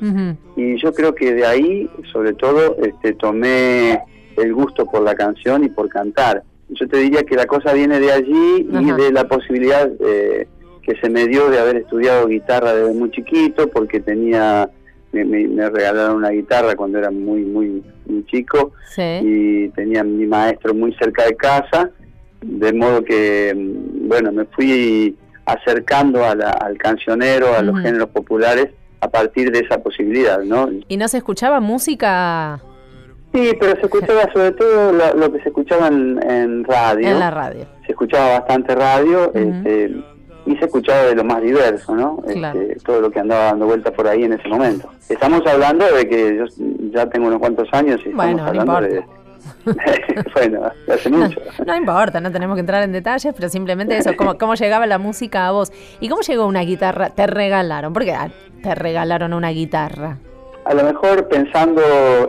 Y 0.56 0.78
yo 0.80 0.94
creo 0.94 1.16
que 1.16 1.34
de 1.34 1.44
ahí, 1.44 1.90
sobre 2.14 2.34
todo, 2.34 2.78
este, 2.84 3.14
tomé 3.14 4.00
el 4.38 4.54
gusto 4.54 4.86
por 4.86 5.02
la 5.02 5.16
canción 5.16 5.64
y 5.64 5.70
por 5.70 5.90
cantar. 5.90 6.44
Yo 6.70 6.88
te 6.88 6.98
diría 6.98 7.24
que 7.24 7.36
la 7.36 7.48
cosa 7.48 7.74
viene 7.74 8.00
de 8.00 8.12
allí 8.12 8.68
y 8.80 8.92
de 8.96 9.12
la 9.12 9.28
posibilidad 9.28 9.90
eh, 10.00 10.48
que 10.84 10.96
se 11.02 11.10
me 11.10 11.26
dio 11.26 11.50
de 11.50 11.58
haber 11.60 11.78
estudiado 11.78 12.28
guitarra 12.28 12.74
desde 12.76 12.94
muy 12.94 13.10
chiquito, 13.10 13.68
porque 13.68 14.00
tenía, 14.00 14.70
me, 15.14 15.26
me- 15.26 15.48
me 15.48 15.68
regalaron 15.68 16.18
una 16.18 16.30
guitarra 16.30 16.76
cuando 16.76 17.00
era 17.00 17.10
muy, 17.10 17.42
muy, 17.42 17.84
muy 18.06 18.24
chico 18.28 18.72
y 19.26 19.70
tenía 19.70 20.04
mi 20.04 20.28
maestro 20.28 20.76
muy 20.76 20.94
cerca 20.94 21.26
de 21.26 21.36
casa, 21.36 21.90
de 22.44 22.72
modo 22.72 23.04
que, 23.04 23.52
mm, 23.56 24.08
bueno, 24.08 24.32
me 24.32 24.46
fui 24.46 25.16
acercando 25.48 26.24
a 26.24 26.36
la- 26.36 26.52
al 26.52 26.78
cancionero, 26.78 27.48
a 27.58 27.62
los 27.62 27.80
géneros 27.82 28.10
populares, 28.10 28.70
a 29.02 29.10
partir 29.10 29.52
de 29.52 29.60
esa 29.60 29.78
posibilidad, 29.82 30.40
¿no? 30.44 30.70
¿Y 30.88 30.98
no 30.98 31.08
se 31.08 31.18
escuchaba 31.18 31.60
música 31.60 32.60
Sí, 33.34 33.52
pero 33.60 33.74
se 33.76 33.82
escuchaba 33.84 34.22
sobre 34.34 34.52
todo 34.52 34.92
lo, 34.94 35.14
lo 35.14 35.32
que 35.32 35.42
se 35.42 35.50
escuchaba 35.50 35.88
en, 35.88 36.20
en 36.30 36.64
radio. 36.64 37.08
en 37.08 37.20
la 37.20 37.30
radio? 37.32 37.66
Se 37.86 37.92
escuchaba 37.92 38.40
bastante 38.40 38.74
radio 38.76 39.32
este, 39.34 39.96
y 40.46 40.56
se 40.58 40.66
escuchaba 40.66 41.04
de 41.04 41.16
lo 41.16 41.24
más 41.24 41.42
diverso, 41.42 41.94
¿no? 41.96 42.18
Claro. 42.34 42.60
Este, 42.62 42.80
todo 42.86 43.02
lo 43.02 43.12
que 43.12 43.20
andaba 43.20 43.46
dando 43.46 43.66
vuelta 43.68 43.92
por 43.92 44.08
ahí 44.08 44.24
en 44.24 44.34
ese 44.34 44.48
momento. 44.48 44.90
Estamos 45.10 45.42
hablando 45.46 45.86
de 45.94 46.08
que 46.08 46.38
yo 46.38 46.46
ya 46.92 47.06
tengo 47.10 47.28
unos 47.28 47.40
cuantos 47.40 47.68
años 47.74 48.00
y 48.06 48.10
Bueno, 48.10 48.38
estamos 48.48 48.66
no 48.66 48.72
hablando 48.72 48.96
de... 48.96 49.06
bueno, 50.34 50.72
hace 50.92 51.10
mucho. 51.10 51.40
No 51.66 51.76
importa, 51.76 52.20
no 52.20 52.32
tenemos 52.32 52.56
que 52.56 52.62
entrar 52.62 52.84
en 52.84 52.92
detalles, 52.92 53.34
pero 53.36 53.50
simplemente 53.50 53.98
eso, 53.98 54.16
cómo, 54.16 54.38
cómo 54.38 54.56
llegaba 54.56 54.86
la 54.88 54.98
música 54.98 55.48
a 55.48 55.52
vos. 55.52 55.72
¿Y 56.00 56.10
cómo 56.10 56.22
llegó 56.22 56.46
una 56.46 56.62
guitarra? 56.62 57.10
¿Te 57.10 57.28
regalaron? 57.28 57.94
¿Por 57.94 58.04
qué 58.04 58.14
ah, 58.14 58.30
te 58.64 58.76
regalaron 58.76 59.34
una 59.34 59.50
guitarra? 59.50 60.18
A 60.66 60.74
lo 60.74 60.84
mejor 60.84 61.28
pensando 61.28 61.82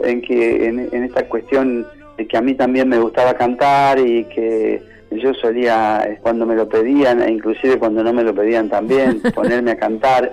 en 0.05 0.23
que 0.23 0.67
en, 0.67 0.89
en 0.93 1.05
esta 1.05 1.27
cuestión 1.29 1.87
de 2.17 2.27
que 2.27 2.37
a 2.37 2.41
mí 2.41 2.55
también 2.55 2.89
me 2.89 2.99
gustaba 2.99 3.35
cantar 3.35 3.99
y 3.99 4.25
que 4.25 4.83
yo 5.11 5.33
solía, 5.35 6.03
eh, 6.07 6.19
cuando 6.21 6.45
me 6.45 6.55
lo 6.55 6.69
pedían, 6.69 7.23
e 7.23 7.31
inclusive 7.31 7.79
cuando 7.79 8.03
no 8.03 8.13
me 8.13 8.23
lo 8.23 8.35
pedían 8.35 8.69
también, 8.69 9.21
ponerme 9.35 9.73
a 9.73 9.77
cantar 9.77 10.33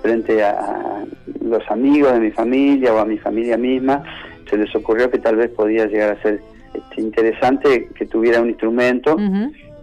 frente 0.00 0.42
a 0.44 1.04
los 1.40 1.62
amigos 1.70 2.12
de 2.12 2.20
mi 2.20 2.30
familia 2.30 2.92
o 2.92 2.98
a 2.98 3.04
mi 3.04 3.18
familia 3.18 3.56
misma, 3.56 4.02
se 4.52 4.58
les 4.58 4.74
ocurrió 4.76 5.10
que 5.10 5.18
tal 5.18 5.36
vez 5.36 5.48
podía 5.50 5.86
llegar 5.86 6.10
a 6.18 6.22
ser 6.22 6.40
este, 6.74 7.00
interesante 7.00 7.88
que 7.96 8.04
tuviera 8.06 8.40
un 8.42 8.50
instrumento. 8.50 9.16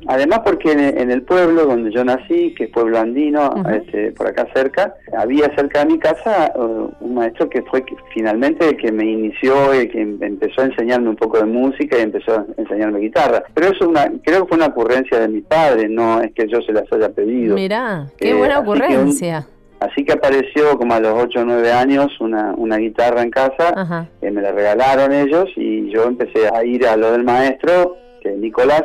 Además 0.08 0.40
porque 0.46 0.72
en, 0.72 0.80
en 0.80 1.12
el 1.12 1.24
pueblo 1.24 1.66
donde 1.66 1.92
yo 1.92 2.06
nací, 2.06 2.54
que 2.56 2.64
es 2.66 2.70
pueblo 2.72 2.98
andino, 3.00 3.54
este, 3.70 4.14
por 4.14 4.28
acá 4.28 4.48
cerca, 4.54 4.94
había 5.18 5.54
cerca 5.56 5.80
de 5.84 5.92
mi 5.92 6.00
casa 6.00 6.54
uh, 6.56 6.88
un 7.02 7.16
maestro 7.16 7.50
que 7.50 7.62
fue 7.64 7.84
que- 7.84 7.96
finalmente 8.14 8.66
el 8.70 8.78
que 8.78 8.94
me 8.94 9.04
inició, 9.04 9.74
el 9.74 9.90
que 9.92 10.02
em- 10.02 10.18
empezó 10.24 10.62
a 10.62 10.66
enseñarme 10.68 11.10
un 11.10 11.18
poco 11.18 11.38
de 11.40 11.46
música 11.46 11.98
y 12.00 12.04
empezó 12.04 12.32
a 12.32 12.46
enseñarme 12.58 13.00
guitarra. 13.00 13.44
Pero 13.54 13.68
eso 13.68 13.84
es 13.84 13.88
una, 13.90 14.10
creo 14.24 14.44
que 14.44 14.48
fue 14.48 14.58
una 14.58 14.68
ocurrencia 14.68 15.20
de 15.20 15.28
mi 15.28 15.42
padre, 15.42 15.90
no 15.90 16.22
es 16.22 16.32
que 16.34 16.48
yo 16.48 16.62
se 16.62 16.72
las 16.72 16.86
haya 16.94 17.10
pedido. 17.10 17.56
Mirá, 17.56 18.06
qué 18.18 18.30
Eh, 18.32 18.36
buena 18.36 18.60
ocurrencia. 18.60 19.46
Así 19.80 20.04
que 20.04 20.12
apareció 20.14 20.78
como 20.78 20.94
a 20.94 21.00
los 21.00 21.14
8 21.14 21.40
o 21.40 21.46
9 21.46 21.72
años 21.72 22.20
una, 22.20 22.54
una 22.58 22.78
guitarra 22.78 23.22
en 23.22 23.32
casa, 23.32 24.06
eh, 24.22 24.30
me 24.30 24.42
la 24.42 24.52
regalaron 24.52 25.14
ellos 25.14 25.50
y 25.56 25.90
yo 25.90 26.04
empecé 26.04 26.50
a 26.54 26.66
ir 26.66 26.86
a 26.86 26.98
lo 26.98 27.14
del 27.14 27.24
maestro, 27.24 27.96
que 28.22 28.30
es 28.30 28.38
Nicolás, 28.38 28.84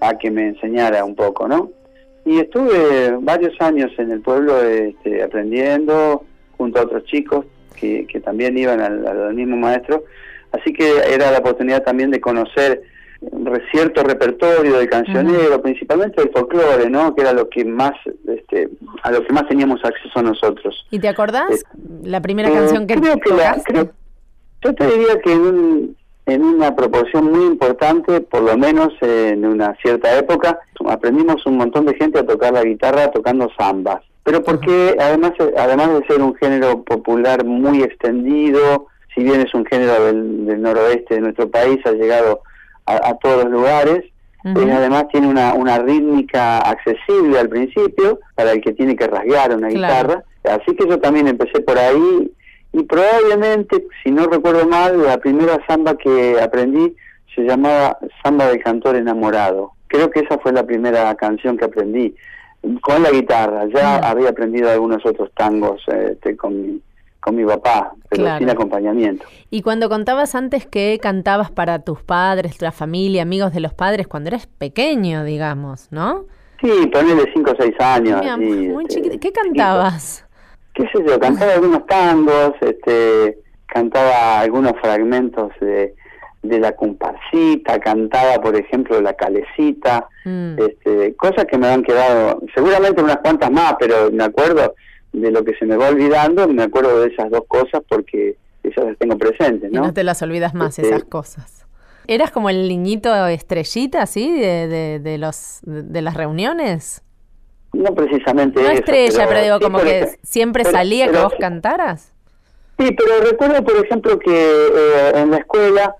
a 0.00 0.18
que 0.18 0.30
me 0.30 0.48
enseñara 0.48 1.04
un 1.04 1.14
poco, 1.14 1.48
¿no? 1.48 1.70
Y 2.26 2.40
estuve 2.40 3.16
varios 3.20 3.58
años 3.60 3.90
en 3.96 4.10
el 4.10 4.20
pueblo 4.20 4.62
este, 4.62 5.22
aprendiendo 5.22 6.24
junto 6.58 6.78
a 6.78 6.82
otros 6.82 7.04
chicos 7.04 7.46
que, 7.74 8.06
que 8.06 8.20
también 8.20 8.58
iban 8.58 8.80
al, 8.80 9.06
al 9.06 9.34
mismo 9.34 9.56
maestro, 9.56 10.04
así 10.52 10.74
que 10.74 10.98
era 11.10 11.30
la 11.30 11.38
oportunidad 11.38 11.82
también 11.84 12.10
de 12.10 12.20
conocer 12.20 12.82
cierto 13.72 14.02
repertorio 14.02 14.78
de 14.78 14.88
cancionero, 14.88 15.60
principalmente 15.60 16.22
el 16.22 16.30
folclore, 16.30 16.88
¿no? 16.88 17.14
Que 17.14 17.22
era 17.22 17.32
lo 17.32 17.48
que 17.48 17.64
más, 17.64 17.92
este, 18.26 18.68
a 19.02 19.10
lo 19.10 19.24
que 19.24 19.32
más 19.32 19.46
teníamos 19.48 19.84
acceso 19.84 20.22
nosotros. 20.22 20.86
¿Y 20.90 20.98
te 20.98 21.08
acordás 21.08 21.64
la 22.04 22.20
primera 22.20 22.48
Eh, 22.48 22.52
canción 22.52 22.86
que 22.86 22.94
creo 22.94 23.16
que 23.18 23.30
la- 23.34 23.60
creo- 23.64 23.90
yo 24.62 24.74
te 24.74 24.86
diría 24.86 25.20
que 25.22 25.32
en, 25.32 25.40
un- 25.40 25.96
en 26.26 26.44
una 26.44 26.74
proporción 26.76 27.30
muy 27.30 27.46
importante, 27.46 28.20
por 28.20 28.42
lo 28.42 28.56
menos 28.56 28.90
en 29.00 29.44
una 29.44 29.74
cierta 29.82 30.16
época, 30.18 30.58
aprendimos 30.88 31.44
un 31.46 31.56
montón 31.56 31.86
de 31.86 31.94
gente 31.94 32.18
a 32.18 32.26
tocar 32.26 32.52
la 32.52 32.62
guitarra 32.62 33.10
tocando 33.10 33.48
zambas. 33.58 34.02
Pero 34.24 34.42
porque 34.42 34.94
además, 35.00 35.32
además 35.56 35.88
de 36.00 36.06
ser 36.06 36.20
un 36.22 36.34
género 36.36 36.82
popular 36.84 37.44
muy 37.44 37.82
extendido, 37.82 38.86
si 39.14 39.22
bien 39.24 39.40
es 39.40 39.54
un 39.54 39.64
género 39.64 40.04
del, 40.04 40.44
del 40.46 40.60
noroeste 40.60 41.14
de 41.14 41.20
nuestro 41.22 41.48
país, 41.50 41.78
ha 41.86 41.92
llegado 41.92 42.42
a, 42.88 43.08
a 43.10 43.14
todos 43.18 43.44
los 43.44 43.52
lugares, 43.52 44.04
eh, 44.44 44.72
además 44.72 45.06
tiene 45.12 45.26
una, 45.28 45.52
una 45.54 45.78
rítmica 45.78 46.58
accesible 46.60 47.38
al 47.38 47.48
principio 47.48 48.20
para 48.34 48.52
el 48.52 48.60
que 48.60 48.72
tiene 48.72 48.96
que 48.96 49.06
rasgar 49.06 49.54
una 49.54 49.68
Claro. 49.68 50.08
guitarra. 50.08 50.24
Así 50.44 50.74
que 50.76 50.88
yo 50.88 50.98
también 50.98 51.28
empecé 51.28 51.60
por 51.60 51.76
ahí 51.78 52.30
y 52.72 52.82
probablemente, 52.84 53.84
si 54.02 54.10
no 54.10 54.26
recuerdo 54.26 54.66
mal, 54.66 55.02
la 55.02 55.18
primera 55.18 55.58
samba 55.66 55.96
que 55.96 56.40
aprendí 56.40 56.94
se 57.34 57.42
llamaba 57.42 57.98
Samba 58.22 58.46
del 58.48 58.62
Cantor 58.62 58.96
Enamorado. 58.96 59.72
Creo 59.88 60.10
que 60.10 60.20
esa 60.20 60.38
fue 60.38 60.52
la 60.52 60.64
primera 60.64 61.14
canción 61.16 61.56
que 61.56 61.64
aprendí 61.66 62.14
con 62.80 63.02
la 63.02 63.10
guitarra. 63.10 63.66
Ya 63.72 63.98
había 63.98 64.30
aprendido 64.30 64.70
algunos 64.70 65.04
otros 65.04 65.30
tangos 65.34 65.82
este, 65.88 66.36
con, 66.36 66.60
mi, 66.60 66.80
con 67.28 67.36
mi 67.36 67.44
papá, 67.44 67.92
pero 68.08 68.22
Claro. 68.24 68.38
sin 68.38 68.50
acompañamiento. 68.50 69.24
Y 69.50 69.62
cuando 69.62 69.88
contabas 69.88 70.34
antes 70.34 70.66
que 70.66 70.98
cantabas 71.00 71.50
para 71.50 71.80
tus 71.80 72.02
padres, 72.02 72.60
la 72.62 72.72
familia, 72.72 73.22
amigos 73.22 73.52
de 73.52 73.60
los 73.60 73.74
padres, 73.74 74.06
cuando 74.08 74.28
eras 74.28 74.46
pequeño, 74.46 75.24
digamos, 75.24 75.88
¿no? 75.90 76.24
Sí, 76.62 76.70
ponele 76.92 77.24
5 77.34 77.50
o 77.52 77.54
6 77.60 77.74
años. 77.80 78.20
Mira, 78.22 78.34
y, 78.36 78.68
muy 78.68 78.84
este. 78.88 79.18
¿Qué 79.18 79.30
cantabas? 79.32 80.24
qué 80.74 80.84
sé 80.84 81.04
yo, 81.06 81.18
cantaba 81.18 81.54
algunos 81.54 81.86
tangos, 81.86 82.52
este, 82.60 83.38
cantaba 83.66 84.40
algunos 84.40 84.72
fragmentos 84.80 85.50
de, 85.60 85.92
de 86.42 86.58
la 86.60 86.70
comparsita, 86.76 87.80
cantaba, 87.80 88.40
por 88.40 88.54
ejemplo, 88.56 89.00
la 89.00 89.12
calecita, 89.14 90.06
Mm. 90.24 90.56
este, 90.58 91.16
cosas 91.16 91.46
que 91.46 91.58
me 91.58 91.66
han 91.66 91.82
quedado, 91.82 92.40
seguramente 92.54 93.02
unas 93.02 93.16
cuantas 93.18 93.50
más, 93.50 93.74
pero 93.80 94.10
me 94.12 94.22
acuerdo 94.24 94.74
de 95.12 95.30
lo 95.30 95.44
que 95.44 95.54
se 95.54 95.64
me 95.66 95.76
va 95.76 95.88
olvidando, 95.88 96.46
me 96.48 96.62
acuerdo 96.62 97.00
de 97.00 97.08
esas 97.08 97.30
dos 97.30 97.42
cosas 97.48 97.82
porque 97.88 98.36
esas 98.62 98.84
las 98.86 98.98
tengo 98.98 99.16
presentes, 99.18 99.70
Y 99.70 99.74
¿no? 99.74 99.82
no 99.82 99.92
te 99.94 100.04
las 100.04 100.20
olvidas 100.22 100.54
más 100.54 100.78
Este, 100.78 100.88
esas 100.90 101.04
cosas. 101.04 101.66
¿Eras 102.06 102.30
como 102.30 102.48
el 102.50 102.68
niñito 102.68 103.14
estrellita, 103.26 104.02
así, 104.02 104.32
de, 104.32 104.66
de, 104.68 104.98
de 104.98 105.18
los, 105.18 105.60
de, 105.62 106.00
las 106.02 106.14
reuniones? 106.14 107.02
No 107.74 107.94
precisamente 107.94 108.62
No 108.62 108.68
eso, 108.70 108.78
estrella, 108.78 109.26
pero, 109.28 109.42
digo, 109.42 109.56
sí, 109.58 109.62
como 109.64 109.78
que 109.80 110.08
siempre 110.22 110.62
pero- 110.64 110.76
salía 110.76 111.10
que 111.10 111.18
vos 111.18 111.34
cantaras. 111.38 112.12
Sí, 112.78 112.90
pero 112.96 113.20
recuerdo, 113.30 113.62
por 113.64 113.84
ejemplo, 113.84 114.18
que 114.18 114.30
eh, 114.32 115.12
en 115.16 115.30
la 115.32 115.38
escuela 115.38 115.96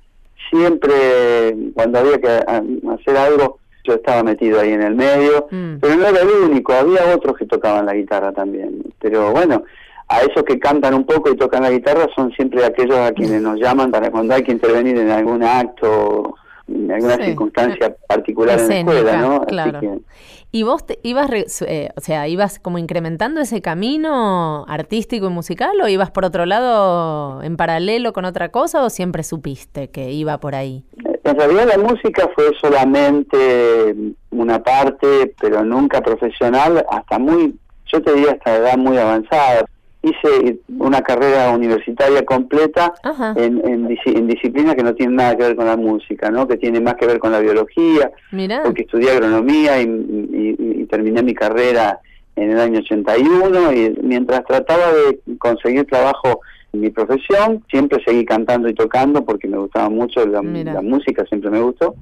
siempre, 0.50 1.54
cuando 1.74 1.98
había 1.98 2.18
que 2.18 2.28
ah, 2.28 2.62
hacer 2.98 3.16
algo, 3.16 3.57
yo 3.88 3.94
estaba 3.94 4.22
metido 4.22 4.60
ahí 4.60 4.72
en 4.72 4.82
el 4.82 4.94
medio, 4.94 5.48
pero 5.80 5.96
no 5.96 6.06
era 6.06 6.20
el 6.22 6.28
único, 6.50 6.72
había 6.72 7.14
otros 7.14 7.36
que 7.36 7.46
tocaban 7.46 7.86
la 7.86 7.94
guitarra 7.94 8.32
también. 8.32 8.82
Pero 9.00 9.32
bueno, 9.32 9.64
a 10.08 10.20
esos 10.20 10.42
que 10.44 10.58
cantan 10.58 10.94
un 10.94 11.04
poco 11.04 11.30
y 11.30 11.36
tocan 11.36 11.62
la 11.62 11.70
guitarra 11.70 12.06
son 12.14 12.30
siempre 12.32 12.64
aquellos 12.64 12.96
a 12.98 13.12
quienes 13.12 13.42
nos 13.42 13.58
llaman 13.58 13.90
para 13.90 14.10
cuando 14.10 14.34
hay 14.34 14.42
que 14.42 14.52
intervenir 14.52 14.96
en 14.98 15.10
algún 15.10 15.42
acto, 15.42 16.34
en 16.68 16.90
alguna 16.92 17.16
Sí. 17.16 17.24
circunstancia 17.24 17.96
particular 18.06 18.58
en 18.58 18.68
la 18.68 18.74
Escénica, 18.74 18.92
escuela, 18.98 19.20
¿no? 19.20 19.36
Así 19.36 19.46
claro. 19.46 19.80
que- 19.80 19.98
¿Y 20.50 20.62
vos 20.62 20.86
te, 20.86 20.98
ibas, 21.02 21.28
eh, 21.66 21.90
o 21.94 22.00
sea, 22.00 22.26
ibas 22.26 22.58
como 22.58 22.78
incrementando 22.78 23.38
ese 23.42 23.60
camino 23.60 24.64
artístico 24.66 25.26
y 25.26 25.30
musical 25.30 25.78
o 25.82 25.88
ibas 25.88 26.10
por 26.10 26.24
otro 26.24 26.46
lado 26.46 27.42
en 27.42 27.58
paralelo 27.58 28.14
con 28.14 28.24
otra 28.24 28.48
cosa 28.50 28.82
o 28.82 28.88
siempre 28.88 29.24
supiste 29.24 29.90
que 29.90 30.10
iba 30.12 30.38
por 30.38 30.54
ahí? 30.54 30.84
En 31.30 31.36
realidad 31.36 31.68
la 31.68 31.78
música 31.78 32.28
fue 32.34 32.52
solamente 32.60 33.94
una 34.30 34.62
parte, 34.62 35.34
pero 35.40 35.64
nunca 35.64 36.00
profesional, 36.00 36.84
hasta 36.90 37.18
muy, 37.18 37.54
yo 37.86 38.02
te 38.02 38.12
diría 38.14 38.32
hasta 38.32 38.56
edad 38.56 38.76
muy 38.78 38.96
avanzada. 38.98 39.64
Hice 40.00 40.58
una 40.78 41.02
carrera 41.02 41.50
universitaria 41.50 42.24
completa 42.24 42.94
en, 43.36 43.60
en, 43.68 44.26
disciplinas 44.28 44.74
que 44.76 44.82
no 44.84 44.94
tienen 44.94 45.16
nada 45.16 45.36
que 45.36 45.42
ver 45.42 45.56
con 45.56 45.66
la 45.66 45.76
música, 45.76 46.30
¿no? 46.30 46.46
que 46.46 46.56
tiene 46.56 46.80
más 46.80 46.94
que 46.94 47.06
ver 47.06 47.18
con 47.18 47.32
la 47.32 47.40
biología, 47.40 48.10
Mirá. 48.30 48.62
porque 48.62 48.82
estudié 48.82 49.10
agronomía 49.10 49.80
y, 49.82 49.84
y- 49.86 50.80
y 50.82 50.84
terminé 50.86 51.22
mi 51.22 51.34
carrera 51.34 51.98
en 52.36 52.52
el 52.52 52.60
año 52.60 52.78
81 52.78 53.72
y 53.72 53.98
mientras 54.02 54.44
trataba 54.46 54.84
de 54.92 55.18
conseguir 55.38 55.84
trabajo 55.86 56.40
mi 56.72 56.90
profesión, 56.90 57.64
siempre 57.70 58.02
seguí 58.04 58.24
cantando 58.24 58.68
y 58.68 58.74
tocando 58.74 59.24
porque 59.24 59.48
me 59.48 59.58
gustaba 59.58 59.88
mucho 59.88 60.24
la, 60.26 60.42
música, 60.42 61.24
siempre 61.26 61.50
me 61.50 61.60
gustó. 61.60 61.94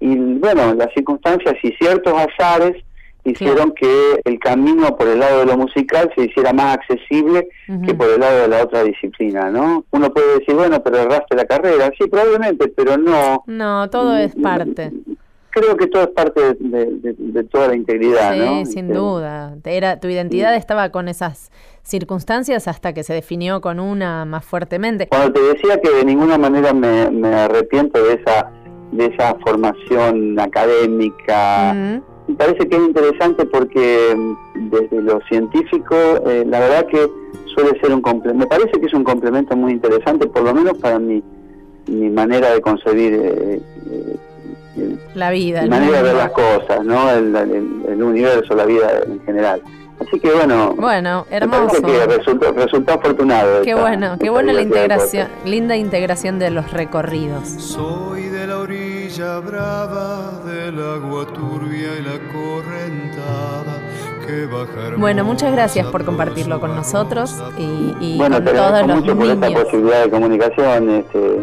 Y 0.00 0.14
bueno, 0.16 0.74
las 0.74 0.92
circunstancias 0.94 1.54
y 1.62 1.68
ciertos 1.72 2.12
azares 2.12 2.82
hicieron 3.24 3.72
que 3.72 4.20
el 4.24 4.38
camino 4.38 4.94
por 4.98 5.08
el 5.08 5.20
lado 5.20 5.40
de 5.40 5.46
lo 5.46 5.56
musical 5.56 6.12
se 6.14 6.24
hiciera 6.26 6.52
más 6.52 6.74
accesible 6.76 7.48
que 7.86 7.94
por 7.94 8.10
el 8.10 8.20
lado 8.20 8.42
de 8.42 8.48
la 8.48 8.62
otra 8.62 8.84
disciplina, 8.84 9.48
¿no? 9.50 9.86
Uno 9.92 10.12
puede 10.12 10.40
decir, 10.40 10.54
bueno, 10.54 10.82
pero 10.82 10.98
erraste 10.98 11.34
la 11.34 11.46
carrera, 11.46 11.90
sí, 11.98 12.06
probablemente, 12.06 12.68
pero 12.68 12.98
no, 12.98 13.42
No, 13.46 13.88
todo 13.88 14.14
es 14.18 14.34
parte. 14.36 14.92
creo 15.48 15.74
que 15.76 15.86
todo 15.86 16.02
es 16.02 16.08
parte 16.08 16.40
de, 16.42 16.54
de- 16.58 16.86
de- 16.98 17.14
de 17.16 17.44
toda 17.44 17.68
la 17.68 17.76
integridad, 17.76 18.34
Sí, 18.34 18.38
¿no? 18.40 18.66
sin 18.66 18.86
Este, 18.86 18.98
duda. 18.98 19.54
Era, 19.64 20.00
tu 20.00 20.08
identidad 20.08 20.54
estaba 20.54 20.90
con 20.90 21.08
esas 21.08 21.50
circunstancias 21.84 22.66
hasta 22.66 22.92
que 22.92 23.04
se 23.04 23.14
definió 23.14 23.60
con 23.60 23.78
una 23.78 24.24
más 24.24 24.44
fuertemente. 24.44 25.06
Cuando 25.08 25.32
te 25.32 25.40
decía 25.42 25.80
que 25.80 25.90
de 25.90 26.04
ninguna 26.04 26.38
manera 26.38 26.72
me, 26.72 27.10
me 27.10 27.28
arrepiento 27.34 28.02
de 28.02 28.14
esa 28.14 28.50
de 28.92 29.06
esa 29.06 29.34
formación 29.44 30.38
académica, 30.38 31.74
me 32.28 32.34
parece 32.36 32.68
que 32.68 32.76
es 32.76 32.82
interesante 32.82 33.44
porque 33.46 34.14
mm, 34.16 34.70
desde 34.70 35.02
lo 35.02 35.20
científico, 35.28 35.94
eh, 36.26 36.44
la 36.46 36.60
verdad 36.60 36.86
que 36.86 37.08
suele 37.54 37.78
ser 37.80 37.92
un 37.92 38.00
complemento, 38.00 38.38
me 38.38 38.46
parece 38.46 38.78
que 38.80 38.86
es 38.86 38.94
un 38.94 39.02
complemento 39.02 39.56
muy 39.56 39.72
interesante, 39.72 40.26
por 40.28 40.42
lo 40.42 40.54
menos 40.54 40.78
para 40.78 40.98
mi, 41.00 41.22
mi 41.88 42.08
manera 42.10 42.52
de 42.52 42.60
concebir, 42.60 43.14
eh, 43.14 43.60
eh, 44.76 44.96
La 45.14 45.30
vida. 45.30 45.62
mi 45.62 45.68
manera 45.70 45.98
de 45.98 46.02
ver 46.04 46.14
las 46.14 46.30
cosas, 46.30 46.84
¿no? 46.84 47.10
El, 47.10 47.34
el- 47.34 47.82
el 47.88 48.02
universo, 48.02 48.54
la 48.54 48.64
vida 48.64 48.90
en 49.06 49.20
general. 49.24 49.60
Así 50.00 50.18
que 50.20 50.30
bueno, 50.32 50.74
Bueno, 50.76 51.26
hermoso. 51.30 51.80
que 51.82 52.06
resultó, 52.06 52.52
resultó 52.52 52.92
afortunado. 52.94 53.62
Qué 53.62 53.70
esta- 53.70 53.80
bueno, 53.82 54.16
qué 54.18 54.28
buena 54.30 54.52
la 54.52 54.62
integración, 54.62 55.28
linda 55.44 55.76
integración 55.76 56.38
de 56.38 56.50
los 56.50 56.70
recorridos. 56.72 57.48
Soy 57.48 58.24
de 58.24 58.46
la 58.46 58.58
orilla 58.58 59.38
brava, 59.40 60.40
del 60.44 60.78
agua 60.78 61.26
turbia 61.32 61.88
y 61.98 62.02
la 62.02 62.18
correntada 62.32 63.80
que 64.26 64.46
baja 64.46 64.96
Bueno, 64.96 65.24
muchas 65.24 65.52
gracias 65.52 65.86
por 65.86 66.04
compartirlo 66.04 66.60
con 66.60 66.74
nosotros 66.74 67.34
y, 67.58 67.94
y 68.00 68.16
Bueno, 68.18 68.36
con 68.36 68.44
te 68.44 68.52
todos 68.52 68.86
los 68.86 68.96
mucho 69.00 69.16
por 69.16 69.26
esta 69.26 69.48
niños. 69.48 69.64
posibilidad 69.64 70.04
de 70.04 70.10
comunicación, 70.10 70.90
este, 70.90 71.40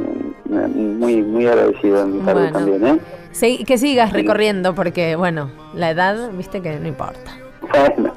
muy 0.78 1.22
muy 1.22 1.48
agradecido 1.48 2.02
en 2.02 2.12
mi 2.18 2.20
Bueno. 2.20 2.52
también, 2.52 2.86
¿eh? 2.88 3.00
Sí, 3.32 3.64
que 3.66 3.78
sigas 3.78 4.12
recorriendo 4.12 4.76
porque, 4.76 5.16
bueno, 5.16 5.52
la 5.74 5.90
edad, 5.92 6.32
viste 6.34 6.62
que 6.62 6.78
no 6.80 6.88
importa. 6.88 7.32
Bueno, 7.72 8.14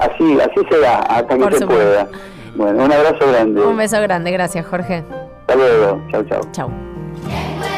así, 0.00 0.38
así 0.40 0.66
será, 0.70 0.98
hasta 1.00 1.36
que 1.36 1.56
se 1.58 1.66
pueda. 1.66 2.08
Bueno, 2.54 2.84
un 2.84 2.92
abrazo 2.92 3.26
grande. 3.28 3.60
Un 3.62 3.76
beso 3.76 4.00
grande, 4.00 4.30
gracias 4.30 4.66
Jorge. 4.66 5.04
Hasta 5.40 5.54
luego, 5.56 6.00
chao, 6.10 6.24
chao. 6.24 6.40
Chao. 6.52 7.73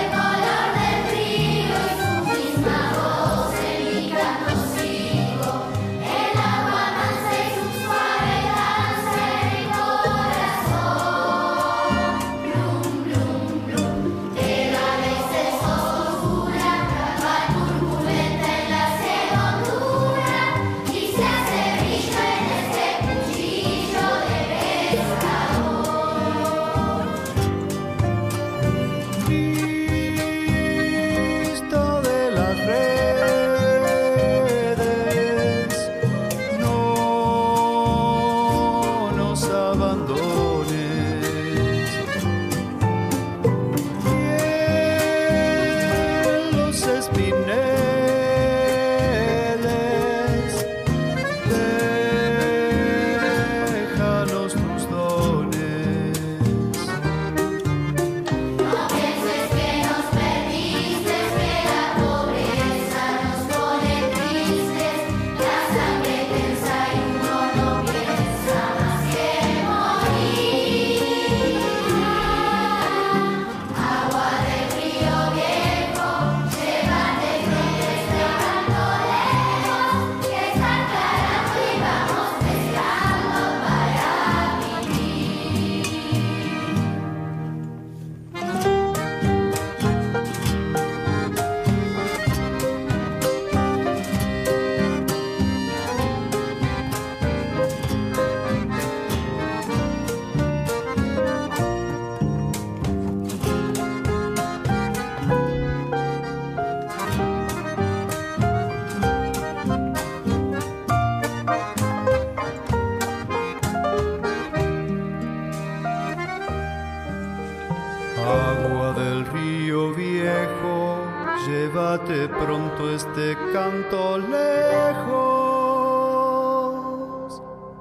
Río 119.67 119.93
viejo, 119.95 120.97
llévate 121.45 122.29
pronto 122.29 122.89
este 122.95 123.37
canto 123.53 124.17
lejos. 124.19 124.37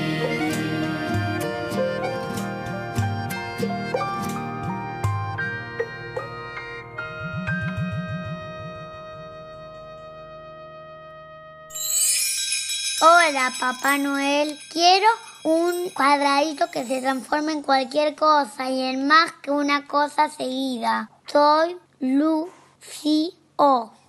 Hola, 13.01 13.47
Papá 13.59 13.99
Noel. 13.99 14.57
Quiero 14.71 15.09
un 15.45 15.91
cuadradito 15.91 16.71
que 16.71 16.85
se 16.85 17.01
transforme 17.01 17.53
en 17.53 17.63
cualquier 17.63 18.15
cosa 18.15 18.71
y 18.71 18.81
en 18.81 19.07
más 19.07 19.33
que 19.43 19.51
una 19.51 19.87
cosa 19.87 20.29
seguida. 20.29 21.11
Soy 21.27 21.77
Lucio. 22.01 23.33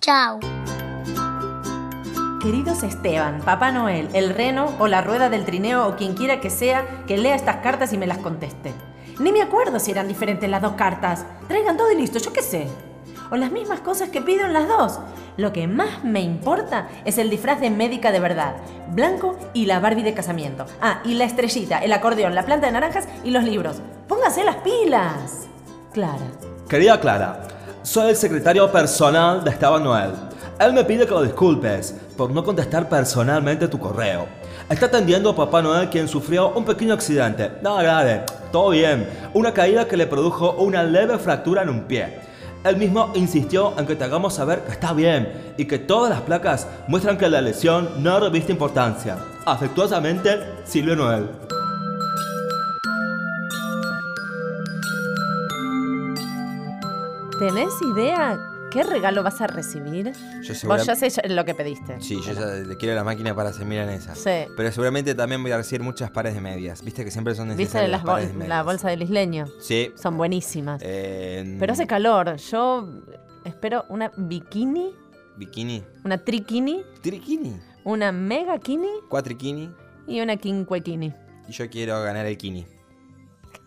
Chao. 0.00 0.40
Queridos 2.40 2.82
Esteban, 2.82 3.40
Papá 3.40 3.72
Noel, 3.72 4.10
el 4.12 4.30
reno 4.30 4.70
o 4.78 4.86
la 4.86 5.00
rueda 5.00 5.30
del 5.30 5.44
trineo 5.44 5.88
o 5.88 5.96
quien 5.96 6.14
quiera 6.14 6.40
que 6.40 6.50
sea 6.50 7.04
que 7.06 7.16
lea 7.16 7.34
estas 7.34 7.56
cartas 7.56 7.92
y 7.92 7.98
me 7.98 8.06
las 8.06 8.18
conteste. 8.18 8.74
Ni 9.18 9.32
me 9.32 9.42
acuerdo 9.42 9.78
si 9.80 9.92
eran 9.92 10.08
diferentes 10.08 10.50
las 10.50 10.60
dos 10.60 10.72
cartas. 10.72 11.24
Traigan 11.48 11.76
todo 11.76 11.90
y 11.90 11.96
listo, 11.96 12.18
yo 12.18 12.32
qué 12.32 12.42
sé. 12.42 12.68
O 13.30 13.36
las 13.36 13.52
mismas 13.52 13.80
cosas 13.80 14.08
que 14.08 14.22
pido 14.22 14.44
en 14.44 14.52
las 14.52 14.68
dos. 14.68 14.98
Lo 15.36 15.52
que 15.52 15.66
más 15.66 16.04
me 16.04 16.20
importa 16.20 16.88
es 17.04 17.18
el 17.18 17.30
disfraz 17.30 17.60
de 17.60 17.70
médica 17.70 18.12
de 18.12 18.20
verdad, 18.20 18.56
blanco 18.90 19.36
y 19.52 19.66
la 19.66 19.80
Barbie 19.80 20.02
de 20.02 20.14
casamiento. 20.14 20.66
Ah, 20.80 21.00
y 21.04 21.14
la 21.14 21.24
estrellita, 21.24 21.78
el 21.78 21.92
acordeón, 21.92 22.34
la 22.34 22.44
planta 22.44 22.66
de 22.66 22.72
naranjas 22.72 23.08
y 23.24 23.30
los 23.30 23.44
libros. 23.44 23.76
Póngase 24.08 24.44
las 24.44 24.56
pilas. 24.56 25.48
Clara. 25.92 26.26
Querida 26.68 27.00
Clara, 27.00 27.40
soy 27.82 28.10
el 28.10 28.16
secretario 28.16 28.70
personal 28.70 29.44
de 29.44 29.50
Esteban 29.50 29.84
Noel. 29.84 30.12
Él 30.58 30.72
me 30.72 30.84
pide 30.84 31.04
que 31.04 31.12
lo 31.12 31.22
disculpes 31.22 31.94
por 32.16 32.30
no 32.30 32.44
contestar 32.44 32.88
personalmente 32.88 33.68
tu 33.68 33.78
correo. 33.78 34.26
Está 34.70 34.86
atendiendo 34.86 35.30
a 35.30 35.36
Papá 35.36 35.60
Noel 35.60 35.90
quien 35.90 36.08
sufrió 36.08 36.50
un 36.50 36.64
pequeño 36.64 36.94
accidente. 36.94 37.50
Nada 37.60 37.82
grave, 37.82 38.22
todo 38.50 38.70
bien. 38.70 39.06
Una 39.34 39.52
caída 39.52 39.86
que 39.86 39.96
le 39.96 40.06
produjo 40.06 40.52
una 40.52 40.82
leve 40.82 41.18
fractura 41.18 41.62
en 41.62 41.68
un 41.68 41.82
pie. 41.82 42.20
Él 42.64 42.78
mismo 42.78 43.12
insistió 43.14 43.78
en 43.78 43.86
que 43.86 43.94
te 43.94 44.04
hagamos 44.04 44.34
saber 44.34 44.62
que 44.62 44.72
está 44.72 44.94
bien 44.94 45.54
y 45.58 45.66
que 45.66 45.78
todas 45.78 46.08
las 46.08 46.22
placas 46.22 46.66
muestran 46.88 47.18
que 47.18 47.28
la 47.28 47.42
lesión 47.42 47.90
no 47.98 48.18
reviste 48.18 48.52
importancia. 48.52 49.18
Afectuosamente, 49.44 50.40
Silvio 50.64 50.96
Noel. 50.96 51.28
¿Tenés 57.38 57.74
idea 57.82 58.38
qué 58.74 58.82
regalo 58.82 59.22
vas 59.22 59.40
a 59.40 59.46
recibir? 59.46 60.12
Yo 60.42 60.48
Vos 60.48 60.58
segura- 60.58 60.82
ya 60.82 60.96
sé 60.96 61.28
lo 61.28 61.44
que 61.44 61.54
pediste. 61.54 62.00
Sí, 62.00 62.18
yo 62.26 62.32
ya 62.34 62.46
le 62.66 62.76
quiero 62.76 62.94
la 62.94 63.04
máquina 63.04 63.34
para 63.34 63.50
hacer 63.50 63.64
milanesa. 63.64 64.14
Sí. 64.14 64.50
Pero 64.56 64.70
seguramente 64.72 65.14
también 65.14 65.42
voy 65.42 65.52
a 65.52 65.56
recibir 65.56 65.82
muchas 65.82 66.10
pares 66.10 66.34
de 66.34 66.40
medias. 66.40 66.82
Viste 66.84 67.04
que 67.04 67.10
siempre 67.10 67.34
son 67.34 67.48
¿Viste 67.48 67.62
necesarias 67.62 67.90
las 67.90 68.04
las 68.04 68.12
pares 68.14 68.30
bol- 68.32 68.42
de 68.42 68.48
la 68.48 68.62
bolsa 68.62 68.88
del 68.90 69.02
isleño? 69.02 69.46
Sí. 69.60 69.92
Son 69.94 70.16
buenísimas. 70.18 70.82
Eh, 70.84 71.56
Pero 71.58 71.72
hace 71.72 71.86
calor. 71.86 72.36
Yo 72.36 72.88
espero 73.44 73.84
una 73.88 74.10
bikini, 74.16 74.92
Bikini. 75.36 75.82
una 76.04 76.18
triquini, 76.18 76.82
Triquini. 77.02 77.56
una 77.84 78.12
mega 78.12 78.58
kini 78.58 78.88
Cuatriquini. 79.08 79.70
y 80.06 80.20
una 80.20 80.36
quincuequini. 80.36 81.12
Y 81.48 81.52
yo 81.52 81.68
quiero 81.70 82.02
ganar 82.02 82.26
el 82.26 82.36
kini. 82.36 82.66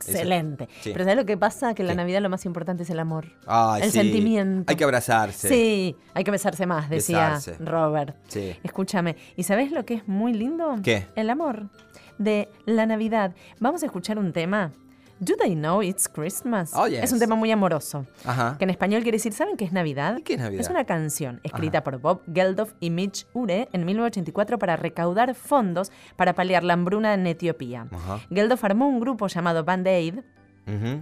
Excelente. 0.05 0.67
Sí. 0.81 0.91
Pero 0.93 1.03
¿sabes 1.03 1.17
lo 1.17 1.25
que 1.25 1.37
pasa? 1.37 1.73
Que 1.73 1.81
en 1.81 1.87
la 1.87 1.95
Navidad 1.95 2.21
lo 2.21 2.29
más 2.29 2.45
importante 2.45 2.83
es 2.83 2.89
el 2.89 2.99
amor. 2.99 3.25
Ay, 3.45 3.83
el 3.83 3.91
sí. 3.91 3.99
sentimiento. 3.99 4.69
Hay 4.69 4.75
que 4.75 4.83
abrazarse. 4.83 5.47
Sí, 5.49 5.95
hay 6.13 6.23
que 6.23 6.31
besarse 6.31 6.65
más, 6.65 6.89
decía 6.89 7.33
Besarse. 7.35 7.63
Robert. 7.63 8.15
Sí. 8.27 8.55
Escúchame, 8.63 9.15
¿y 9.35 9.43
sabes 9.43 9.71
lo 9.71 9.85
que 9.85 9.95
es 9.95 10.07
muy 10.07 10.33
lindo? 10.33 10.75
¿Qué? 10.83 11.05
El 11.15 11.29
amor 11.29 11.69
de 12.17 12.49
la 12.65 12.85
Navidad. 12.85 13.33
Vamos 13.59 13.83
a 13.83 13.85
escuchar 13.85 14.17
un 14.17 14.33
tema. 14.33 14.71
Do 15.20 15.36
they 15.36 15.55
know 15.55 15.82
it's 15.82 16.07
Christmas? 16.07 16.72
Oh, 16.76 16.88
yes. 16.88 17.03
Es 17.03 17.11
un 17.11 17.20
tema 17.20 17.36
muy 17.36 17.51
amoroso. 17.51 18.05
Ajá. 18.24 18.55
Que 18.57 18.65
en 18.65 18.70
español 18.70 19.01
quiere 19.01 19.18
decir, 19.18 19.34
¿saben 19.34 19.57
qué 19.57 19.65
es 19.65 19.72
Navidad? 19.72 20.20
¿Qué 20.24 20.34
es 20.34 20.39
Navidad? 20.39 20.61
Es 20.61 20.70
una 20.70 20.86
canción 20.86 21.39
escrita 21.43 21.84
por 21.84 21.99
Bob 21.99 22.22
Geldof 22.32 22.74
y 22.80 22.89
Mitch 22.89 23.26
Ure 23.34 23.68
en 23.74 23.86
1984 23.86 24.59
para 24.59 24.76
recaudar 24.76 25.34
fondos 25.34 25.91
para 26.15 26.34
paliar 26.34 26.63
la 26.63 26.74
hambruna 26.74 27.13
en 27.13 27.26
Etiopía. 27.26 27.88
Ajá. 27.91 28.20
Geldof 28.30 28.63
armó 28.63 28.88
un 28.88 28.99
grupo 28.99 29.28
llamado 29.28 29.63
Band 29.63 29.88
Aid, 29.88 30.20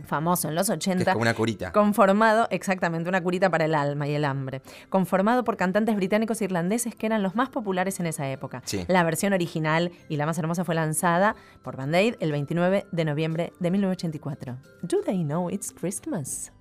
Famoso 0.05 0.47
en 0.49 0.55
los 0.55 0.69
80. 0.69 1.03
Que 1.03 1.09
es 1.09 1.13
como 1.13 1.23
una 1.23 1.33
curita. 1.33 1.71
Conformado, 1.71 2.47
exactamente, 2.51 3.09
una 3.09 3.21
curita 3.21 3.49
para 3.49 3.65
el 3.65 3.73
alma 3.73 4.07
y 4.07 4.13
el 4.13 4.23
hambre. 4.25 4.61
Conformado 4.89 5.43
por 5.43 5.57
cantantes 5.57 5.95
británicos 5.95 6.39
e 6.41 6.45
irlandeses 6.45 6.95
que 6.95 7.07
eran 7.07 7.23
los 7.23 7.35
más 7.35 7.49
populares 7.49 7.99
en 7.99 8.05
esa 8.05 8.29
época. 8.29 8.61
Sí. 8.65 8.85
La 8.87 9.03
versión 9.03 9.33
original 9.33 9.91
y 10.07 10.17
la 10.17 10.25
más 10.25 10.37
hermosa 10.37 10.63
fue 10.63 10.75
lanzada 10.75 11.35
por 11.63 11.77
Band 11.77 11.95
Aid 11.95 12.15
el 12.19 12.31
29 12.31 12.85
de 12.91 13.05
noviembre 13.05 13.53
de 13.59 13.71
1984. 13.71 14.57
Do 14.83 15.01
they 15.01 15.23
know 15.23 15.49
it's 15.49 15.71
Christmas? 15.71 16.51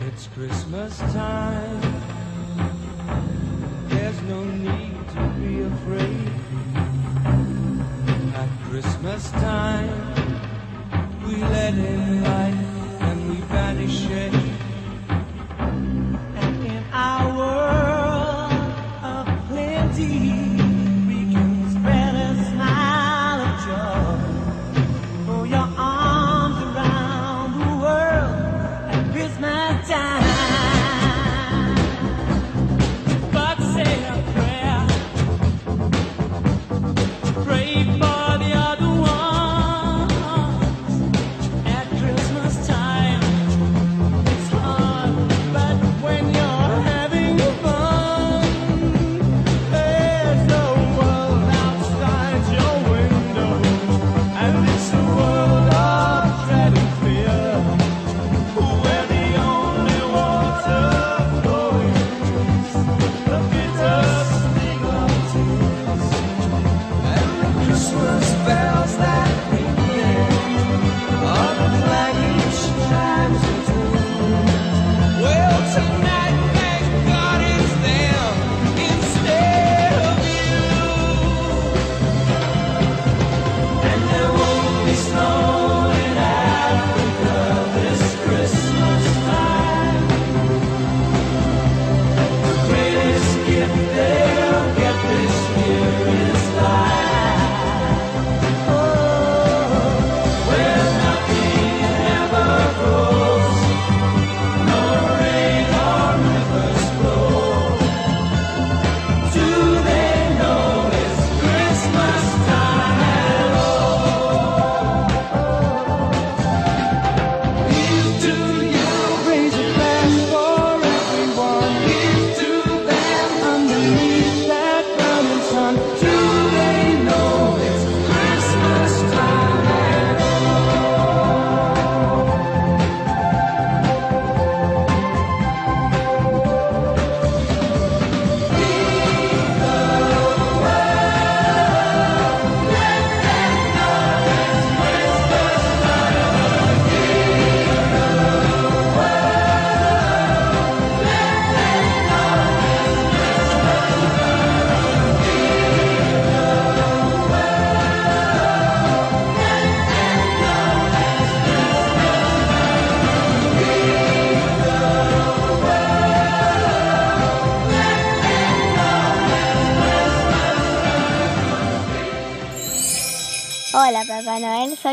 It's 0.00 0.28
Christmas 0.28 0.98
time. 1.12 1.82
There's 3.88 4.22
no 4.22 4.44
need 4.44 4.85
Christmas 8.76 9.30
time, 9.30 9.88
we 11.26 11.36
let 11.36 11.72
in 11.72 12.22
light 12.22 12.54
and 13.00 13.30
we 13.30 13.36
banish 13.46 14.00
shade. 14.00 14.45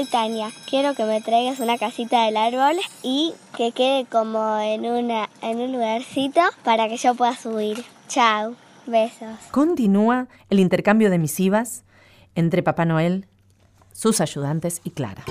Soy 0.03 0.11
Tania. 0.11 0.49
Quiero 0.69 0.93
que 0.95 1.03
me 1.05 1.21
traigas 1.21 1.59
una 1.59 1.77
casita 1.77 2.25
del 2.25 2.37
árbol 2.37 2.77
y 3.01 3.33
que 3.55 3.71
quede 3.71 4.05
como 4.05 4.57
en, 4.59 4.85
una, 4.85 5.29
en 5.41 5.59
un 5.59 5.71
lugarcito 5.71 6.41
para 6.63 6.87
que 6.87 6.97
yo 6.97 7.15
pueda 7.15 7.35
subir. 7.35 7.83
Chao, 8.07 8.55
besos. 8.85 9.37
Continúa 9.51 10.27
el 10.49 10.59
intercambio 10.59 11.09
de 11.09 11.19
misivas 11.19 11.83
entre 12.35 12.63
Papá 12.63 12.85
Noel, 12.85 13.27
sus 13.91 14.21
ayudantes 14.21 14.81
y 14.83 14.91
Clara. 14.91 15.23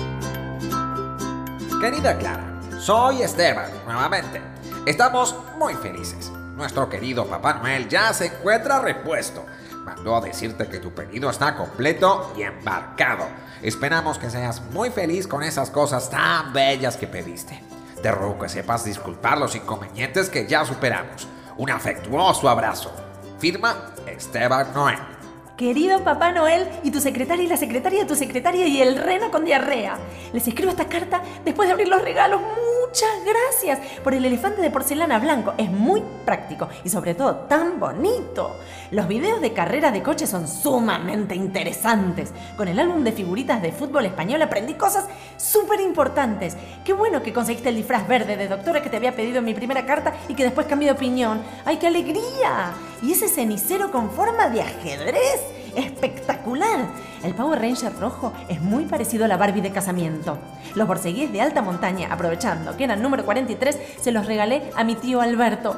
Querida 1.81 2.17
Clara, 2.17 2.61
soy 2.79 3.21
Esteban, 3.21 3.69
nuevamente. 3.85 4.41
Estamos 4.85 5.35
muy 5.57 5.73
felices. 5.75 6.31
Nuestro 6.55 6.87
querido 6.87 7.25
Papá 7.25 7.55
Noel 7.55 7.89
ya 7.89 8.13
se 8.13 8.27
encuentra 8.27 8.79
repuesto. 8.79 9.45
Mandó 9.83 10.15
a 10.15 10.21
decirte 10.21 10.67
que 10.67 10.79
tu 10.79 10.91
pedido 10.91 11.29
está 11.29 11.55
completo 11.55 12.33
y 12.37 12.43
embarcado. 12.43 13.25
Esperamos 13.61 14.17
que 14.17 14.29
seas 14.29 14.61
muy 14.71 14.89
feliz 14.89 15.27
con 15.27 15.43
esas 15.43 15.69
cosas 15.69 16.09
tan 16.09 16.53
bellas 16.53 16.95
que 16.95 17.07
pediste. 17.07 17.61
Te 18.01 18.11
ruego 18.11 18.39
que 18.39 18.49
sepas 18.49 18.85
disculpar 18.85 19.37
los 19.37 19.55
inconvenientes 19.55 20.29
que 20.29 20.47
ya 20.47 20.65
superamos. 20.65 21.27
Un 21.57 21.69
afectuoso 21.69 22.49
abrazo. 22.49 22.91
Firma 23.39 23.93
Esteban 24.07 24.73
Noel. 24.73 25.12
Querido 25.57 26.03
Papá 26.03 26.31
Noel 26.31 26.67
y 26.81 26.89
tu 26.89 26.99
secretaria 26.99 27.45
y 27.45 27.47
la 27.47 27.57
secretaria 27.57 27.99
de 27.99 28.07
tu 28.07 28.15
secretaria 28.15 28.65
y 28.65 28.81
el 28.81 28.97
reno 28.97 29.29
con 29.29 29.45
diarrea. 29.45 29.99
Les 30.33 30.47
escribo 30.47 30.71
esta 30.71 30.87
carta 30.87 31.21
después 31.45 31.67
de 31.67 31.73
abrir 31.73 31.87
los 31.87 32.01
regalos. 32.01 32.41
Muchas 32.41 33.11
gracias 33.23 33.79
por 34.03 34.15
el 34.15 34.25
elefante 34.25 34.61
de 34.61 34.71
porcelana 34.71 35.19
blanco. 35.19 35.53
Es 35.59 35.69
muy 35.69 36.01
práctico 36.25 36.69
y 36.83 36.89
sobre 36.89 37.13
todo 37.13 37.35
tan 37.47 37.79
bonito. 37.79 38.59
Los 38.89 39.07
videos 39.07 39.41
de 39.41 39.53
carreras 39.53 39.93
de 39.93 40.01
coche 40.01 40.25
son 40.25 40.47
sumamente 40.47 41.35
interesantes. 41.35 42.31
Con 42.57 42.67
el 42.67 42.79
álbum 42.79 43.03
de 43.03 43.11
figuritas 43.11 43.61
de 43.61 43.71
fútbol 43.71 44.07
español 44.07 44.41
aprendí 44.41 44.73
cosas 44.73 45.05
súper 45.37 45.81
importantes. 45.81 46.57
Qué 46.83 46.93
bueno 46.93 47.21
que 47.21 47.33
conseguiste 47.33 47.69
el 47.69 47.75
disfraz 47.75 48.07
verde 48.07 48.37
de 48.37 48.47
doctora 48.47 48.81
que 48.81 48.89
te 48.89 48.97
había 48.97 49.15
pedido 49.15 49.37
en 49.37 49.45
mi 49.45 49.53
primera 49.53 49.85
carta 49.85 50.13
y 50.27 50.33
que 50.33 50.43
después 50.43 50.65
cambié 50.65 50.87
de 50.87 50.95
opinión. 50.95 51.43
¡Ay, 51.63 51.77
qué 51.77 51.87
alegría! 51.87 52.73
Y 53.03 53.11
ese 53.11 53.27
cenicero 53.27 53.91
con 53.91 54.09
forma 54.09 54.49
de 54.49 54.61
ajedrez. 54.61 55.41
¡Espectacular! 55.75 56.87
El 57.23 57.33
Power 57.33 57.59
Ranger 57.59 57.93
rojo 57.99 58.31
es 58.47 58.61
muy 58.61 58.85
parecido 58.85 59.25
a 59.25 59.27
la 59.27 59.37
Barbie 59.37 59.61
de 59.61 59.71
casamiento. 59.71 60.37
Los 60.75 60.87
borceguíes 60.87 61.31
de 61.31 61.41
alta 61.41 61.61
montaña, 61.61 62.07
aprovechando 62.11 62.77
que 62.77 62.85
eran 62.85 63.01
número 63.01 63.25
43, 63.25 63.77
se 64.01 64.11
los 64.11 64.25
regalé 64.25 64.71
a 64.75 64.83
mi 64.83 64.95
tío 64.95 65.19
Alberto. 65.19 65.75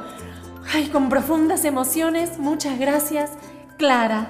¡Ay, 0.73 0.88
con 0.89 1.09
profundas 1.09 1.65
emociones! 1.65 2.38
Muchas 2.38 2.78
gracias, 2.78 3.32
Clara. 3.78 4.30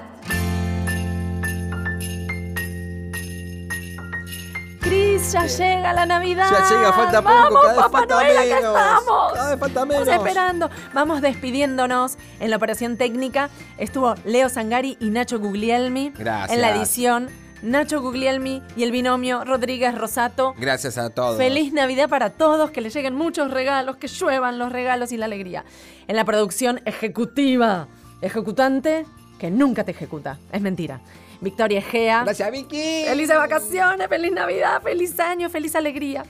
Cris, 4.86 5.32
ya 5.32 5.46
llega 5.46 5.92
la 5.92 6.06
Navidad. 6.06 6.50
Ya 6.50 6.68
llega, 6.76 6.92
falta 6.92 7.22
poco, 7.22 7.34
Vamos, 7.34 7.60
cada 7.62 7.72
vez 7.74 7.82
Papá 7.84 7.98
falta 7.98 8.14
Noel, 8.14 8.36
acá 8.36 8.44
menos. 8.44 8.76
estamos. 8.76 9.32
Cada 9.32 9.50
vez 9.50 9.58
falta 9.60 9.80
Estamos 9.80 10.06
menos. 10.06 10.08
esperando. 10.26 10.70
Vamos 10.94 11.20
despidiéndonos. 11.22 12.18
En 12.40 12.50
la 12.50 12.56
operación 12.56 12.96
técnica 12.96 13.50
estuvo 13.78 14.14
Leo 14.24 14.48
Sangari 14.48 14.96
y 15.00 15.10
Nacho 15.10 15.38
Guglielmi. 15.38 16.12
Gracias. 16.16 16.50
En 16.52 16.62
la 16.62 16.70
edición, 16.76 17.28
Nacho 17.62 18.00
Guglielmi 18.00 18.62
y 18.76 18.82
el 18.84 18.92
binomio 18.92 19.44
Rodríguez 19.44 19.96
Rosato. 19.96 20.54
Gracias 20.58 20.98
a 20.98 21.10
todos. 21.10 21.36
Feliz 21.36 21.72
Navidad 21.72 22.08
para 22.08 22.30
todos, 22.30 22.70
que 22.70 22.80
les 22.80 22.94
lleguen 22.94 23.14
muchos 23.14 23.50
regalos, 23.50 23.96
que 23.96 24.08
lluevan 24.08 24.58
los 24.58 24.70
regalos 24.70 25.10
y 25.12 25.16
la 25.16 25.24
alegría. 25.26 25.64
En 26.06 26.16
la 26.16 26.24
producción 26.24 26.80
ejecutiva, 26.84 27.88
ejecutante, 28.20 29.04
que 29.38 29.50
nunca 29.50 29.84
te 29.84 29.90
ejecuta. 29.90 30.38
Es 30.52 30.60
mentira. 30.60 31.00
Victoria 31.40 31.78
Egea. 31.78 32.24
Gracias, 32.24 32.50
Vicky. 32.50 33.04
Felices 33.06 33.36
vacaciones, 33.36 34.08
feliz 34.08 34.32
Navidad, 34.32 34.80
feliz 34.82 35.18
año, 35.20 35.48
feliz 35.50 35.74
alegría. 35.76 36.24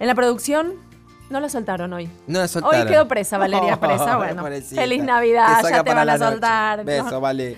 En 0.00 0.06
la 0.06 0.14
producción, 0.14 0.74
no 1.30 1.40
la 1.40 1.48
soltaron 1.48 1.92
hoy. 1.92 2.08
No 2.26 2.40
la 2.40 2.48
soltaron. 2.48 2.80
Hoy 2.82 2.86
quedó 2.88 3.06
presa, 3.08 3.38
Valeria 3.38 3.78
presa. 3.80 4.16
Bueno, 4.16 4.44
feliz 4.44 5.02
Navidad, 5.04 5.62
ya 5.68 5.82
te 5.84 5.94
van 5.94 6.08
a 6.08 6.18
soltar. 6.18 6.84
Beso, 6.84 7.10
No. 7.10 7.20
vale. 7.20 7.56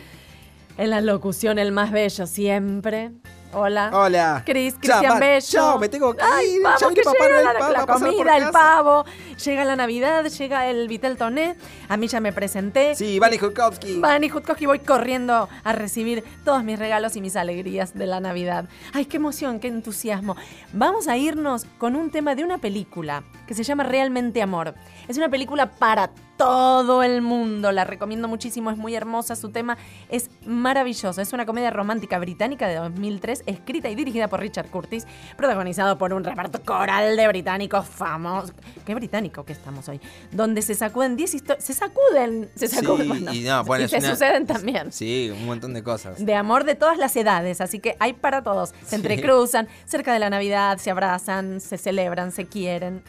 En 0.79 0.91
la 0.91 1.01
locución, 1.01 1.59
el 1.59 1.73
más 1.73 1.91
bello 1.91 2.27
siempre. 2.27 3.11
Hola. 3.59 3.91
Hola. 3.91 4.43
Cris, 4.45 4.75
Cristian 4.75 5.19
Bello. 5.19 5.41
chao, 5.41 5.79
me 5.79 5.89
tengo 5.89 6.15
que 6.15 6.23
Ay, 6.23 6.57
ir. 6.57 6.63
vamos, 6.63 6.79
Ya 6.79 6.91
que 6.91 7.01
Papá 7.01 7.19
llega 7.27 7.53
la, 7.71 7.87
comida, 7.87 8.37
el 8.37 8.51
pavo. 8.51 9.07
Llega 9.43 9.65
la 9.65 9.77
Navidad, 9.77 10.27
llega 10.27 10.67
el 10.69 10.87
Vitel 10.89 11.17
Toné. 11.17 11.57
A 11.89 11.97
mí 11.97 12.07
ya 12.07 12.21
me 12.21 12.35
presenté. 12.35 12.95
Sí, 12.95 13.19
Vani 13.19 13.39
Jutkowski. 13.39 13.99
Vani 13.99 14.29
Jutkowski, 14.29 14.67
voy 14.67 14.81
corriendo 14.81 15.49
a 15.65 15.73
recibir 15.73 16.23
todos 16.45 16.65
mis 16.65 16.79
regalos 16.79 17.17
y 17.17 17.23
mis 17.23 17.35
alegrías 17.35 17.95
de 17.95 18.07
la 18.07 18.21
Navidad. 18.21 18.67
Ay, 18.93 19.07
qué 19.07 19.17
emoción, 19.17 19.59
qué 19.59 19.69
entusiasmo. 19.69 20.37
Vamos 20.75 21.09
a 21.09 21.17
irnos 21.17 21.65
con 21.79 21.97
un 21.97 22.11
tema 22.11 22.35
de 22.35 22.45
una 22.45 22.59
película 22.59 23.25
que 23.47 23.55
se 23.55 23.63
llama 23.63 23.85
Realmente 23.85 24.43
Amor. 24.43 24.75
Es 25.09 25.17
una 25.17 25.31
película 25.31 25.71
para 25.71 26.11
todo 26.37 27.03
el 27.03 27.23
mundo. 27.23 27.73
La 27.73 27.85
recomiendo 27.85 28.29
muchísimo, 28.29 28.71
es 28.71 28.77
muy 28.77 28.95
hermosa. 28.95 29.37
Su 29.37 29.51
tema 29.51 29.77
es 30.09 30.31
maravilloso. 30.45 31.21
Es 31.21 31.33
una 31.33 31.47
comedia 31.47 31.71
romántica 31.71 32.19
británica 32.19 32.69
de 32.69 32.77
2003, 32.77 33.43
escrita 33.47 33.89
y 33.89 33.95
dirigida 33.95 34.29
por 34.29 34.41
Richard 34.41 34.69
Curtis, 34.71 35.07
protagonizado 35.37 35.99
por 35.99 36.13
un 36.13 36.25
reparto 36.25 36.61
coral 36.63 37.17
de 37.17 37.29
británicos 37.29 37.87
famosos. 37.87 38.53
Qué 38.85 38.95
británico 38.95 39.45
que 39.45 39.53
estamos 39.53 39.89
hoy. 39.89 40.01
Donde 40.33 40.63
se 40.63 40.75
sacuden 40.75 41.17
10 41.17 41.35
historias. 41.35 41.65
Se 41.65 41.73
sacuden. 41.73 42.51
Se 42.55 42.69
sacuden. 42.69 43.03
Sí, 43.03 43.09
bueno, 43.09 43.33
y 43.35 43.41
no, 43.43 43.65
bueno, 43.65 43.83
y 43.83 43.85
es 43.87 43.91
se 43.91 43.99
una- 43.99 44.11
suceden 44.11 44.47
también. 44.47 44.93
Sí, 44.93 45.31
un 45.33 45.47
montón 45.47 45.73
de 45.75 45.83
cosas. 45.83 46.25
De 46.25 46.35
amor 46.35 46.65
de 46.65 46.75
todas 46.75 46.99
las 46.99 47.17
edades, 47.17 47.61
así 47.61 47.79
que 47.79 47.97
hay 47.99 48.13
para 48.13 48.43
todos. 48.43 48.71
Se 48.83 48.91
Sí. 48.91 48.97
entrecruzan, 48.97 49.69
cerca 49.85 50.13
de 50.13 50.19
la 50.19 50.31
Navidad, 50.31 50.79
se 50.79 50.91
abrazan, 50.91 51.61
se 51.61 51.79
celebran, 51.79 52.33
se 52.33 52.47
quieren. 52.47 53.03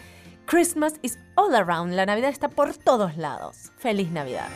Christmas 0.48 0.94
is 1.04 1.18
all 1.36 1.54
around. 1.54 1.98
La 1.98 2.06
Navidad 2.06 2.30
está 2.30 2.48
por 2.48 2.74
todos 2.74 3.18
lados. 3.18 3.72
Feliz 3.78 4.10
Navidad. 4.12 4.48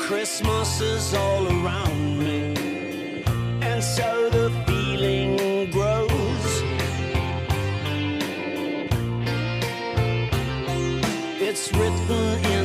Christmas 0.00 0.80
is 0.80 1.14
all 1.14 1.46
around 1.46 2.18
me, 2.18 2.54
and 3.62 3.82
so 3.82 4.28
the 4.30 4.50
feeling 4.66 5.70
grows. 5.70 6.62
It's 11.40 11.72
written 11.74 12.44
in 12.52 12.57